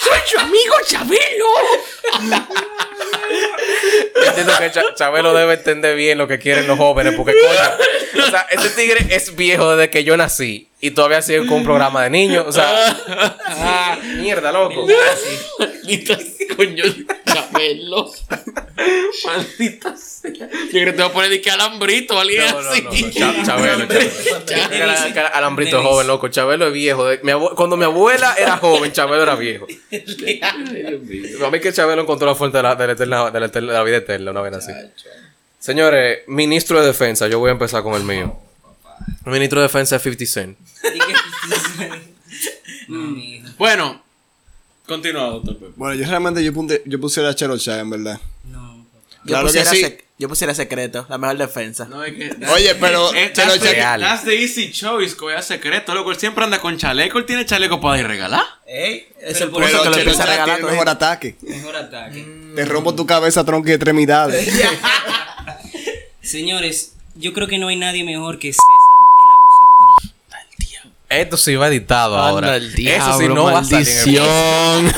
Soy 0.00 0.18
su 0.26 0.38
amigo 0.38 0.74
Chabelo. 0.86 1.46
Entiendo 4.26 4.52
que 4.58 4.70
Cha- 4.70 4.94
Chabelo 4.94 5.34
debe 5.34 5.54
entender 5.54 5.96
bien 5.96 6.18
lo 6.18 6.28
que 6.28 6.38
quieren 6.38 6.66
los 6.66 6.78
jóvenes, 6.78 7.14
porque 7.16 7.34
coño, 7.38 8.26
o 8.26 8.30
sea, 8.30 8.46
este 8.50 8.68
tigre 8.70 9.06
es 9.10 9.34
viejo 9.36 9.74
desde 9.76 9.90
que 9.90 10.04
yo 10.04 10.16
nací 10.16 10.68
y 10.84 10.90
todavía 10.90 11.22
sigue 11.22 11.46
con 11.46 11.58
un 11.58 11.64
programa 11.64 12.02
de 12.02 12.10
niños, 12.10 12.44
o 12.46 12.52
sea, 12.52 12.68
ah, 13.46 13.98
mierda, 14.16 14.52
loco. 14.52 14.84
Maldita 15.58 16.18
coño 16.56 16.84
Chabelo. 17.24 18.10
Maldita 19.24 19.96
sea. 19.96 20.30
Yo 20.32 20.70
creo 20.70 20.84
que 20.86 20.92
te 20.92 21.02
voy 21.02 21.10
a 21.10 21.12
poner 21.12 21.30
de 21.30 21.40
que 21.40 21.50
alambrito 21.50 22.18
alguien 22.18 22.44
No, 22.46 22.60
no, 22.62 22.70
así. 22.70 22.82
no, 22.82 22.90
no, 22.90 23.10
Cha- 23.10 23.44
Chabelo, 23.44 23.86
Chabelo. 23.86 25.14
Que 25.14 25.20
Alambrito 25.20 25.78
es 25.78 25.84
joven, 25.86 26.06
loco. 26.08 26.28
Chabelo 26.28 26.66
es 26.66 26.72
viejo. 26.72 27.06
Mi 27.22 27.32
Cuando 27.54 27.76
mi 27.76 27.84
abuela 27.84 28.34
era 28.38 28.56
joven, 28.56 28.92
Chabelo 28.92 29.22
era 29.22 29.34
viejo. 29.36 29.66
A 31.46 31.50
mí 31.50 31.60
que 31.60 31.72
Chabelo 31.72 32.02
encontró 32.02 32.26
la 32.26 32.34
fuente 32.34 32.56
de 32.58 32.62
la, 32.64 32.74
de 32.74 32.86
la 32.88 32.92
eterna- 32.94 33.30
de 33.30 33.40
la 33.40 33.46
eterna- 33.46 33.72
de 33.72 33.78
la 33.78 33.84
vida 33.84 33.96
eterna, 33.98 34.30
una 34.32 34.40
vez 34.42 34.54
así. 34.54 34.72
Señores, 35.58 36.20
ministro 36.26 36.80
de 36.80 36.88
defensa, 36.88 37.28
yo 37.28 37.38
voy 37.38 37.50
a 37.50 37.52
empezar 37.52 37.82
con 37.84 37.94
el 37.94 38.02
mío. 38.02 38.36
El 39.26 39.32
ministro 39.32 39.60
de 39.60 39.66
defensa 39.68 39.96
es 39.96 40.02
50 40.02 40.26
Cent. 40.26 40.58
Bueno, 43.58 44.02
continúa, 44.86 45.24
doctor 45.30 45.56
Pepe. 45.56 45.72
Bueno, 45.76 45.94
yo 45.94 46.06
realmente 46.08 46.42
yo, 46.44 46.52
punte- 46.52 46.82
yo 46.84 47.00
pusiera 47.00 47.28
a 47.30 47.34
Chelo 47.34 47.56
Chá, 47.58 47.78
en 47.80 47.90
verdad. 47.90 48.20
No. 48.44 48.76
Yo, 48.78 48.84
Claro 49.26 49.44
que 49.46 49.48
pusiera 49.48 49.70
sí. 49.70 49.82
sec- 49.82 50.04
yo 50.18 50.28
pusiera 50.28 50.54
secreto, 50.54 51.06
la 51.08 51.16
mejor 51.18 51.38
defensa. 51.38 51.84
No, 51.86 52.02
es 52.04 52.12
que- 52.14 52.46
Oye, 52.52 52.74
pero... 52.76 53.12
Eh, 53.14 53.32
pero 53.34 53.52
that's, 53.56 53.62
the, 53.62 53.74
that's 53.76 54.24
the 54.24 54.34
easy 54.34 54.70
choice, 54.72 55.16
coger 55.16 55.42
secreto, 55.42 55.94
loco. 55.94 56.10
Él 56.10 56.18
siempre 56.18 56.44
anda 56.44 56.60
con 56.60 56.76
chaleco, 56.76 57.18
él 57.18 57.24
tiene 57.24 57.46
chaleco 57.46 57.80
para 57.80 58.00
ir 58.00 58.06
regalar. 58.06 58.42
Ey, 58.66 59.06
es 59.20 59.34
Pero 59.34 59.44
el 59.44 59.50
punto 59.50 59.66
que 59.82 59.90
lo 59.90 59.96
empieza 59.96 60.22
a 60.24 60.26
regalar 60.26 60.56
tiene 60.58 60.70
mejor 60.72 60.88
ataque. 60.88 61.36
Mejor 61.42 61.76
ataque. 61.76 62.26
Te 62.56 62.64
rompo 62.64 62.94
tu 62.94 63.06
cabeza, 63.06 63.44
tronco 63.44 63.68
y 63.68 63.72
extremidades. 63.72 64.52
Señores, 66.20 66.92
yo 67.14 67.32
creo 67.32 67.46
que 67.48 67.58
no 67.58 67.68
hay 67.68 67.76
nadie 67.76 68.04
mejor 68.04 68.38
que 68.38 68.52
César. 68.52 68.62
Esto 71.20 71.36
sí 71.36 71.54
va 71.56 71.68
editado 71.68 72.16
ahora. 72.16 72.54
Anda 72.54 72.56
el 72.56 72.66
Eso 72.66 72.74
sí 72.74 72.82
diablo, 72.82 73.34
no 73.34 73.44
va 73.44 73.58
a 73.60 73.64
salir. 73.64 73.86
maldición. 73.86 74.92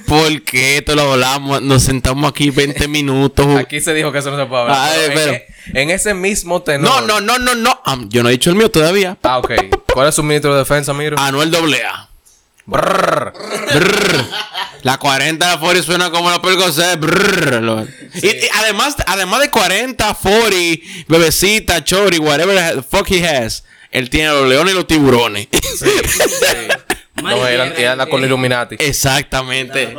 ¿Por 0.06 0.42
qué 0.42 0.78
esto 0.78 0.94
lo 0.94 1.12
hablamos? 1.12 1.62
Nos 1.62 1.82
sentamos 1.82 2.28
aquí 2.30 2.50
20 2.50 2.88
minutos. 2.88 3.46
Aquí 3.58 3.80
se 3.80 3.94
dijo 3.94 4.12
que 4.12 4.18
eso 4.18 4.30
no 4.30 4.38
se 4.38 4.46
puede 4.46 4.62
hablar. 4.62 4.78
Ay, 4.80 4.98
pero 5.14 5.20
en, 5.30 5.34
e, 5.34 5.46
pero- 5.66 5.80
en 5.80 5.90
ese 5.90 6.14
mismo 6.14 6.62
tenor. 6.62 6.88
No, 6.88 7.00
no, 7.06 7.20
no, 7.20 7.38
no, 7.38 7.54
no. 7.54 7.80
Am, 7.84 8.08
yo 8.08 8.22
no 8.22 8.28
he 8.28 8.32
dicho 8.32 8.50
el 8.50 8.56
mío 8.56 8.70
todavía. 8.70 9.16
Ah, 9.22 9.38
ok. 9.38 9.52
¿Cuál 9.92 10.08
es 10.08 10.14
su 10.14 10.22
ministro 10.22 10.52
de 10.52 10.58
defensa, 10.60 10.92
Miro? 10.92 11.18
Anuel 11.18 11.54
AA. 11.54 12.08
Brrr. 12.66 13.32
Brrr. 13.74 14.24
La 14.82 14.98
40 14.98 15.50
de 15.50 15.58
40 15.58 15.82
suena 15.86 16.10
como 16.10 16.30
la. 16.30 16.38
Brrr. 16.38 17.62
Lo- 17.62 17.82
Y, 18.14 18.26
y 18.26 18.48
además, 18.54 18.96
además 19.06 19.40
de 19.40 19.50
40, 19.50 20.14
40, 20.14 20.82
bebecita, 21.08 21.84
chori, 21.84 22.18
whatever 22.18 22.74
the 22.76 22.82
fuck 22.82 23.10
he 23.10 23.26
has, 23.26 23.64
él 23.94 24.10
tiene 24.10 24.30
los 24.30 24.48
leones 24.48 24.74
y 24.74 24.76
los 24.76 24.86
tiburones. 24.88 25.46
Mal 27.22 27.36
No, 27.36 27.46
él, 27.46 27.56
guerra, 27.56 27.74
él 27.76 27.86
anda 27.86 28.06
con 28.06 28.22
eh, 28.22 28.26
Illuminati. 28.26 28.74
Exactamente. 28.80 29.94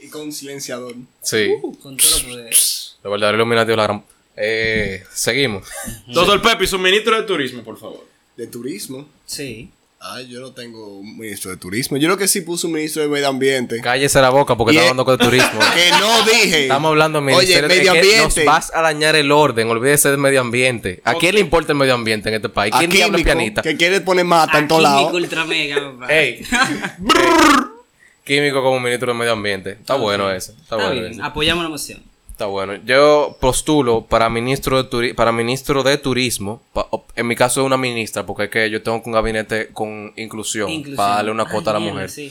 Y 0.00 0.08
con 0.08 0.32
silenciador. 0.32 0.94
Sí. 1.20 1.50
Con 1.60 1.98
todo 1.98 2.10
lo 2.18 2.28
poder. 2.28 2.50
Los 2.50 3.12
verdaderos 3.12 3.38
Illuminati 3.38 3.70
de 3.70 3.76
la 3.76 3.82
gran. 3.82 4.04
Eh, 4.36 5.04
seguimos. 5.12 5.68
Doctor 6.06 6.40
Pepe, 6.40 6.66
su 6.66 6.78
ministro 6.78 7.14
de 7.14 7.24
turismo, 7.24 7.62
por 7.62 7.78
favor. 7.78 8.06
De 8.38 8.46
turismo. 8.46 9.06
Sí. 9.26 9.70
Ay, 9.98 10.28
yo 10.28 10.40
no 10.40 10.52
tengo 10.52 10.98
un 10.98 11.18
ministro 11.18 11.50
de 11.50 11.56
turismo. 11.56 11.96
Yo 11.96 12.06
lo 12.08 12.16
que 12.18 12.28
sí 12.28 12.42
puse 12.42 12.66
un 12.66 12.74
ministro 12.74 13.02
de 13.02 13.08
medio 13.08 13.28
ambiente. 13.28 13.80
Cállese 13.80 14.20
la 14.20 14.28
boca 14.30 14.54
porque 14.56 14.74
Y 14.74 14.78
estamos 14.78 14.92
es- 14.94 15.08
hablando 15.08 15.16
de 15.16 15.24
turismo. 15.30 15.60
Que 15.74 15.90
no 15.98 16.22
dije. 16.24 16.62
Estamos 16.64 16.90
hablando 16.90 17.20
de 17.20 17.34
Oye, 17.34 17.62
medio 17.62 17.66
es 17.66 17.78
que 17.80 17.84
nos 17.86 17.96
ambiente. 18.24 18.44
vas 18.44 18.72
a 18.74 18.82
dañar 18.82 19.16
el 19.16 19.32
orden. 19.32 19.68
Olvídese 19.68 20.10
del 20.10 20.18
medio 20.18 20.42
ambiente. 20.42 21.00
¿A 21.04 21.14
quién 21.14 21.34
le 21.34 21.40
importa 21.40 21.72
el 21.72 21.78
medio 21.78 21.94
ambiente 21.94 22.28
en 22.28 22.36
este 22.36 22.48
país? 22.50 22.72
A 22.74 22.78
¿Quién 22.78 22.90
diablo 22.90 23.18
es 23.18 23.24
pianista? 23.24 23.62
que 23.62 23.76
quiere 23.76 24.00
poner 24.02 24.24
mata 24.26 24.58
en 24.58 24.68
todos 24.68 24.82
Químico 24.82 25.00
lados. 25.02 25.14
ultra 25.14 25.44
mega, 25.44 25.92
papá. 25.98 26.12
Ey. 26.14 26.42
Químico 28.24 28.62
como 28.62 28.80
ministro 28.80 29.12
de 29.12 29.18
medio 29.18 29.32
ambiente. 29.32 29.70
Está 29.72 29.94
bueno 29.94 30.30
eso. 30.30 30.52
Está, 30.52 30.62
Está 30.62 30.76
bueno 30.76 30.92
bien, 31.00 31.12
eso. 31.12 31.24
apoyamos 31.24 31.64
la 31.64 31.70
moción. 31.70 32.02
Está 32.36 32.44
bueno. 32.44 32.74
Yo 32.84 33.34
postulo 33.40 34.02
para 34.02 34.28
ministro 34.28 34.82
de 34.82 34.90
turi- 34.90 35.14
para 35.14 35.32
ministro 35.32 35.82
de 35.82 35.96
turismo. 35.96 36.60
pa- 36.74 36.86
en 37.14 37.26
mi 37.26 37.34
caso 37.34 37.62
es 37.62 37.66
una 37.66 37.78
ministra, 37.78 38.26
porque 38.26 38.44
es 38.44 38.50
que 38.50 38.68
yo 38.68 38.82
tengo 38.82 39.00
un 39.06 39.12
gabinete 39.12 39.68
con 39.72 40.12
inclusión, 40.16 40.68
Inclusión. 40.68 40.96
para 40.98 41.14
darle 41.16 41.30
una 41.30 41.44
Ay, 41.44 41.48
cuota 41.50 41.70
a 41.70 41.72
la 41.72 41.80
mierda, 41.80 41.94
mujer. 41.94 42.10
sí. 42.10 42.30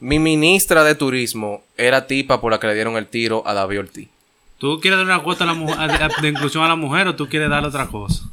Mi 0.00 0.18
ministra 0.18 0.82
de 0.82 0.96
turismo 0.96 1.62
era 1.76 2.08
tipa 2.08 2.40
por 2.40 2.50
la 2.50 2.58
que 2.58 2.66
le 2.66 2.74
dieron 2.74 2.96
el 2.96 3.06
tiro 3.06 3.44
a 3.46 3.54
David 3.54 3.78
Ortiz. 3.78 4.08
¿Tú 4.58 4.80
quieres 4.80 4.98
dar 4.98 5.06
una 5.06 5.22
cuota 5.22 5.44
a 5.44 5.46
la 5.46 6.08
de 6.20 6.28
inclusión 6.28 6.64
a 6.64 6.68
la 6.68 6.74
mujer 6.74 7.06
o 7.06 7.14
tú 7.14 7.28
quieres 7.28 7.48
darle 7.48 7.68
otra 7.68 7.86
cosa? 7.86 8.24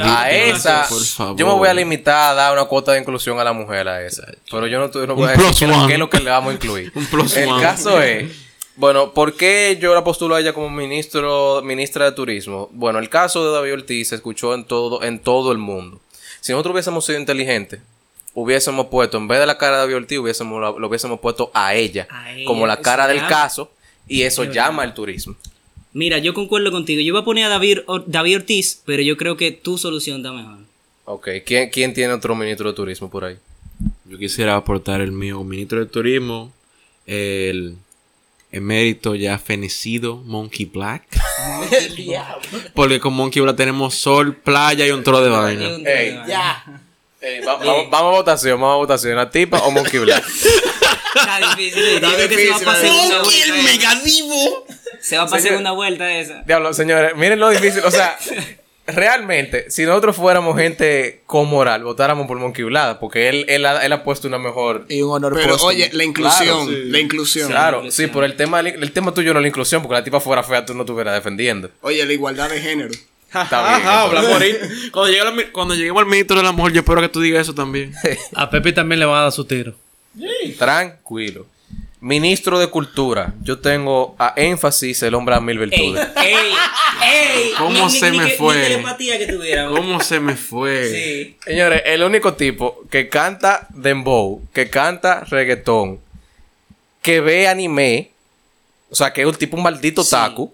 A 0.00 0.30
esa, 0.30 0.86
por 0.88 1.02
favor. 1.04 1.36
yo 1.36 1.46
me 1.46 1.52
voy 1.54 1.68
a 1.68 1.74
limitar 1.74 2.30
a 2.30 2.34
dar 2.34 2.52
una 2.52 2.66
cuota 2.66 2.92
de 2.92 3.00
inclusión 3.00 3.38
a 3.40 3.44
la 3.44 3.52
mujer 3.52 3.88
a 3.88 4.00
esa. 4.04 4.22
Pero 4.50 4.68
yo 4.68 4.78
no, 4.78 4.86
no 5.06 5.14
voy 5.16 5.24
Un 5.24 5.28
a 5.28 5.32
decir 5.32 5.68
qué, 5.88 5.92
es 5.94 5.98
lo 5.98 6.08
que 6.08 6.20
le 6.20 6.30
vamos 6.30 6.52
a 6.52 6.54
incluir. 6.54 6.92
Un 6.94 7.04
plus 7.06 7.36
El 7.36 7.48
one. 7.48 7.62
caso 7.62 8.00
es, 8.00 8.30
bueno, 8.76 9.12
¿por 9.14 9.34
qué 9.34 9.78
yo 9.80 9.94
la 9.94 10.04
postulo 10.04 10.34
a 10.34 10.40
ella 10.40 10.52
como 10.52 10.70
ministro, 10.70 11.62
ministra 11.62 12.04
de 12.06 12.12
turismo? 12.12 12.68
Bueno, 12.72 12.98
el 12.98 13.08
caso 13.08 13.44
de 13.46 13.52
David 13.54 13.72
Ortiz 13.74 14.08
se 14.08 14.14
escuchó 14.16 14.54
en 14.54 14.64
todo, 14.64 15.02
en 15.02 15.18
todo 15.18 15.52
el 15.52 15.58
mundo. 15.58 16.00
Si 16.40 16.52
nosotros 16.52 16.74
hubiésemos 16.74 17.04
sido 17.04 17.18
inteligentes, 17.18 17.80
hubiésemos 18.34 18.86
puesto, 18.86 19.16
en 19.18 19.28
vez 19.28 19.40
de 19.40 19.46
la 19.46 19.56
cara 19.58 19.76
de 19.76 19.82
David 19.82 19.96
Ortiz, 19.96 20.18
hubiésemos, 20.18 20.60
lo, 20.78 20.86
hubiésemos 20.88 21.18
puesto 21.20 21.50
a 21.54 21.74
ella, 21.74 22.06
A 22.10 22.32
ella, 22.32 22.44
como 22.46 22.66
la 22.66 22.80
cara 22.80 23.06
del 23.08 23.16
llama. 23.16 23.28
caso, 23.28 23.70
y 24.06 24.22
eso 24.22 24.42
Es 24.44 24.52
llama 24.54 24.84
el 24.84 24.94
turismo. 24.94 25.34
Mira, 25.92 26.18
yo 26.18 26.34
concuerdo 26.34 26.70
contigo. 26.70 27.00
Yo 27.00 27.06
iba 27.08 27.20
a 27.20 27.24
poner 27.24 27.44
a 27.46 27.48
David, 27.48 27.78
Or- 27.86 28.04
David 28.06 28.36
Ortiz, 28.36 28.82
pero 28.84 29.02
yo 29.02 29.16
creo 29.16 29.36
que 29.38 29.50
tu 29.52 29.78
solución 29.78 30.18
está 30.18 30.30
mejor. 30.32 30.58
Ok, 31.06 31.28
¿quién, 31.46 31.70
quién 31.70 31.94
tiene 31.94 32.12
otro 32.12 32.34
ministro 32.36 32.68
de 32.68 32.76
turismo 32.76 33.08
por 33.10 33.24
ahí? 33.24 33.36
Yo 34.04 34.18
quisiera 34.18 34.54
aportar 34.56 35.00
el 35.00 35.12
mío 35.12 35.42
ministro 35.42 35.78
de 35.80 35.86
turismo, 35.86 36.52
el 37.06 37.76
emérito 38.56 39.14
ya 39.14 39.38
fenecido 39.38 40.16
Monkey 40.16 40.66
Black. 40.66 41.04
Porque 42.74 43.00
con 43.00 43.14
Monkey 43.14 43.40
Black 43.42 43.56
tenemos 43.56 43.94
sol, 43.94 44.36
playa 44.36 44.86
y 44.86 44.90
un 44.90 45.02
tro 45.02 45.20
de 45.22 45.30
vaina. 45.30 45.64
Ey, 45.90 46.18
Ey, 47.20 47.40
va- 47.40 47.56
vamos, 47.56 47.90
vamos 47.90 48.12
a 48.12 48.16
votación, 48.18 48.60
vamos 48.60 48.74
a 48.74 48.76
votación. 48.76 49.18
¿A 49.18 49.30
tipa 49.30 49.58
o 49.60 49.70
Monkey 49.70 49.98
Black? 50.00 50.24
Está 51.16 51.38
difícil. 51.56 51.82
Que 52.28 52.36
se 52.58 52.64
va 52.64 52.74
está 52.74 52.82
difícil. 52.82 53.22
vuelta. 53.22 53.42
esa. 53.42 53.62
megadivo! 53.62 54.66
Se 55.00 55.16
va 55.16 55.24
para 55.26 55.36
Señor- 55.40 55.48
segunda 55.48 55.70
vuelta 55.72 56.12
esa. 56.18 56.42
Diablo, 56.42 56.74
señores, 56.74 57.16
miren 57.16 57.40
lo 57.40 57.48
difícil. 57.48 57.82
O 57.84 57.90
sea, 57.90 58.18
realmente, 58.86 59.70
si 59.70 59.84
nosotros 59.84 60.16
fuéramos 60.16 60.56
gente 60.56 61.22
con 61.26 61.48
moral, 61.48 61.84
votáramos 61.84 62.26
por 62.26 62.38
Monkey 62.38 62.64
Black, 62.64 62.98
porque 62.98 63.28
él, 63.28 63.44
él, 63.48 63.66
ha, 63.66 63.84
él 63.84 63.92
ha 63.92 64.04
puesto 64.04 64.28
una 64.28 64.38
mejor. 64.38 64.86
Y 64.88 65.02
un 65.02 65.12
honor 65.12 65.34
Pero 65.34 65.50
póstumo. 65.50 65.68
oye, 65.70 65.90
la 65.92 66.04
inclusión. 66.04 66.66
Claro, 66.66 66.66
sí. 66.66 66.90
La 66.90 66.98
inclusión. 66.98 67.50
Claro, 67.50 67.90
sí, 67.90 68.06
por 68.06 68.24
el 68.24 68.36
tema, 68.36 68.60
el 68.60 68.92
tema 68.92 69.12
tuyo 69.12 69.32
no 69.32 69.40
es 69.40 69.42
la 69.42 69.48
inclusión, 69.48 69.82
porque 69.82 69.94
la 69.94 70.04
tipa 70.04 70.20
fuera 70.20 70.42
fea, 70.42 70.64
tú 70.64 70.74
no 70.74 70.82
estuvieras 70.82 71.14
defendiendo. 71.14 71.70
Oye, 71.82 72.04
la 72.04 72.12
igualdad 72.12 72.48
de 72.48 72.60
género. 72.60 72.90
Está 73.26 73.76
bien. 73.76 73.88
Ajá. 73.88 74.08
Cuando, 74.92 75.10
llegue 75.10 75.24
la 75.24 75.52
cuando 75.52 75.74
lleguemos 75.74 76.00
al 76.02 76.08
ministro 76.08 76.36
de 76.36 76.42
la 76.42 76.52
mujer, 76.52 76.72
yo 76.72 76.80
espero 76.80 77.00
que 77.00 77.08
tú 77.08 77.20
digas 77.20 77.42
eso 77.42 77.54
también. 77.54 77.92
A 78.34 78.48
Pepe 78.48 78.72
también 78.72 79.00
le 79.00 79.04
van 79.04 79.18
a 79.18 79.22
dar 79.22 79.32
su 79.32 79.44
tiro. 79.44 79.74
Tranquilo. 80.58 81.46
Ministro 82.00 82.58
de 82.58 82.68
Cultura. 82.68 83.34
Yo 83.42 83.58
tengo 83.58 84.14
a 84.18 84.34
énfasis 84.36 85.02
el 85.02 85.14
hombre 85.14 85.34
a 85.34 85.40
mil 85.40 85.58
virtudes. 85.58 86.06
ey, 86.16 86.34
ey. 87.02 87.50
¿Cómo 87.58 87.88
se 87.88 88.10
ni 88.10 88.18
me 88.18 88.26
que- 88.26 88.34
fue? 88.36 88.56
Ni 88.56 88.62
telepatía 88.62 89.18
que 89.18 89.26
tuviera. 89.26 89.68
¿Cómo 89.68 90.00
se 90.00 90.20
me 90.20 90.36
fue? 90.36 90.90
Sí. 90.90 91.36
Señores, 91.44 91.82
el 91.86 92.02
único 92.02 92.34
tipo 92.34 92.82
que 92.90 93.08
canta 93.08 93.66
dembow, 93.70 94.42
que 94.52 94.68
canta 94.68 95.20
reggaetón, 95.24 95.98
que 97.02 97.20
ve 97.20 97.48
anime, 97.48 98.10
o 98.90 98.94
sea, 98.94 99.12
que 99.12 99.22
es 99.22 99.26
un 99.26 99.34
tipo 99.34 99.56
un 99.56 99.62
maldito 99.62 100.04
taku, 100.04 100.52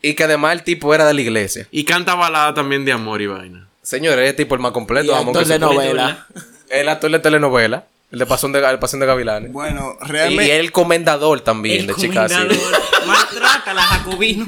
y 0.00 0.14
que 0.14 0.24
además 0.24 0.52
el 0.52 0.62
tipo 0.62 0.94
era 0.94 1.06
de 1.06 1.14
la 1.14 1.20
iglesia. 1.20 1.66
Y 1.70 1.84
canta 1.84 2.14
balada 2.14 2.54
también 2.54 2.84
de 2.84 2.92
amor 2.92 3.20
y 3.20 3.26
vaina. 3.26 3.68
Señores, 3.82 4.24
ese 4.26 4.34
tipo 4.34 4.54
es 4.54 4.58
el 4.58 4.62
más 4.62 4.70
Y 4.70 4.74
completo. 4.74 5.12
vamos, 5.12 5.28
actor 5.28 5.42
que 5.44 5.52
de 5.52 5.58
novela. 5.58 6.26
El 6.70 6.88
actor 6.88 7.10
de 7.10 7.18
telenovela, 7.18 7.84
el 8.12 8.18
de 8.18 8.26
Pasión 8.26 8.52
de, 8.52 8.58
el 8.58 8.78
Pasión 8.78 9.00
de 9.00 9.06
Gavilanes. 9.06 9.52
Bueno, 9.52 9.96
y 10.00 10.06
realmente. 10.06 10.56
el 10.58 10.70
comendador 10.70 11.40
también 11.40 11.80
El 11.80 11.86
de 11.86 11.94
comendador 11.94 12.48
maltrata 13.06 13.70
a 13.70 13.74
la 13.74 13.82
Jacobino. 13.82 14.46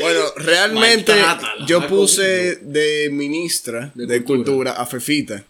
Bueno, 0.00 0.20
realmente 0.36 1.14
yo 1.66 1.86
puse 1.86 2.56
de 2.56 3.08
ministra 3.12 3.92
de, 3.94 4.24
cultura. 4.24 4.72
a 4.72 4.86
Fefita. 4.86 5.44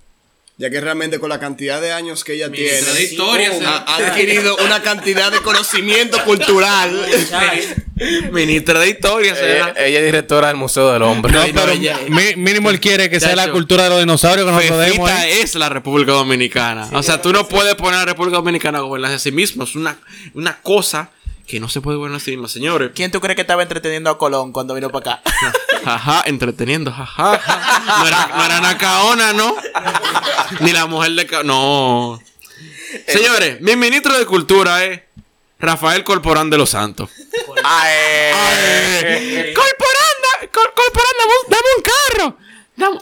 Ya 0.56 0.70
que 0.70 0.80
realmente 0.80 1.18
con 1.18 1.28
la 1.30 1.40
cantidad 1.40 1.80
de 1.80 1.92
años 1.92 2.22
que 2.22 2.34
ella 2.34 2.48
tiene, 2.50 2.78
historia, 3.02 3.50
ha, 3.66 3.96
adquirido 3.96 4.56
una 4.64 4.82
cantidad 4.82 5.32
de 5.32 5.38
conocimiento 5.40 6.22
cultural. 6.24 7.04
Ministra 8.32 8.78
de 8.80 8.88
historia, 8.90 9.32
Ella, 9.32 9.40
será. 9.40 9.74
ella 9.86 9.98
es 10.00 10.04
directora 10.04 10.48
del 10.48 10.56
Museo 10.56 10.92
del 10.92 11.02
Hombre. 11.02 11.32
No, 11.32 11.42
pero 11.52 11.72
ella- 11.72 11.98
mi- 12.08 12.36
mínimo 12.36 12.70
él 12.70 12.78
quiere 12.80 13.08
que 13.10 13.18
sea 13.20 13.34
la 13.36 13.50
cultura 13.50 13.84
de 13.84 13.90
los 13.90 13.98
dinosaurios 14.00 14.46
que 14.46 14.52
nosotros 14.52 14.78
demos. 14.86 15.10
¿eh? 15.10 15.42
es 15.42 15.54
la 15.56 15.68
República 15.68 16.12
Dominicana. 16.12 16.88
o 16.92 17.02
sea, 17.02 17.20
tú 17.20 17.32
no 17.32 17.48
puedes 17.48 17.74
poner 17.76 17.94
a 17.94 17.98
la 18.00 18.04
República 18.06 18.36
Dominicana 18.36 18.78
a 18.78 18.82
gobernarse 18.82 19.16
a 19.16 19.18
sí 19.20 19.32
mismo. 19.32 19.64
Es 19.64 19.74
una, 19.74 19.96
una 20.34 20.58
cosa 20.62 21.10
que 21.46 21.60
no 21.60 21.68
se 21.68 21.80
puede 21.80 21.96
gobernar 21.98 22.20
a 22.20 22.24
sí 22.24 22.30
misma, 22.32 22.48
señores. 22.48 22.90
¿Quién 22.94 23.10
tú 23.10 23.20
crees 23.20 23.36
que 23.36 23.42
estaba 23.42 23.62
entreteniendo 23.62 24.10
a 24.10 24.18
Colón 24.18 24.52
cuando 24.52 24.74
vino 24.74 24.90
para 24.90 25.14
acá? 25.16 25.22
Jaja, 25.84 26.22
entreteniendo, 26.26 26.90
jaja. 26.90 27.38
No 27.98 28.06
era, 28.08 28.26
no 28.34 28.44
era 28.46 28.60
Nacaona, 28.62 29.32
¿no? 29.34 29.54
Ni 30.60 30.72
la 30.72 30.86
mujer 30.86 31.12
de... 31.12 31.26
Ca- 31.26 31.42
No. 31.42 32.18
Señores, 33.06 33.60
mi 33.60 33.76
ministro 33.76 34.18
de 34.18 34.24
Cultura 34.24 34.82
es 34.84 35.02
Rafael 35.58 36.02
Corporán 36.02 36.48
de 36.48 36.56
los 36.56 36.70
Santos. 36.70 37.10
¡Ay! 37.64 39.52
¡Corporán! 39.54 40.50
Cor 40.52 40.72
¡Corporán, 40.74 41.12
dame, 41.18 41.32
un- 41.42 41.50
dame 41.50 41.68
un 41.76 41.82
carro! 41.82 42.38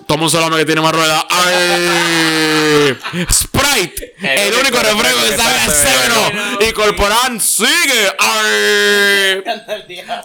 Toma 0.07 0.25
un 0.25 0.31
salame 0.31 0.59
que 0.59 0.67
tiene 0.67 0.81
más 0.83 0.93
ruedas. 0.93 1.25
¡Ay! 1.31 2.97
Sprite, 3.31 4.15
el, 4.21 4.55
único 4.55 4.79
refresco 4.79 5.21
que 5.29 5.37
sabe 5.37 5.59
a 5.59 5.71
severo. 5.71 6.31
Y 6.69 6.73
Corporán 6.73 7.41
sigue. 7.41 8.13
¡Ay! 8.19 9.43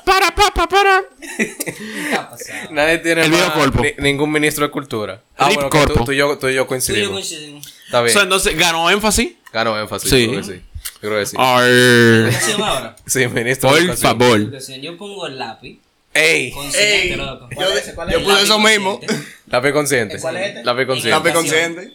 Para, 0.03 0.35
para, 0.35 0.67
para. 0.67 1.01
Nadie 2.71 2.97
tiene 2.97 3.23
El 3.23 3.31
más- 3.31 3.39
viejo 3.39 3.53
Corpo. 3.53 3.81
ni- 3.83 3.93
ningún 4.03 4.31
ministro 4.31 4.65
de 4.65 4.71
cultura. 4.71 5.21
Ah, 5.37 5.47
Rip 5.47 5.55
bueno, 5.55 5.69
que 5.69 5.77
tú, 5.79 5.87
Corpo. 5.87 6.05
tú 6.05 6.11
y 6.11 6.17
yo, 6.17 6.37
tú 6.37 6.47
y 6.49 6.53
yo 6.53 6.67
Tú 6.67 6.93
y 6.93 7.03
yo 7.03 7.11
coincidimos. 7.11 7.73
Está 7.85 8.01
O 8.01 8.03
bien. 8.03 8.13
sea, 8.13 8.23
entonces 8.23 8.57
ganó 8.57 8.89
énfasis. 8.89 9.31
Ganó 9.53 9.79
énfasis. 9.79 10.09
Sí. 10.09 10.27
creo 10.27 10.41
que 10.41 10.43
sí. 10.45 10.61
Yo 11.01 11.09
creo 11.09 11.19
que 11.19 11.25
sí. 11.25 11.37
Ay, 11.39 12.35
ahora. 12.63 12.95
Sí, 13.05 13.27
ministro. 13.27 13.73
de 13.73 13.85
por 13.85 13.97
favor. 13.97 14.59
Yo 14.81 14.97
pongo 14.97 15.25
el 15.27 15.39
lápiz. 15.39 15.79
¡Ey! 16.17 16.51
Consciente, 16.51 17.17
loco. 17.17 17.49
Yo, 17.51 17.57
¿Cuál 17.95 18.09
es 18.09 18.13
yo 18.15 18.23
puse 18.23 18.43
eso 18.43 18.59
mismo. 18.59 18.99
consciente. 18.99 19.27
Lápiz 19.47 19.71
consciente. 19.71 20.19
¿Cuál 20.19 20.37
es 20.37 20.47
este? 20.47 20.63
Lápiz 20.63 20.85
consciente. 20.85 21.09
Lápiz 21.17 21.31
consciente. 21.33 21.93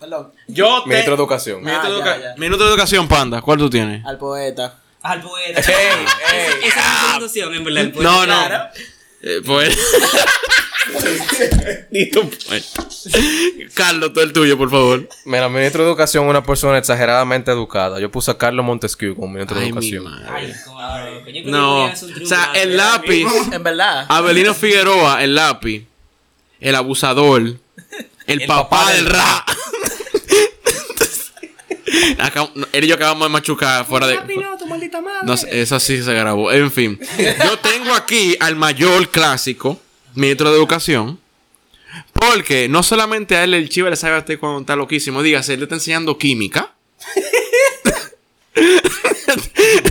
Perdón. 0.00 0.32
Yo 0.48 0.82
te... 0.82 0.88
Ministro 0.90 1.16
de 1.16 1.22
Educación. 1.22 1.62
Minuto, 1.62 1.82
de 1.82 1.86
Ah, 1.86 1.90
educa- 1.96 2.16
ya, 2.18 2.22
ya. 2.34 2.34
Minuto 2.36 2.64
de 2.64 2.70
educación, 2.70 3.08
panda. 3.08 3.40
¿Cuál 3.40 3.58
tú 3.58 3.70
tienes? 3.70 4.04
Al 4.04 4.18
poeta. 4.18 4.78
Al 5.02 5.20
poeta. 5.22 5.60
¡Ey! 5.60 6.04
¡Ey! 6.32 6.68
Esa 6.68 6.80
es 6.80 7.02
mi 7.06 7.10
conducción, 7.12 7.54
en 7.54 7.64
verdad. 7.64 7.82
el 7.82 7.92
poeta. 7.92 8.10
No, 8.10 8.26
no. 8.26 8.46
Claro. 8.46 8.64
Eh, 9.22 9.40
pues. 9.44 9.78
Ni 11.90 12.10
tu 12.10 12.28
poeta. 12.30 12.86
Carlos, 13.74 14.12
tú 14.12 14.20
el 14.20 14.32
tuyo, 14.32 14.56
por 14.58 14.70
favor. 14.70 15.08
Mira, 15.24 15.48
ministro 15.48 15.82
de 15.82 15.88
Educación 15.88 16.24
es 16.24 16.30
una 16.30 16.42
persona 16.44 16.78
exageradamente 16.78 17.50
educada. 17.50 18.00
Yo 18.00 18.10
puse 18.10 18.30
a 18.30 18.38
Carlos 18.38 18.64
Montesquieu 18.64 19.14
como 19.14 19.28
ministro 19.28 19.56
de 19.58 19.62
mi 19.64 19.68
Educación. 19.70 20.04
madre. 20.04 20.26
Ay, 20.30 21.42
No. 21.46 21.84
O 21.86 21.96
sea, 22.26 22.52
el 22.54 22.76
lápiz. 22.76 23.26
En 23.52 23.62
verdad. 23.62 24.06
Abelino 24.08 24.54
Figueroa, 24.54 25.22
el 25.24 25.34
lápiz. 25.34 25.86
El 26.60 26.74
abusador. 26.74 27.40
El, 27.42 27.58
El 28.26 28.46
papá, 28.46 28.68
papá 28.68 28.92
del 28.92 29.06
rap. 29.06 29.48
Acá- 32.18 32.48
no, 32.54 32.66
él 32.72 32.84
y 32.84 32.86
yo 32.88 32.94
acabamos 32.96 33.28
de 33.28 33.32
machucar 33.32 33.84
fuera 33.86 34.06
de. 34.06 34.18
No 35.22 35.36
sé, 35.36 35.60
eso 35.60 35.78
sí 35.78 36.02
se 36.02 36.12
grabó. 36.14 36.50
En 36.52 36.70
fin. 36.72 36.98
Yo 37.18 37.58
tengo 37.58 37.94
aquí 37.94 38.36
al 38.40 38.56
mayor 38.56 39.08
clásico, 39.10 39.80
ministro 40.14 40.50
de 40.50 40.56
Educación. 40.56 41.20
Porque 42.12 42.68
no 42.68 42.82
solamente 42.82 43.36
a 43.36 43.44
él 43.44 43.54
el 43.54 43.68
chivo 43.68 43.88
le 43.88 43.96
sabe 43.96 44.16
a 44.16 44.18
usted 44.20 44.38
cuando 44.38 44.60
está 44.60 44.74
loquísimo. 44.76 45.22
Dígase, 45.22 45.54
él 45.54 45.60
le 45.60 45.64
está 45.64 45.76
enseñando 45.76 46.18
química. 46.18 46.72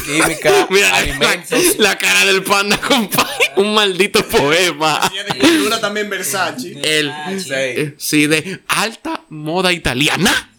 Química, 0.05 0.67
Mira 0.69 0.95
alimentos. 0.95 1.77
la, 1.77 1.89
la 1.89 1.97
cara 1.97 2.25
del 2.25 2.43
panda, 2.43 2.77
compadre. 2.79 3.31
Un 3.57 3.73
maldito 3.73 4.25
poema. 4.27 5.11
Cultura 5.39 5.79
también 5.79 6.09
Versace. 6.09 6.77
El, 6.81 7.11
Sí. 7.39 7.49
eh, 7.53 7.93
sí, 7.97 8.27
de 8.27 8.59
alta 8.67 9.21
moda 9.29 9.71
italiana. 9.73 10.49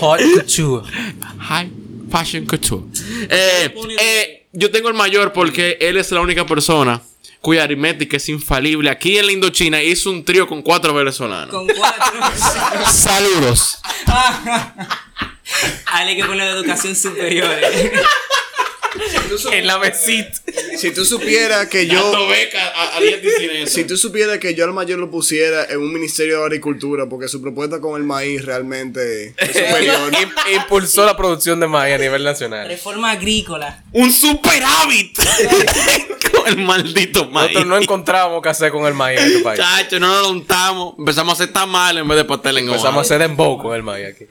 Hot 0.00 0.20
couture. 0.34 0.82
High 1.40 1.70
fashion 2.10 2.46
couture. 2.46 2.82
Eh, 3.28 3.74
eh, 4.00 4.46
yo 4.52 4.70
tengo 4.70 4.88
el 4.88 4.94
mayor 4.94 5.32
porque 5.32 5.76
él 5.80 5.96
es 5.96 6.10
la 6.12 6.20
única 6.20 6.46
persona 6.46 7.02
cuya 7.40 7.64
aritmética 7.64 8.16
es 8.16 8.28
infalible. 8.28 8.90
Aquí 8.90 9.16
en 9.18 9.26
la 9.26 9.32
Indochina 9.32 9.82
hizo 9.82 10.10
un 10.10 10.24
trío 10.24 10.46
con 10.46 10.62
cuatro 10.62 10.92
venezolanos. 10.94 11.50
Con 11.54 11.66
cuatro. 11.68 12.20
Saludos. 12.92 13.78
Hay 15.86 16.16
que 16.16 16.24
poner 16.24 16.48
educación 16.48 16.94
superior. 16.94 17.50
eh. 17.62 17.92
En 19.52 19.66
la 19.66 19.78
mesita. 19.78 20.32
Si 20.76 20.90
tú 20.92 21.04
supieras 21.04 21.68
que 21.68 21.86
yo. 21.86 22.12
A, 22.74 22.96
a 22.96 23.00
10 23.00 23.22
disidentes. 23.22 23.72
Si 23.72 23.84
tú 23.84 23.96
supieras 23.96 24.38
que 24.38 24.54
yo 24.54 24.64
al 24.64 24.72
mayor 24.72 24.98
lo 24.98 25.10
pusiera 25.10 25.64
en 25.66 25.78
un 25.78 25.92
ministerio 25.92 26.38
de 26.40 26.44
agricultura, 26.46 27.06
porque 27.08 27.28
su 27.28 27.40
propuesta 27.40 27.80
con 27.80 28.00
el 28.00 28.04
maíz 28.06 28.44
realmente 28.44 29.34
es 29.36 29.46
superior. 29.48 30.10
Im- 30.12 30.32
Impulsó 30.56 31.04
la 31.06 31.16
producción 31.16 31.60
de 31.60 31.66
maíz 31.68 31.94
a 31.94 31.98
nivel 31.98 32.24
nacional. 32.24 32.66
Reforma 32.66 33.12
agrícola. 33.12 33.84
Un 33.92 34.12
superávit. 34.12 35.16
El 36.48 36.58
maldito 36.58 37.24
maíz. 37.30 37.48
Nosotros 37.52 37.66
no 37.66 37.76
encontrábamos 37.78 38.42
qué 38.42 38.48
hacer 38.48 38.72
con 38.72 38.86
el 38.86 38.94
maíz 38.94 39.20
en 39.20 39.26
este 39.28 39.40
país. 39.40 39.60
Chacho, 39.60 40.00
no 40.00 40.08
nos 40.08 40.30
untamos. 40.30 40.94
Empezamos 40.98 41.38
a 41.38 41.42
hacer 41.42 41.52
tamal 41.52 41.98
en 41.98 42.08
vez 42.08 42.18
de 42.18 42.24
pastel 42.24 42.58
en 42.58 42.64
Empezamos 42.68 42.98
a 42.98 43.00
hacer 43.02 43.20
dembow 43.20 43.58
con 43.58 43.74
el 43.74 43.82
maíz 43.82 44.08
aquí. 44.14 44.24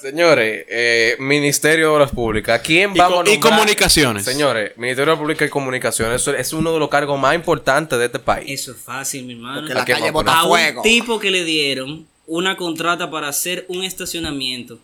Señores, 0.00 0.64
eh, 0.68 1.16
Ministerio 1.18 1.88
de 1.88 1.94
Obras 1.94 2.10
Públicas. 2.10 2.58
¿A 2.60 2.62
quién 2.62 2.92
Y 2.94 2.98
vamos 2.98 3.20
a 3.26 3.30
y 3.30 3.32
nombrar? 3.34 3.52
comunicaciones. 3.52 4.24
Señores, 4.24 4.72
Ministerio 4.76 5.06
de 5.06 5.12
Obras 5.12 5.18
Públicas 5.20 5.48
y 5.48 5.50
Comunicaciones. 5.50 6.20
Eso 6.22 6.34
es 6.34 6.52
uno 6.52 6.72
de 6.72 6.78
los 6.78 6.88
cargos 6.88 7.18
más 7.18 7.34
importantes 7.34 7.98
de 7.98 8.06
este 8.06 8.18
país. 8.18 8.44
Eso 8.48 8.72
es 8.72 8.78
fácil, 8.78 9.24
mi 9.24 9.32
hermano. 9.34 9.66
Que 9.66 9.74
la 9.74 9.82
¿A 9.82 9.84
quién 9.84 9.98
calle 9.98 10.08
a 10.08 10.32
a 10.32 10.42
un 10.42 10.48
fuego. 10.48 10.82
tipo 10.82 11.18
que 11.18 11.30
le 11.30 11.44
dieron 11.44 12.06
una 12.26 12.56
contrata 12.56 13.10
para 13.10 13.28
hacer 13.28 13.64
un 13.68 13.84
estacionamiento 13.84 14.78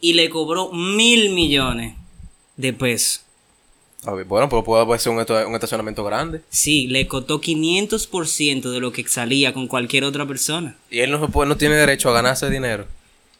y 0.00 0.12
le 0.14 0.28
cobró 0.30 0.70
mil 0.72 1.30
millones 1.30 1.94
de 2.56 2.72
pesos. 2.72 3.25
A 4.04 4.12
ver, 4.12 4.24
bueno, 4.24 4.48
pues 4.48 4.62
puede 4.64 4.98
ser 4.98 5.12
un, 5.12 5.20
estacionamiento 5.54 6.04
grande. 6.04 6.42
Sí, 6.48 6.86
le 6.86 7.08
costó 7.08 7.40
500% 7.40 8.70
de 8.70 8.80
lo 8.80 8.92
que 8.92 9.06
salía 9.08 9.52
con 9.52 9.66
cualquier 9.66 10.04
otra 10.04 10.26
persona. 10.26 10.76
Y 10.90 11.00
él 11.00 11.10
no, 11.10 11.18
no 11.18 11.56
tiene 11.56 11.74
derecho 11.74 12.10
a 12.10 12.12
ganarse 12.12 12.48
dinero. 12.50 12.86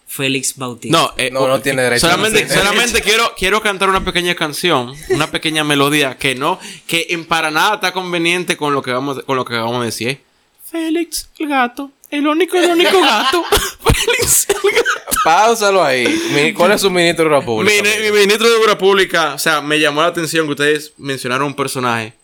Félix 0.07 0.57
Bautista. 0.57 0.97
No, 0.97 1.13
eh, 1.17 1.31
No, 1.31 1.47
no 1.49 1.61
tiene 1.61 1.83
derecho. 1.83 2.07
Solamente, 2.07 2.43
No 2.43 2.47
tiene 2.47 2.63
solamente 2.63 3.03
quiero, 3.03 3.33
quiero 3.37 3.61
cantar 3.61 3.89
una 3.89 4.05
pequeña 4.05 4.35
canción, 4.35 4.95
una 5.11 5.31
pequeña 5.31 5.65
melodía 5.65 6.17
que 6.17 6.35
no, 6.35 6.59
que 6.87 7.07
en 7.11 7.27
para 7.27 7.51
nada 7.51 7.75
está 7.75 7.93
conveniente 7.93 8.57
con 8.57 8.73
lo 8.73 8.83
que 8.83 8.93
vamos, 8.93 9.23
con 9.25 9.37
lo 9.37 9.45
que 9.45 9.55
vamos 9.55 9.83
a 9.83 9.85
decir. 9.85 10.09
¿eh? 10.09 10.21
Félix, 10.65 11.29
el 11.39 11.49
gato, 11.49 11.91
el 12.11 12.27
único, 12.27 12.57
el 12.57 12.71
único 12.71 13.01
gato. 13.01 13.45
Félix, 13.51 14.49
el 14.49 14.71
gato. 14.71 15.19
Páusalo 15.25 15.83
ahí. 15.83 16.55
¿Cuál 16.57 16.73
es 16.73 16.81
su 16.81 16.91
ministro 16.91 17.25
de 17.25 17.29
Obras 17.31 17.43
Mi, 17.43 17.47
Públicas? 17.47 17.99
mi 18.01 18.11
ministro 18.19 18.49
de 18.49 18.57
Obra 18.57 18.79
Pública, 18.79 19.35
o 19.35 19.39
sea, 19.39 19.61
me 19.61 19.81
llamó 19.81 20.03
la 20.03 20.09
atención 20.09 20.47
que 20.47 20.53
ustedes 20.53 20.93
mencionaron 20.99 21.49
un 21.49 21.55
personaje 21.55 22.15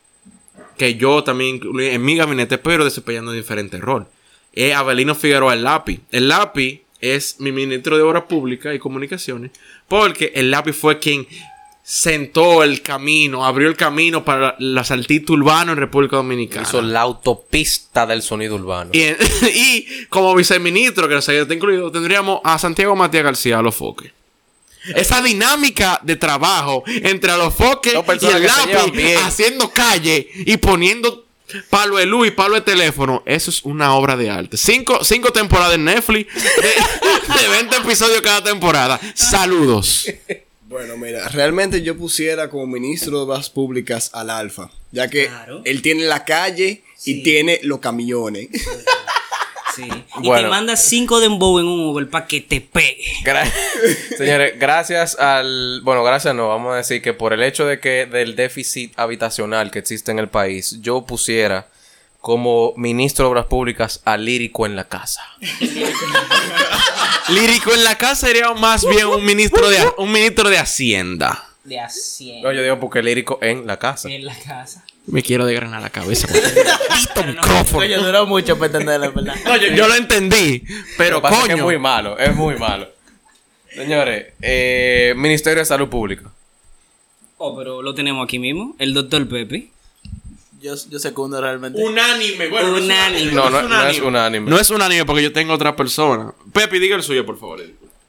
que 0.77 0.95
yo 0.95 1.23
también 1.23 1.57
incluí 1.57 1.89
en 1.89 2.03
mi 2.03 2.17
gabinete, 2.17 2.59
pero 2.59 2.85
desempeñando 2.85 3.33
diferente 3.33 3.79
rol. 3.79 4.07
Es 4.53 4.75
Abelino 4.75 5.15
Figueroa, 5.15 5.55
el 5.55 5.65
lápiz. 5.65 6.01
El 6.11 6.29
lápiz 6.29 6.83
es 7.01 7.41
mi 7.41 7.53
ministro 7.53 7.97
de 7.97 8.03
Obras 8.03 8.25
Públicas 8.25 8.75
y 8.75 8.79
Comunicaciones, 8.79 9.51
porque 9.89 10.33
el 10.35 10.51
lápiz 10.51 10.75
fue 10.75 10.99
quien 10.99 11.27
sentó 11.85 12.63
el 12.63 12.81
camino, 12.83 13.45
abrió 13.45 13.69
el 13.69 13.77
camino 13.77 14.25
para 14.25 14.57
el 14.59 14.77
asaltito 14.79 15.33
urbano 15.33 15.73
en 15.73 15.79
República 15.79 16.17
Dominicana. 16.17 16.67
Hizo 16.67 16.81
la 16.81 17.01
autopista 17.01 18.07
del 18.07 18.23
sonido 18.23 18.55
urbano. 18.55 18.91
Y, 18.93 19.03
en- 19.03 19.17
y 19.55 19.87
como 20.07 20.35
viceministro, 20.35 21.09
que 21.09 21.21
sé, 21.21 21.41
está 21.41 21.55
incluido, 21.55 21.91
tendríamos 21.91 22.41
a 22.45 22.59
Santiago 22.59 22.95
Matías 22.95 23.25
García 23.25 23.59
a 23.59 23.63
los 23.63 23.75
foques. 23.75 24.13
Esa 24.97 25.23
dinámica 25.23 26.01
de 26.03 26.17
trabajo 26.17 26.83
entre 26.87 27.31
a 27.31 27.37
los 27.37 27.55
foques 27.55 27.95
y 27.95 28.27
el 28.27 28.43
se 28.43 28.47
lápiz 28.49 28.93
haciendo 29.25 29.71
calle 29.71 30.29
y 30.35 30.57
poniendo 30.57 31.25
palo 31.71 31.99
de 31.99 32.07
luz 32.07 32.27
y 32.27 32.31
palo 32.33 32.55
de 32.57 32.63
teléfono, 32.63 33.23
eso 33.27 33.51
es 33.51 33.63
una 33.65 33.95
obra 33.95 34.17
de 34.17 34.31
arte. 34.31 34.57
Cinco, 34.57 35.05
cinco 35.05 35.31
temporadas 35.33 35.75
en 35.75 35.85
Netflix, 35.85 36.35
de, 36.35 37.41
de 37.43 37.49
20 37.49 37.77
episodios 37.77 38.23
cada 38.23 38.43
temporada. 38.43 38.99
Saludos. 39.15 40.07
Bueno, 40.73 40.97
mira, 40.97 41.29
realmente 41.29 41.83
yo 41.83 41.97
pusiera 41.97 42.49
como 42.49 42.67
ministro 42.67 43.19
de 43.19 43.25
Obras 43.25 43.51
Públicas 43.51 44.11
al 44.15 44.31
Alfa, 44.31 44.71
ya 44.91 45.09
que 45.09 45.27
Claro. 45.27 45.61
él 45.65 45.83
tiene 45.83 46.05
la 46.05 46.25
calle 46.25 46.83
y 47.05 47.23
tiene 47.23 47.61
los 47.63 47.79
camiones. 47.81 48.49
Sí. 49.77 49.85
Y 50.23 50.27
Bueno. 50.27 50.45
te 50.45 50.51
manda 50.51 50.77
cinco 50.77 51.19
dembow 51.21 51.59
en 51.59 51.67
un 51.67 51.81
Uber 51.89 52.09
para 52.11 52.27
que 52.27 52.41
te 52.43 52.61
pegue. 52.61 53.05
Gra- 53.25 53.51
Señores, 54.19 54.59
gracias 54.59 55.19
al. 55.19 55.81
Bueno, 55.83 56.03
gracias 56.05 56.35
no. 56.35 56.49
Vamos 56.49 56.75
a 56.75 56.77
decir 56.77 57.01
que 57.01 57.13
por 57.15 57.33
el 57.33 57.43
hecho 57.43 57.65
de 57.67 57.81
que 57.81 58.05
del 58.07 58.37
déficit 58.37 58.93
habitacional 58.99 59.71
que 59.71 59.79
existe 59.79 60.11
en 60.11 60.19
el 60.19 60.29
país, 60.29 60.79
yo 60.83 61.07
pusiera 61.07 61.69
como 62.23 62.73
ministro 62.77 63.25
de 63.25 63.31
Obras 63.33 63.47
Públicas 63.47 64.01
a 64.05 64.17
Lírico 64.17 64.65
en 64.65 64.77
la 64.77 64.85
casa. 64.85 65.23
Lírico 67.29 67.75
en 67.75 67.83
la 67.83 67.99
casa 67.99 68.29
sería 68.29 68.53
más 68.55 68.89
bien 68.89 69.07
un 69.07 69.25
ministro 69.25 69.69
de, 69.69 69.79
un 69.99 70.11
ministro 70.13 70.49
de 70.49 70.57
Hacienda. 70.57 71.49
De 71.65 71.81
a 71.81 71.89
100 71.89 72.43
No, 72.43 72.53
yo 72.53 72.63
digo 72.63 72.79
porque 72.79 73.03
Lírico 73.03 73.41
en 73.43 73.67
la 73.67 73.79
casa. 73.79 74.09
en 74.09 74.25
la 74.25 74.37
casa. 74.37 74.85
Me 75.07 75.23
quiero 75.25 75.47
desgranar 75.47 75.83
la 75.83 75.91
cabeza. 75.91 76.29
con 76.29 76.37
este 76.37 76.65
maldito 76.89 77.25
micrófono. 77.25 77.87
Coño, 77.87 78.03
duró 78.05 78.27
mucho 78.27 78.57
para 78.57 78.67
entenderlo, 78.67 79.13
¿verdad? 79.13 79.35
No, 79.45 79.57
yo, 79.57 79.69
yo 79.75 79.89
lo 79.89 79.95
entendí, 79.97 80.63
pero 80.97 81.21
Lo 81.21 81.45
que 81.45 81.53
es 81.55 81.61
muy 81.61 81.79
malo, 81.79 82.17
es 82.19 82.35
muy 82.37 82.55
malo. 82.57 82.89
Señores, 83.75 84.27
eh, 84.41 85.13
Ministerio 85.17 85.59
de 85.59 85.65
Salud 85.65 85.89
Pública. 85.89 86.31
Oh, 87.39 87.57
pero 87.57 87.83
lo 87.83 87.95
tenemos 87.95 88.23
aquí 88.23 88.39
mismo. 88.39 88.77
El 88.79 88.95
doctor 88.95 89.29
Pepe. 89.29 89.73
Yo, 90.63 90.75
yo 90.91 90.99
secundo 90.99 91.41
realmente. 91.41 91.83
Unánime, 91.83 92.49
bueno, 92.49 92.77
Unánime. 92.77 93.33
No, 93.33 93.51
no, 93.51 93.63
no 93.63 93.87
es 93.89 94.01
unánime. 94.01 94.49
No 94.51 94.59
es 94.59 94.71
unánime 94.71 95.05
porque 95.05 95.23
yo 95.25 95.33
tengo 95.33 95.53
otra 95.55 95.75
persona. 95.75 96.33
Pepe, 96.53 96.79
diga 96.79 96.95
el 96.97 97.03
suyo, 97.03 97.27
por 97.27 97.39
favor. 97.39 97.61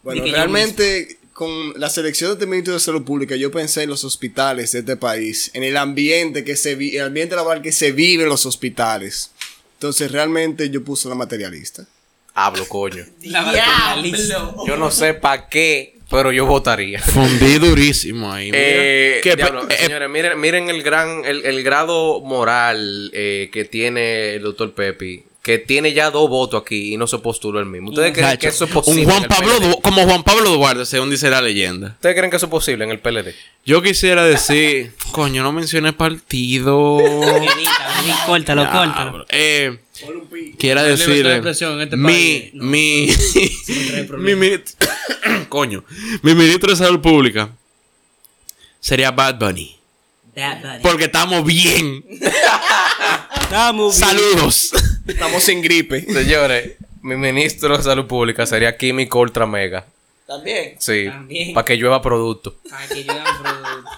Bueno, 0.04 0.24
realmente 0.26 1.18
con 1.34 1.74
la 1.80 1.89
selección 1.89 2.38
de 2.38 2.45
ministro 2.45 2.74
de 2.76 2.80
Salud 2.80 3.04
Pública 3.04 3.36
yo 3.36 3.49
pensé 3.51 3.84
en 3.84 3.89
los 3.89 4.04
hospitales 4.04 4.72
de 4.74 4.80
este 4.80 4.97
país, 4.97 5.49
en 5.56 5.64
el 5.64 5.78
ambiente 5.78 6.43
que 6.43 6.56
se 6.56 6.76
vi- 6.76 6.95
el 6.95 7.06
ambiente 7.06 7.36
laboral 7.36 7.62
que 7.64 7.72
se 7.72 7.91
vive 7.91 8.24
en 8.24 8.30
los 8.30 8.45
hospitales. 8.45 9.32
Entonces 9.76 10.12
realmente 10.12 10.70
yo 10.70 10.84
puse 10.84 11.10
la 11.10 11.16
materialista. 11.16 11.88
Hablo, 12.36 12.68
coño. 12.68 13.04
La 13.24 13.41
materialista. 13.41 14.54
Yo 14.68 14.78
no 14.78 14.91
sé 14.91 15.14
para 15.16 15.47
qué, 15.49 15.93
pero 16.14 16.32
yo 16.32 16.45
votaría. 16.45 16.99
Fundí 17.01 17.57
durísimo 17.57 18.32
ahí. 18.32 18.51
mira. 18.51 18.57
Eh, 18.61 19.22
diablo, 19.36 19.68
eh, 19.68 19.78
señores, 19.80 20.07
miren, 20.09 20.39
miren 20.39 20.70
el 20.70 20.84
gran, 20.84 21.26
el, 21.26 21.43
el 21.43 21.64
grado 21.64 22.22
moral 22.22 23.09
eh, 23.14 23.49
que 23.51 23.66
tiene 23.66 24.36
el 24.36 24.43
doctor 24.43 24.74
Pepi 24.74 25.24
que 25.43 25.57
tiene 25.57 25.91
ya 25.91 26.09
dos 26.09 26.30
votos 26.30 26.61
aquí 26.61 26.93
y 26.93 26.97
no 26.97 27.05
se 27.05 27.20
postuló 27.20 27.59
el 27.59 27.66
mismo. 27.66 27.89
¿Ustedes 27.89 28.14
creen 28.14 28.38
que 28.38 28.47
eso 28.47 28.64
es 28.64 28.72
posible? 28.72 29.01
Un 29.01 29.09
en 29.09 29.09
Juan 29.09 29.24
el 29.24 29.28
Pablo, 29.28 29.59
PLD? 29.59 29.82
Como 29.82 30.03
Juan 30.03 30.24
Pablo 30.24 30.49
Duarte, 30.51 30.86
según 30.86 31.09
dice 31.09 31.30
la 31.30 31.41
leyenda. 31.41 31.89
¿Ustedes 31.89 32.16
creen 32.16 32.32
que 32.32 32.38
eso 32.38 32.45
es 32.45 32.49
posible 32.49 32.86
en 32.86 32.91
el 32.91 32.99
PLD? 32.99 33.36
Yo 33.66 33.82
quisiera 33.82 34.24
decir, 34.24 34.93
coño, 35.11 35.43
no 35.43 35.51
mencioné 35.51 35.91
partido. 35.91 36.97
Córtalo, 38.26 38.64
córtalo. 38.72 39.26
Eh, 39.30 39.80
quiera 40.57 40.82
Hay 40.82 40.88
libertad 40.88 41.05
de 41.05 41.11
decirle, 41.14 41.32
expresión 41.34 41.74
en 41.74 41.82
este 41.82 41.97
mi, 41.97 42.49
mi, 42.53 43.09
mi 44.18 44.36
ministro, 44.36 44.88
coño, 45.54 45.84
mi 46.24 46.34
ministro 46.34 46.72
de 46.72 46.76
salud 46.78 46.99
pública 46.99 47.47
sería 48.80 49.12
Bad 49.12 49.36
Bunny, 49.38 49.78
Bad 50.36 50.62
Bunny. 50.64 50.80
porque 50.82 51.04
estamos 51.06 51.45
bien. 51.45 52.04
Estamos 53.43 53.99
bien. 53.99 54.10
Saludos. 54.10 54.74
Estamos 55.08 55.43
sin 55.43 55.62
gripe. 55.62 56.01
Señores, 56.12 56.72
mi 57.04 57.16
ministro 57.18 57.78
de 57.78 57.84
salud 57.84 58.08
pública 58.08 58.47
sería 58.47 58.76
Químico 58.76 59.20
Ultra 59.20 59.45
Mega. 59.45 59.86
También. 60.26 60.74
Sí, 60.80 61.06
También. 61.08 61.54
para 61.54 61.66
que 61.66 61.76
llueva 61.76 62.01
producto. 62.01 62.56
Ay, 62.72 62.88
que 62.88 63.04
llegan 63.04 63.24
productos. 63.43 63.93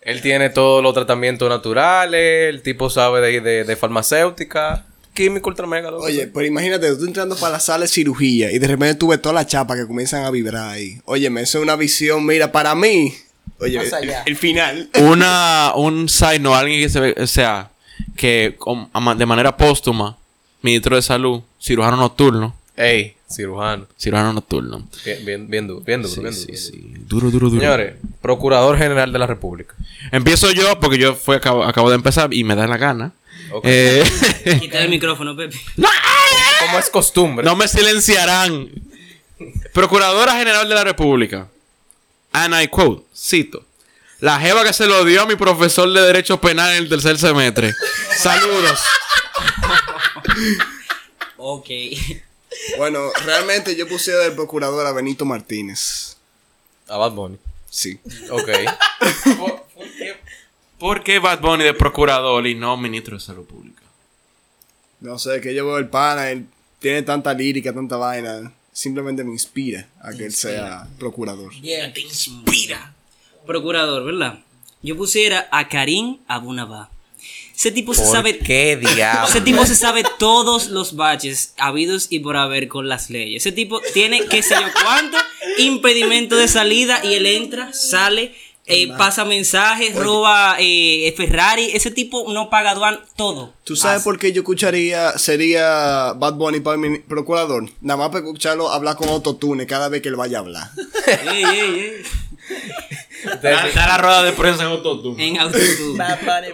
Él 0.00 0.20
tiene 0.20 0.50
todos 0.50 0.82
los 0.82 0.94
tratamientos 0.94 1.48
naturales, 1.48 2.48
el 2.48 2.60
tipo 2.62 2.90
sabe 2.90 3.20
de, 3.20 3.40
de, 3.40 3.62
de 3.62 3.76
farmacéutica. 3.76 4.84
Químico 5.24 5.50
Ultra 5.50 5.66
Mega. 5.66 5.90
loco. 5.90 6.04
Oye, 6.04 6.28
pero 6.28 6.46
imagínate, 6.46 6.94
tú 6.94 7.04
entrando 7.04 7.34
para 7.36 7.52
la 7.54 7.60
sala 7.60 7.82
de 7.82 7.88
cirugía 7.88 8.52
y 8.52 8.58
de 8.58 8.66
repente 8.68 8.94
tú 8.94 9.08
ves 9.08 9.20
toda 9.20 9.34
la 9.34 9.46
chapa 9.46 9.74
que 9.76 9.86
comienzan 9.86 10.24
a 10.24 10.30
vibrar 10.30 10.68
ahí. 10.70 11.00
Óyeme, 11.06 11.40
eso 11.42 11.58
es 11.58 11.64
una 11.64 11.74
visión, 11.76 12.24
mira, 12.24 12.52
para 12.52 12.74
mí. 12.74 13.12
Oye, 13.60 13.78
Más 13.78 13.92
allá. 13.92 14.22
el, 14.22 14.32
el 14.32 14.36
final. 14.36 14.88
Una, 15.00 15.72
un 15.74 16.06
note, 16.06 16.54
alguien 16.54 16.80
que 16.80 16.88
se 16.88 17.00
ve, 17.00 17.14
o 17.18 17.26
sea, 17.26 17.70
que 18.16 18.54
con- 18.58 18.88
de 19.18 19.26
manera 19.26 19.56
póstuma, 19.56 20.16
ministro 20.62 20.94
de 20.94 21.02
salud, 21.02 21.40
cirujano 21.60 21.96
nocturno, 21.96 22.54
Ey, 22.76 23.14
cirujano. 23.28 23.86
cirujano 23.98 24.32
nocturno. 24.32 24.86
Bien, 25.04 25.24
bien, 25.26 25.48
bien 25.50 25.66
duro, 25.66 25.80
bien 25.84 26.02
duro, 26.02 26.14
Sí, 26.14 26.20
bien 26.20 26.32
sí, 26.34 26.46
duro. 26.46 26.58
sí. 26.58 26.92
Duro, 27.08 27.30
duro, 27.32 27.48
duro. 27.50 27.60
Señores, 27.60 27.94
Procurador 28.20 28.78
General 28.78 29.12
de 29.12 29.18
la 29.18 29.26
República. 29.26 29.74
Empiezo 30.12 30.52
yo 30.52 30.78
porque 30.78 30.98
yo 30.98 31.14
fue, 31.16 31.34
acabo, 31.36 31.64
acabo 31.64 31.88
de 31.90 31.96
empezar 31.96 32.32
y 32.32 32.44
me 32.44 32.54
da 32.54 32.68
la 32.68 32.76
gana. 32.76 33.12
Eh, 33.64 34.04
Quita 34.60 34.80
el 34.80 34.88
micrófono, 34.88 35.36
Pepe. 35.36 35.56
Como 36.60 36.78
es 36.78 36.90
costumbre. 36.90 37.44
no 37.44 37.56
me 37.56 37.68
silenciarán. 37.68 38.70
Procuradora 39.72 40.32
General 40.34 40.68
de 40.68 40.74
la 40.74 40.84
República. 40.84 41.48
And 42.32 42.54
I 42.60 42.68
quote, 42.68 43.04
cito. 43.16 43.64
La 44.20 44.40
jeva 44.40 44.64
que 44.64 44.72
se 44.72 44.86
lo 44.86 45.04
dio 45.04 45.22
a 45.22 45.26
mi 45.26 45.36
profesor 45.36 45.92
de 45.92 46.00
Derecho 46.00 46.40
Penal 46.40 46.72
en 46.72 46.78
el 46.78 46.88
tercer 46.88 47.18
semestre. 47.18 47.72
Saludos. 48.16 48.80
Ok. 51.40 51.68
Bueno, 52.78 53.10
realmente 53.24 53.76
yo 53.76 53.86
puse 53.86 54.10
del 54.12 54.32
procurador 54.32 54.84
a 54.86 54.92
Benito 54.92 55.24
Martínez. 55.24 56.16
A 56.88 56.96
Bad 56.96 57.12
Bunny. 57.12 57.38
Sí. 57.70 58.00
Ok. 58.30 58.48
¿Por 60.78 61.02
qué 61.02 61.18
Bad 61.18 61.40
Bunny 61.40 61.64
de 61.64 61.74
procurador 61.74 62.46
y 62.46 62.54
no 62.54 62.76
ministro 62.76 63.16
de 63.16 63.20
Salud 63.20 63.44
Pública? 63.44 63.82
No 65.00 65.18
sé, 65.18 65.40
que 65.40 65.54
yo 65.54 65.66
veo 65.66 65.78
el 65.78 65.88
pana, 65.88 66.30
él 66.30 66.46
tiene 66.78 67.02
tanta 67.02 67.34
lírica, 67.34 67.72
tanta 67.72 67.96
vaina. 67.96 68.52
Simplemente 68.72 69.24
me 69.24 69.32
inspira 69.32 69.88
a 70.00 70.12
que 70.12 70.26
él 70.26 70.32
sea 70.32 70.86
procurador. 70.98 71.52
Bien. 71.60 71.92
Procurador, 73.46 74.04
¿verdad? 74.04 74.38
Yo 74.82 74.96
pusiera 74.96 75.48
a 75.50 75.68
Karim 75.68 76.18
Abunabá. 76.28 76.90
Ese 77.58 77.72
tipo 77.72 77.92
se 77.92 78.02
¿Por 78.02 78.12
sabe. 78.12 78.38
qué 78.38 78.76
diablo? 78.76 79.26
Ese 79.28 79.40
tipo 79.40 79.66
se 79.66 79.74
sabe 79.74 80.04
todos 80.20 80.68
los 80.68 80.94
baches 80.94 81.54
habidos 81.56 82.06
y 82.08 82.20
por 82.20 82.36
haber 82.36 82.68
con 82.68 82.88
las 82.88 83.10
leyes. 83.10 83.42
Ese 83.42 83.50
tipo 83.50 83.80
tiene 83.94 84.26
qué 84.26 84.44
sé 84.44 84.54
yo 84.54 84.68
cuánto 84.84 85.16
impedimento 85.58 86.36
de 86.36 86.46
salida 86.46 87.00
y 87.04 87.14
él 87.14 87.26
entra, 87.26 87.72
sale, 87.72 88.32
eh, 88.68 88.88
pasa 88.96 89.24
mensajes, 89.24 89.94
roba 89.94 90.56
eh, 90.58 91.12
Ferrari. 91.16 91.70
Ese 91.72 91.90
tipo 91.90 92.32
no 92.32 92.50
paga 92.50 92.72
aduan 92.72 93.00
todo. 93.16 93.54
¿Tú 93.64 93.76
sabes 93.76 94.02
por 94.02 94.18
qué 94.18 94.32
yo 94.32 94.42
escucharía, 94.42 95.18
sería 95.18 96.12
Bad 96.14 96.34
Bunny 96.34 96.60
para 96.60 96.76
mi 96.76 96.98
procurador? 96.98 97.68
Nada 97.80 97.98
más 97.98 98.08
para 98.08 98.24
escucharlo 98.24 98.70
hablar 98.70 98.96
con 98.96 99.08
autotune 99.08 99.66
cada 99.66 99.88
vez 99.88 100.02
que 100.02 100.08
él 100.08 100.16
vaya 100.16 100.38
a 100.38 100.40
hablar. 100.40 100.70
Ey, 101.06 101.44
ey, 101.44 101.80
ey. 101.80 101.92
Da, 103.42 103.68
da 103.74 103.86
la 103.86 103.98
rueda 103.98 104.22
de 104.22 104.32
prensa 104.32 104.62
en 104.64 104.68
autotune. 104.70 105.26
En 105.28 105.38
autotune. 105.40 106.04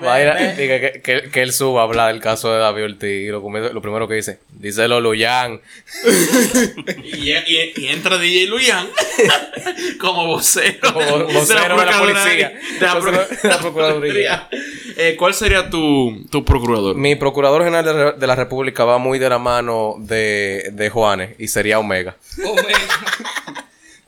Vaya, 0.00 0.54
diga 0.54 0.80
que, 0.80 1.00
que, 1.02 1.30
que 1.30 1.42
él 1.42 1.52
suba 1.52 1.82
a 1.82 1.84
hablar 1.84 2.12
del 2.12 2.22
caso 2.22 2.50
de 2.52 2.58
David 2.58 2.84
Ortiz 2.84 3.10
y 3.10 3.26
lo, 3.28 3.40
lo 3.40 3.82
primero 3.82 4.08
que 4.08 4.14
dice, 4.14 4.38
díselo 4.50 5.00
Luyan. 5.00 5.60
Y, 7.04 7.30
y- 7.32 7.72
y 7.76 7.86
entra 7.88 8.18
DJ 8.18 8.46
Luyan 8.46 8.88
como 10.00 10.26
vocero, 10.26 10.92
Como 10.92 11.00
de, 11.26 11.34
vocero 11.34 11.76
de 11.76 11.86
la 11.86 11.98
policía. 11.98 12.58
de 12.80 12.86
la, 12.86 12.94
de 13.42 13.48
la 13.48 13.58
Procuraduría. 13.58 14.48
Eh, 14.96 15.16
¿Cuál 15.16 15.34
sería 15.34 15.68
tu, 15.70 16.24
tu 16.30 16.44
procurador? 16.44 16.94
Mi 16.94 17.16
procurador 17.16 17.64
general 17.64 17.84
de, 17.84 17.92
la- 17.94 18.12
de 18.12 18.26
la 18.28 18.36
República 18.36 18.84
va 18.84 18.96
muy 18.98 19.18
de 19.18 19.28
la 19.28 19.40
mano 19.40 19.96
de, 19.98 20.68
de 20.72 20.88
Juanes 20.88 21.30
y 21.36 21.48
sería 21.48 21.80
Omega. 21.80 22.14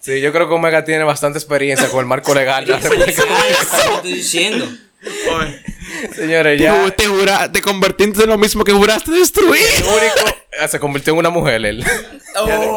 Sí, 0.06 0.20
yo 0.20 0.32
creo 0.32 0.46
que 0.48 0.54
Omega 0.54 0.84
tiene 0.84 1.02
bastante 1.02 1.36
experiencia 1.40 1.88
con 1.88 1.98
el 1.98 2.06
marco 2.06 2.32
legal 2.32 2.64
de 2.64 2.70
la 2.74 2.78
República. 2.78 3.24
Ay, 3.28 3.54
¿qué 3.58 3.94
estoy 3.96 4.12
diciendo? 4.12 4.68
Oye, 5.04 5.62
Señores, 6.14 6.58
tú 6.58 6.62
ya 6.64 6.90
te, 6.92 7.06
jura- 7.06 7.50
te 7.50 7.60
convertiste 7.60 8.22
en 8.22 8.28
lo 8.30 8.38
mismo 8.38 8.62
que 8.62 8.70
juraste 8.70 9.10
destruir. 9.10 9.64
el 9.78 9.82
único 9.84 10.36
ah, 10.60 10.68
se 10.68 10.78
convirtió 10.78 11.12
en 11.12 11.18
una 11.18 11.30
mujer 11.30 11.64
él. 11.66 11.84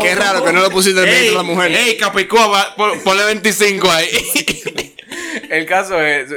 Qué 0.01 0.15
raro 0.15 0.43
que 0.43 0.51
no 0.51 0.61
lo 0.61 0.71
pusiste 0.71 1.01
Ey, 1.03 1.27
de 1.29 1.31
la 1.35 1.43
mujer. 1.43 1.71
ey, 1.71 1.97
Capicúa, 1.97 2.47
va- 2.47 2.75
pon- 2.75 2.99
ponle 3.01 3.25
25 3.25 3.91
ahí. 3.91 4.09
El 5.51 5.67
caso 5.67 6.01
es, 6.01 6.31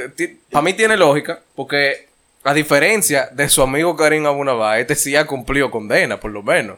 para 0.51 0.61
mí 0.63 0.73
tiene 0.73 0.95
lógica, 0.95 1.41
porque 1.55 2.07
a 2.45 2.53
diferencia 2.53 3.29
de 3.31 3.47
su 3.47 3.61
amigo 3.61 3.95
Karim 3.95 4.25
Abunabá, 4.25 4.77
este 4.79 4.95
sí 4.95 5.15
ha 5.15 5.25
cumplido 5.25 5.71
condena, 5.71 6.19
por 6.19 6.31
lo 6.31 6.43
menos. 6.43 6.77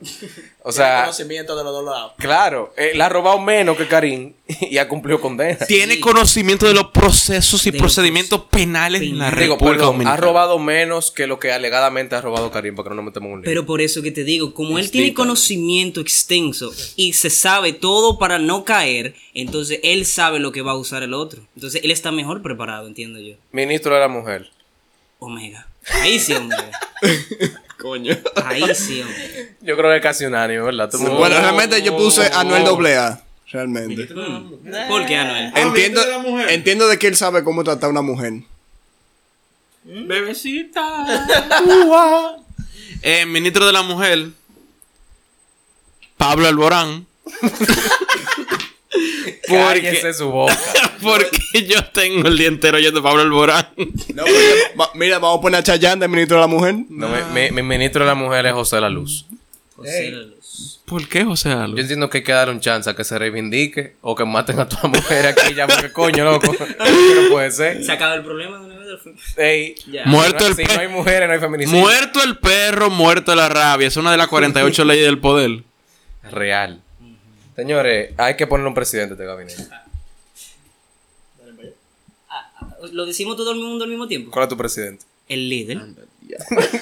O 0.62 0.72
sea, 0.72 1.02
conocimiento 1.02 1.56
de 1.58 1.64
los 1.64 1.74
dos 1.74 1.86
lados. 1.86 2.14
claro, 2.18 2.72
él 2.78 3.02
ha 3.02 3.10
robado 3.10 3.40
menos 3.40 3.76
que 3.76 3.88
Karim 3.88 4.34
y 4.62 4.78
ha 4.78 4.88
cumplido 4.88 5.20
condena. 5.20 5.58
Tiene 5.68 6.00
conocimiento 6.00 6.68
de 6.68 6.76
los 6.76 6.92
procesos 6.92 7.66
y 7.66 7.72
De 7.72 7.78
los 7.78 7.82
procedimientos 7.82 8.42
penales 8.52 9.02
en 9.02 9.18
la 9.18 9.32
Digo, 9.32 9.56
República 9.56 9.62
perdón, 9.72 9.84
ha 9.84 9.92
Dominicana. 9.94 10.18
robado 10.18 10.60
menos 10.60 11.10
que 11.12 11.26
lo 11.26 11.40
que 11.40 11.52
alegadamente 11.52 12.16
ha 12.16 12.22
robado 12.22 12.52
Karim, 12.52 12.76
porque 12.76 12.90
no 12.90 12.96
nos 12.98 13.06
metemos 13.06 13.28
en 13.30 13.34
un 13.34 13.42
lío. 13.42 13.46
Pero 13.46 13.66
por 13.66 13.82
eso 13.82 14.04
que 14.04 14.12
te 14.12 14.24
digo, 14.24 14.54
como 14.54 14.78
él 14.78 14.92
tiene 14.92 15.14
conocimiento 15.16 16.00
extenso 16.00 16.72
y 16.96 17.14
se 17.14 17.32
sabe 17.32 17.74
todo 17.74 18.20
para 18.20 18.38
no 18.38 18.66
caer, 18.66 19.16
entonces 19.34 19.80
él 19.84 20.06
sabe 20.06 20.40
lo 20.40 20.52
que 20.52 20.62
va 20.62 20.74
a 20.74 20.78
usar 20.78 21.02
el 21.02 21.14
otro. 21.16 21.42
Entonces 21.56 21.82
él 21.84 21.90
está 21.90 22.12
mejor 22.12 22.42
preparado, 22.44 22.86
entiendo 22.88 23.20
yo. 23.20 23.34
Ministro 23.52 23.96
de 23.96 24.00
la 24.02 24.08
Mujer. 24.08 24.52
Omega. 25.20 25.68
Ahí 26.02 26.20
sí, 26.20 26.34
Omega. 26.34 26.72
Coño. 27.82 28.16
Ahí 28.44 28.64
sí, 28.76 29.02
Omega. 29.02 29.50
Yo 29.62 29.78
creo 29.78 29.92
que 29.92 29.98
es 29.98 30.02
casi 30.04 30.26
unánime, 30.26 30.62
¿verdad? 30.62 30.90
Todo 30.90 31.02
el 31.02 31.08
mundo- 31.08 31.20
Bueno, 31.20 31.40
realmente 31.40 31.82
yo 31.82 31.96
puse 31.98 32.28
a 32.28 32.40
Anuel 32.42 32.66
AA. 32.98 33.22
Realmente. 33.52 34.06
¿Por 34.88 35.06
qué, 35.06 35.16
Anuel? 35.18 35.52
Entiendo, 35.56 36.02
de 36.04 36.12
la 36.12 36.18
mujer. 36.20 36.50
entiendo 36.52 36.88
de 36.88 37.00
que 37.00 37.08
él 37.08 37.16
sabe 37.16 37.44
cómo 37.44 37.64
tratar 37.64 37.88
a 37.88 37.92
una 37.92 38.02
mujer. 38.02 38.34
Bebecita. 39.84 41.06
eh, 43.04 43.26
ministro 43.28 43.66
de 43.68 43.72
la 43.72 43.84
Mujer. 43.84 44.30
Pablo 46.18 46.48
Alborán. 46.48 47.06
Cállese 49.48 50.14
su 50.14 50.30
boca. 50.32 50.58
Porque 51.02 51.66
yo 51.68 51.84
tengo 51.86 52.28
el 52.28 52.38
día 52.38 52.48
entero 52.48 52.78
oyendo 52.78 53.00
a 53.02 53.04
Pablo 53.04 53.22
Alborán. 53.22 53.68
No, 54.14 54.26
yo- 54.26 54.90
mira, 54.96 55.20
vamos 55.20 55.40
a 55.40 55.42
poner 55.42 55.60
a 55.60 55.64
Chayanne 55.64 56.00
de 56.02 56.08
ministro 56.08 56.38
de 56.38 56.42
la 56.42 56.48
mujer. 56.48 56.76
No, 56.90 57.08
mi, 57.10 57.18
mi- 57.34 57.52
mi 57.52 57.62
ministro 57.64 58.04
de 58.04 58.08
la 58.10 58.16
Mujer 58.16 58.46
es 58.48 58.54
José 58.54 58.80
La 58.82 58.90
Luz. 58.90 59.26
José 59.76 60.12
La 60.12 60.22
Luz. 60.24 60.82
¿Por 60.86 61.08
qué, 61.08 61.24
José 61.26 61.50
Yo 61.50 61.60
Albo? 61.62 61.78
entiendo 61.80 62.10
que 62.10 62.20
hay 62.20 62.24
que 62.24 62.32
darle 62.32 62.54
un 62.54 62.60
chance 62.60 62.88
a 62.90 62.96
que 62.96 63.04
se 63.04 63.18
reivindique 63.18 63.96
o 64.02 64.16
que 64.16 64.24
maten 64.24 64.60
a 64.60 64.70
toda 64.70 64.88
mujer 64.88 65.26
aquí 65.28 65.54
ya, 65.56 65.66
porque 65.68 65.92
coño, 65.92 66.24
loco. 66.24 66.52
no 66.80 67.30
puede 67.32 67.52
ser. 67.52 67.84
Se 67.84 67.92
acaba 67.92 68.14
el 68.16 68.24
problema 68.24 68.60
de 68.60 68.66
una 68.66 68.78
vez 68.78 68.88
del 68.88 69.00
film. 69.00 69.16
Ey, 69.38 69.76
Ya. 69.92 70.06
Muerto 70.06 70.46
si 70.46 70.52
no- 70.54 70.60
el 70.62 70.68
Si 70.70 70.76
no 70.76 70.82
hay 70.82 70.88
mujeres, 70.88 71.28
no 71.28 71.34
hay 71.34 71.40
feminicidio. 71.40 71.80
Muerto 71.82 72.24
el 72.24 72.38
perro, 72.38 72.90
muerto 72.90 73.36
la 73.36 73.50
rabia. 73.50 73.88
Es 73.88 73.98
una 73.98 74.12
de 74.12 74.18
las 74.18 74.28
48 74.28 74.86
leyes 74.86 75.06
del 75.06 75.18
poder. 75.20 75.64
Real. 76.32 76.82
Señores, 77.56 78.14
hay 78.18 78.36
que 78.36 78.48
poner 78.48 78.66
un 78.68 78.74
presidente 78.74 79.16
de 79.16 79.24
este 79.24 79.26
gabinete. 79.26 79.68
¿Lo 82.92 83.06
decimos 83.06 83.36
todo 83.38 83.52
el 83.52 83.60
mundo 83.60 83.84
al 83.84 83.90
mismo 83.90 84.08
tiempo? 84.08 84.32
¿Cuál 84.32 84.44
es 84.44 84.50
tu 84.50 84.58
presidente? 84.58 85.06
El 85.28 85.50
líder. 85.50 85.82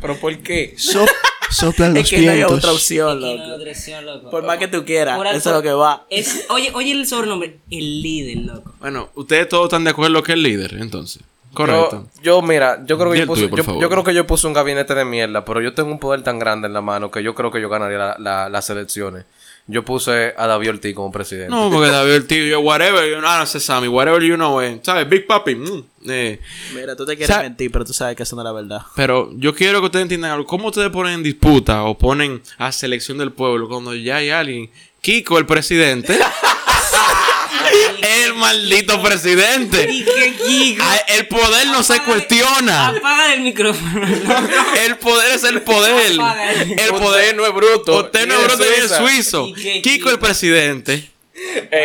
¿Pero 0.00 0.16
por 0.18 0.36
qué? 0.38 0.74
So- 0.76 1.06
soplan 1.50 1.94
los 1.94 2.04
Es 2.04 2.10
que 2.10 2.20
no 2.20 2.30
hay 2.30 2.36
vientos. 2.38 2.58
otra 2.58 2.72
opción, 2.72 3.20
loco. 3.20 3.42
otra 3.54 3.70
opción, 3.70 4.06
loco. 4.06 4.30
Por 4.30 4.44
más 4.44 4.58
que 4.58 4.68
tú 4.68 4.84
quieras, 4.84 5.16
Por 5.16 5.26
eso 5.26 5.50
es 5.50 5.56
lo 5.56 5.62
que 5.62 5.72
va. 5.72 6.04
Es, 6.10 6.46
oye, 6.50 6.70
oye 6.74 6.92
el 6.92 7.06
sobrenombre. 7.06 7.58
El 7.70 8.02
líder, 8.02 8.38
loco. 8.44 8.72
Bueno, 8.80 9.10
ustedes 9.14 9.48
todos 9.48 9.64
están 9.64 9.84
de 9.84 9.90
acuerdo 9.90 10.22
que 10.22 10.32
es 10.32 10.38
líder, 10.38 10.74
entonces. 10.74 11.22
Correcto. 11.54 12.08
Yo, 12.16 12.40
yo, 12.40 12.42
mira, 12.42 12.84
yo 12.84 12.98
creo 12.98 13.12
que 13.12 13.18
yo 13.18 13.22
el 13.22 13.28
puse, 13.28 13.40
tuyo, 13.42 13.50
por 13.50 13.58
yo, 13.58 13.64
favor. 13.64 13.82
yo 13.82 13.88
creo 13.88 14.04
que 14.04 14.14
yo 14.14 14.26
puse 14.26 14.46
un 14.48 14.52
gabinete 14.52 14.92
de 14.94 15.04
mierda, 15.04 15.44
pero 15.44 15.60
yo 15.60 15.72
tengo 15.72 15.90
un 15.90 16.00
poder 16.00 16.22
tan 16.22 16.38
grande 16.40 16.66
en 16.66 16.72
la 16.74 16.80
mano 16.80 17.10
que 17.12 17.22
yo 17.22 17.34
creo 17.34 17.50
que 17.52 17.60
yo 17.60 17.68
ganaría 17.68 17.96
la- 17.98 18.16
la- 18.18 18.48
las 18.48 18.70
elecciones. 18.70 19.24
Yo 19.66 19.82
puse 19.82 20.34
a 20.36 20.46
David 20.46 20.70
Ortiz 20.70 20.94
como 20.94 21.10
presidente. 21.10 21.48
No, 21.48 21.70
porque 21.70 21.88
David 21.88 22.24
tío, 22.26 22.44
yo, 22.44 22.60
whatever, 22.60 23.08
you 23.08 23.18
know, 23.18 23.38
no 23.38 23.46
sé, 23.46 23.60
Sammy, 23.60 23.88
whatever 23.88 24.22
you 24.22 24.34
know, 24.34 24.60
eh, 24.60 24.78
¿sabes? 24.82 25.08
Big 25.08 25.26
Papi, 25.26 25.54
mm, 25.54 25.84
eh. 26.06 26.38
Mira, 26.74 26.94
tú 26.94 27.06
te 27.06 27.16
quieres 27.16 27.38
mentir, 27.38 27.72
pero 27.72 27.84
tú 27.84 27.94
sabes 27.94 28.14
que 28.14 28.24
eso 28.24 28.36
no 28.36 28.42
es 28.42 28.44
la 28.44 28.52
verdad. 28.52 28.82
Pero 28.94 29.30
yo 29.36 29.54
quiero 29.54 29.80
que 29.80 29.86
ustedes 29.86 30.02
entiendan 30.02 30.32
algo. 30.32 30.46
¿Cómo 30.46 30.68
ustedes 30.68 30.90
ponen 30.90 31.14
en 31.14 31.22
disputa 31.22 31.84
o 31.84 31.96
ponen 31.96 32.42
a 32.58 32.72
selección 32.72 33.16
del 33.16 33.32
pueblo 33.32 33.68
cuando 33.68 33.94
ya 33.94 34.16
hay 34.16 34.28
alguien? 34.28 34.70
Kiko, 35.00 35.38
el 35.38 35.46
presidente. 35.46 36.18
el 38.02 38.34
maldito 38.34 39.00
presidente. 39.02 39.88
¿Y? 39.90 40.78
Ah, 40.80 40.98
El 41.08 41.26
poder 41.28 41.66
no 41.68 41.82
se 41.82 42.00
cuestiona. 42.00 42.88
Apaga 42.88 43.34
el 43.34 43.40
micrófono. 43.40 44.06
El 44.86 44.96
poder 44.98 45.32
es 45.34 45.44
el 45.44 45.62
poder. 45.62 46.12
El 46.78 46.90
poder 46.90 47.36
no 47.36 47.46
es 47.46 47.52
bruto. 47.54 48.00
Usted 48.04 48.26
no 48.26 48.34
es 48.34 48.44
bruto 48.46 48.64
ni 48.64 48.84
es 48.84 48.90
suizo. 48.90 49.46
¿Y 49.48 49.82
Kiko 49.82 50.10
el 50.10 50.18
presidente. 50.18 51.10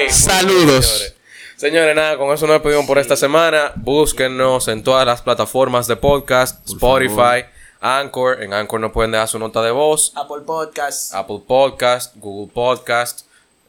Saludos. 0.09 1.13
Señores. 1.55 1.95
Nada, 1.95 2.17
con 2.17 2.33
eso 2.33 2.47
nos 2.47 2.55
despedimos 2.55 2.85
por 2.85 2.99
esta 2.99 3.15
semana. 3.17 3.73
Búsquennos 3.75 4.67
en 4.69 4.83
todas 4.83 5.05
las 5.05 5.21
plataformas 5.21 5.87
de 5.87 5.97
podcast, 5.97 6.65
Spotify, 6.69 7.45
Anchor. 7.81 8.41
En 8.41 8.53
Anchor 8.53 8.79
nos 8.79 8.91
pueden 8.93 9.11
dejar 9.11 9.27
su 9.27 9.39
nota 9.39 9.61
de 9.61 9.71
voz. 9.71 10.13
Apple 10.15 10.43
Podcast. 10.45 11.13
Apple 11.13 11.41
Podcast, 11.45 12.15
Google 12.15 12.51
Podcast 12.53 13.25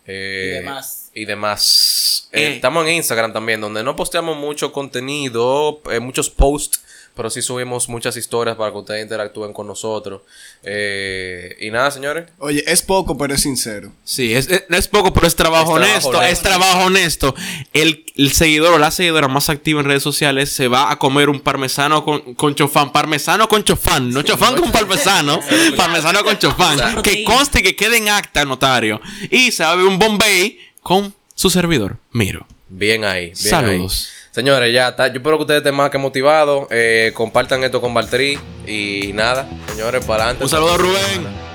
eh, 0.07 0.53
Y 0.53 0.55
demás. 0.61 1.00
Y 1.21 1.25
demás. 1.27 2.29
Eh, 2.33 2.43
Eh. 2.43 2.55
Estamos 2.57 2.87
en 2.87 2.95
Instagram 2.95 3.33
también, 3.33 3.61
donde 3.61 3.83
no 3.83 3.97
posteamos 3.97 4.37
mucho 4.37 4.73
contenido, 4.73 5.81
eh, 5.91 6.01
muchos 6.01 6.31
posts, 6.31 6.83
pero 7.15 7.29
sí 7.29 7.43
subimos 7.43 7.89
muchas 7.89 8.17
historias 8.17 8.57
para 8.57 8.71
que 8.71 8.79
ustedes 8.79 9.03
interactúen 9.03 9.53
con 9.53 9.67
nosotros. 9.67 10.23
Eh, 10.63 11.57
y 11.61 11.71
nada, 11.71 11.91
señores. 11.91 12.29
Oye, 12.39 12.63
es 12.67 12.83
poco, 12.83 13.19
pero 13.19 13.35
es 13.35 13.43
sincero. 13.43 13.93
Sí, 14.05 14.33
es, 14.33 14.49
es, 14.49 14.65
es 14.71 14.89
poco, 14.89 15.13
pero 15.13 15.27
es 15.27 15.35
trabajo 15.35 15.77
Es 15.79 15.83
trabajo 15.83 16.09
honesto. 16.09 16.09
honesto. 16.19 16.33
Es 16.33 16.41
trabajo 16.41 16.85
honesto. 16.87 17.35
El, 17.73 18.07
el 18.17 18.33
seguidor 18.33 18.75
o 18.75 18.79
la 18.79 18.91
seguidora 18.93 19.27
más 19.29 19.51
activa 19.51 19.81
en 19.81 19.87
redes 19.87 20.05
sociales 20.05 20.51
se 20.53 20.69
va 20.69 20.91
a 20.91 20.99
comer 20.99 21.29
un 21.29 21.41
parmesano 21.41 22.05
con, 22.05 22.35
con 22.35 22.55
chofán. 22.55 22.93
Parmesano 22.93 23.49
con 23.49 23.65
chofán. 23.65 24.11
No 24.11 24.23
chofán 24.23 24.55
con 24.55 24.71
parmesano. 24.71 25.41
parmesano 25.77 26.23
con 26.25 26.39
chofán. 26.39 27.03
Que 27.03 27.25
conste 27.25 27.63
que 27.63 27.75
quede 27.77 27.97
en 27.99 28.09
acta, 28.09 28.45
notario. 28.45 29.01
Y 29.31 29.51
se 29.51 29.65
va 29.65 29.73
a 29.73 29.75
beber 29.75 29.91
un 29.91 29.99
Bombay 29.99 30.59
con 30.83 31.15
su 31.35 31.51
servidor. 31.51 31.97
Miro. 32.13 32.47
Bien 32.69 33.05
ahí. 33.05 33.27
Bien 33.27 33.37
Saludos. 33.37 34.09
ahí. 34.11 34.21
Señores, 34.33 34.73
ya 34.73 34.89
está. 34.91 35.09
Yo 35.09 35.15
espero 35.15 35.37
que 35.39 35.43
ustedes 35.43 35.59
estén 35.59 35.75
más 35.75 35.91
que 35.91 35.99
motivados. 35.99 36.67
Eh, 36.71 37.11
compartan 37.15 37.65
esto 37.65 37.81
con 37.81 37.93
Valtteri. 37.93 38.39
Y 38.67 39.11
nada, 39.15 39.49
señores, 39.69 40.05
para 40.05 40.25
adelante. 40.25 40.45
Un 40.45 40.51
saludo 40.51 40.75
a 40.75 40.79
Rubén. 40.79 41.50